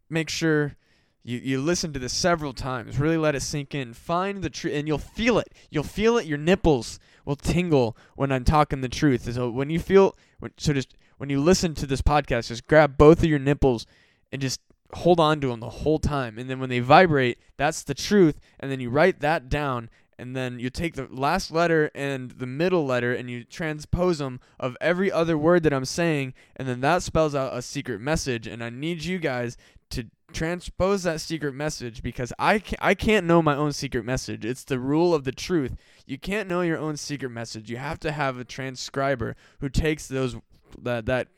make 0.09 0.29
sure 0.29 0.77
you, 1.23 1.39
you 1.39 1.61
listen 1.61 1.93
to 1.93 1.99
this 1.99 2.13
several 2.13 2.53
times. 2.53 2.99
Really 2.99 3.17
let 3.17 3.35
it 3.35 3.43
sink 3.43 3.75
in. 3.75 3.93
Find 3.93 4.43
the 4.43 4.51
truth, 4.51 4.75
and 4.75 4.89
you'll 4.89 4.99
feel 4.99 5.39
it. 5.39 5.53
You'll 5.71 5.85
feel 5.85 6.17
it. 6.19 6.27
Your 6.27 6.39
nipples 6.39 6.99
will 7.25 7.37
tingle 7.37 7.97
when 8.17 8.33
I'm 8.33 8.45
talking 8.45 8.81
the 8.81 8.89
truth. 8.89 9.33
So 9.33 9.51
when 9.51 9.71
you 9.71 9.79
feel, 9.79 10.17
so 10.57 10.73
just 10.73 10.97
when 11.19 11.29
you 11.29 11.41
listen 11.41 11.75
to 11.77 11.87
this 11.87 12.03
podcast, 12.03 12.49
just 12.49 12.67
grab 12.67 12.97
both 12.97 13.19
of 13.19 13.27
your 13.27 13.39
nipples 13.39 13.87
and 14.33 14.41
just 14.41 14.61
hold 14.95 15.21
on 15.21 15.41
to 15.41 15.49
them 15.49 15.61
the 15.61 15.71
whole 15.71 15.99
time. 15.99 16.39
And 16.39 16.49
then 16.49 16.61
when 16.61 16.71
they 16.71 16.81
vibrate, 16.81 17.39
that's 17.57 17.83
the 17.83 17.95
truth. 17.95 18.41
And 18.59 18.71
then 18.71 18.81
you 18.81 18.91
write 18.91 19.21
that 19.21 19.49
down. 19.49 19.91
And 20.19 20.37
then 20.37 20.59
you 20.59 20.69
take 20.69 20.95
the 20.95 21.09
last 21.11 21.51
letter 21.51 21.91
and 21.95 22.33
the 22.33 22.47
middle 22.47 22.85
letter 22.85 23.15
and 23.15 23.31
you 23.31 23.43
transpose 23.43 24.19
them 24.19 24.39
of 24.59 24.77
every 24.79 25.11
other 25.11 25.39
word 25.39 25.63
that 25.63 25.73
I'm 25.73 25.87
saying. 25.87 26.35
And 26.57 26.69
then 26.69 26.83
that 26.83 27.03
spells 27.03 27.35
out 27.35 27.57
a 27.57 27.63
secret 27.63 28.03
message. 28.03 28.47
And 28.47 28.63
I 28.63 28.69
need 28.69 29.03
you 29.03 29.19
guys 29.19 29.57
to 29.91 30.05
transpose 30.33 31.05
that 31.05 31.23
secret 31.23 31.55
message 31.55 32.03
because 32.03 32.33
I 32.39 32.59
can't, 32.59 32.83
I 32.83 32.95
can't 32.95 33.27
know 33.27 33.41
my 33.41 33.57
own 33.57 33.73
secret 33.73 34.05
message. 34.05 34.45
It's 34.45 34.65
the 34.65 34.79
rule 34.79 35.15
of 35.15 35.25
the 35.25 35.33
truth. 35.33 35.75
You 36.07 36.19
can't 36.19 36.49
know 36.49 36.61
your 36.61 36.79
own 36.79 36.99
secret 36.99 37.31
message. 37.31 37.71
You 37.71 37.79
have 37.79 37.99
to 38.01 38.13
have 38.13 38.39
a 38.39 38.45
transcriber 38.45 39.37
who 39.61 39.69
takes 39.71 40.07
those 40.07 40.37
that 40.83 41.07
that 41.07 41.29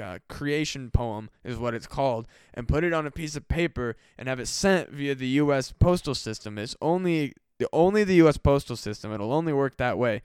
uh, 0.00 0.18
creation 0.28 0.90
poem 0.90 1.30
is 1.42 1.56
what 1.56 1.74
it's 1.74 1.86
called 1.86 2.26
and 2.52 2.68
put 2.68 2.84
it 2.84 2.92
on 2.92 3.06
a 3.06 3.10
piece 3.10 3.36
of 3.36 3.48
paper 3.48 3.96
and 4.18 4.28
have 4.28 4.40
it 4.40 4.48
sent 4.48 4.90
via 4.90 5.14
the 5.14 5.28
US 5.28 5.72
postal 5.72 6.14
system 6.14 6.58
it's 6.58 6.76
only 6.80 7.34
the 7.58 7.68
only 7.72 8.04
the 8.04 8.16
US 8.26 8.36
postal 8.36 8.76
system 8.76 9.12
it'll 9.12 9.32
only 9.32 9.52
work 9.52 9.76
that 9.76 9.98
way 9.98 10.22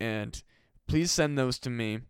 and 0.00 0.42
please 0.88 1.12
send 1.12 1.38
those 1.38 1.58
to 1.60 1.70
me. 1.70 2.00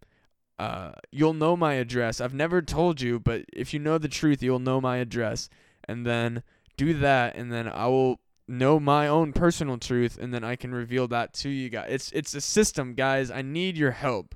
Uh, 0.58 0.92
you'll 1.10 1.34
know 1.34 1.56
my 1.56 1.74
address. 1.74 2.20
I've 2.20 2.34
never 2.34 2.62
told 2.62 3.00
you, 3.00 3.20
but 3.20 3.44
if 3.52 3.74
you 3.74 3.80
know 3.80 3.98
the 3.98 4.08
truth, 4.08 4.42
you'll 4.42 4.58
know 4.58 4.80
my 4.80 4.96
address. 4.96 5.48
And 5.86 6.06
then 6.06 6.42
do 6.76 6.94
that, 6.94 7.36
and 7.36 7.52
then 7.52 7.68
I 7.68 7.86
will 7.86 8.20
know 8.46 8.78
my 8.78 9.08
own 9.08 9.32
personal 9.32 9.78
truth, 9.78 10.18
and 10.20 10.32
then 10.34 10.44
I 10.44 10.56
can 10.56 10.72
reveal 10.74 11.08
that 11.08 11.32
to 11.34 11.48
you 11.48 11.70
guys. 11.70 11.86
It's 11.88 12.12
it's 12.12 12.34
a 12.34 12.40
system, 12.40 12.94
guys. 12.94 13.30
I 13.30 13.42
need 13.42 13.76
your 13.76 13.92
help. 13.92 14.34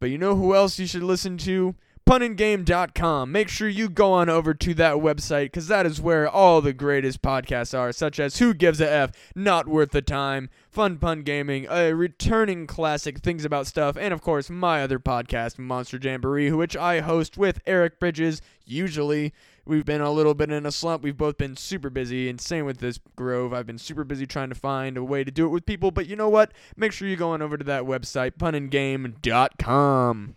But 0.00 0.10
you 0.10 0.18
know 0.18 0.36
who 0.36 0.54
else 0.54 0.78
you 0.78 0.86
should 0.86 1.02
listen 1.02 1.38
to? 1.38 1.74
punandgame.com. 2.08 3.32
Make 3.32 3.48
sure 3.48 3.68
you 3.68 3.88
go 3.88 4.12
on 4.12 4.28
over 4.28 4.54
to 4.54 4.74
that 4.74 4.96
website 4.96 5.46
because 5.46 5.66
that 5.66 5.86
is 5.86 6.00
where 6.00 6.28
all 6.28 6.60
the 6.60 6.72
greatest 6.72 7.20
podcasts 7.20 7.76
are, 7.76 7.90
such 7.90 8.20
as 8.20 8.38
Who 8.38 8.54
Gives 8.54 8.80
a 8.80 8.88
F, 8.88 9.10
Not 9.34 9.66
Worth 9.66 9.90
the 9.90 10.02
Time, 10.02 10.48
Fun 10.70 10.98
Pun 10.98 11.22
Gaming, 11.22 11.66
a 11.68 11.92
returning 11.94 12.68
classic, 12.68 13.18
Things 13.18 13.44
About 13.44 13.66
Stuff, 13.66 13.96
and 13.96 14.14
of 14.14 14.22
course 14.22 14.48
my 14.48 14.84
other 14.84 15.00
podcast, 15.00 15.58
Monster 15.58 15.98
Jamboree, 16.00 16.52
which 16.52 16.76
I 16.76 17.00
host 17.00 17.36
with 17.36 17.60
Eric 17.66 17.98
Bridges. 17.98 18.40
Usually, 18.64 19.32
we've 19.66 19.84
been 19.84 20.00
a 20.00 20.10
little 20.10 20.34
bit 20.34 20.50
in 20.50 20.64
a 20.64 20.72
slump. 20.72 21.02
We've 21.02 21.16
both 21.16 21.36
been 21.36 21.56
super 21.56 21.90
busy, 21.90 22.28
and 22.28 22.40
same 22.40 22.64
with 22.64 22.78
this 22.78 22.98
Grove. 23.16 23.52
I've 23.52 23.66
been 23.66 23.78
super 23.78 24.04
busy 24.04 24.26
trying 24.26 24.48
to 24.48 24.54
find 24.54 24.96
a 24.96 25.04
way 25.04 25.24
to 25.24 25.30
do 25.30 25.46
it 25.46 25.50
with 25.50 25.66
people, 25.66 25.90
but 25.90 26.06
you 26.06 26.16
know 26.16 26.28
what? 26.28 26.52
Make 26.76 26.92
sure 26.92 27.08
you 27.08 27.16
go 27.16 27.30
on 27.30 27.42
over 27.42 27.56
to 27.56 27.64
that 27.64 27.82
website, 27.82 28.32
punandgame.com. 28.38 30.36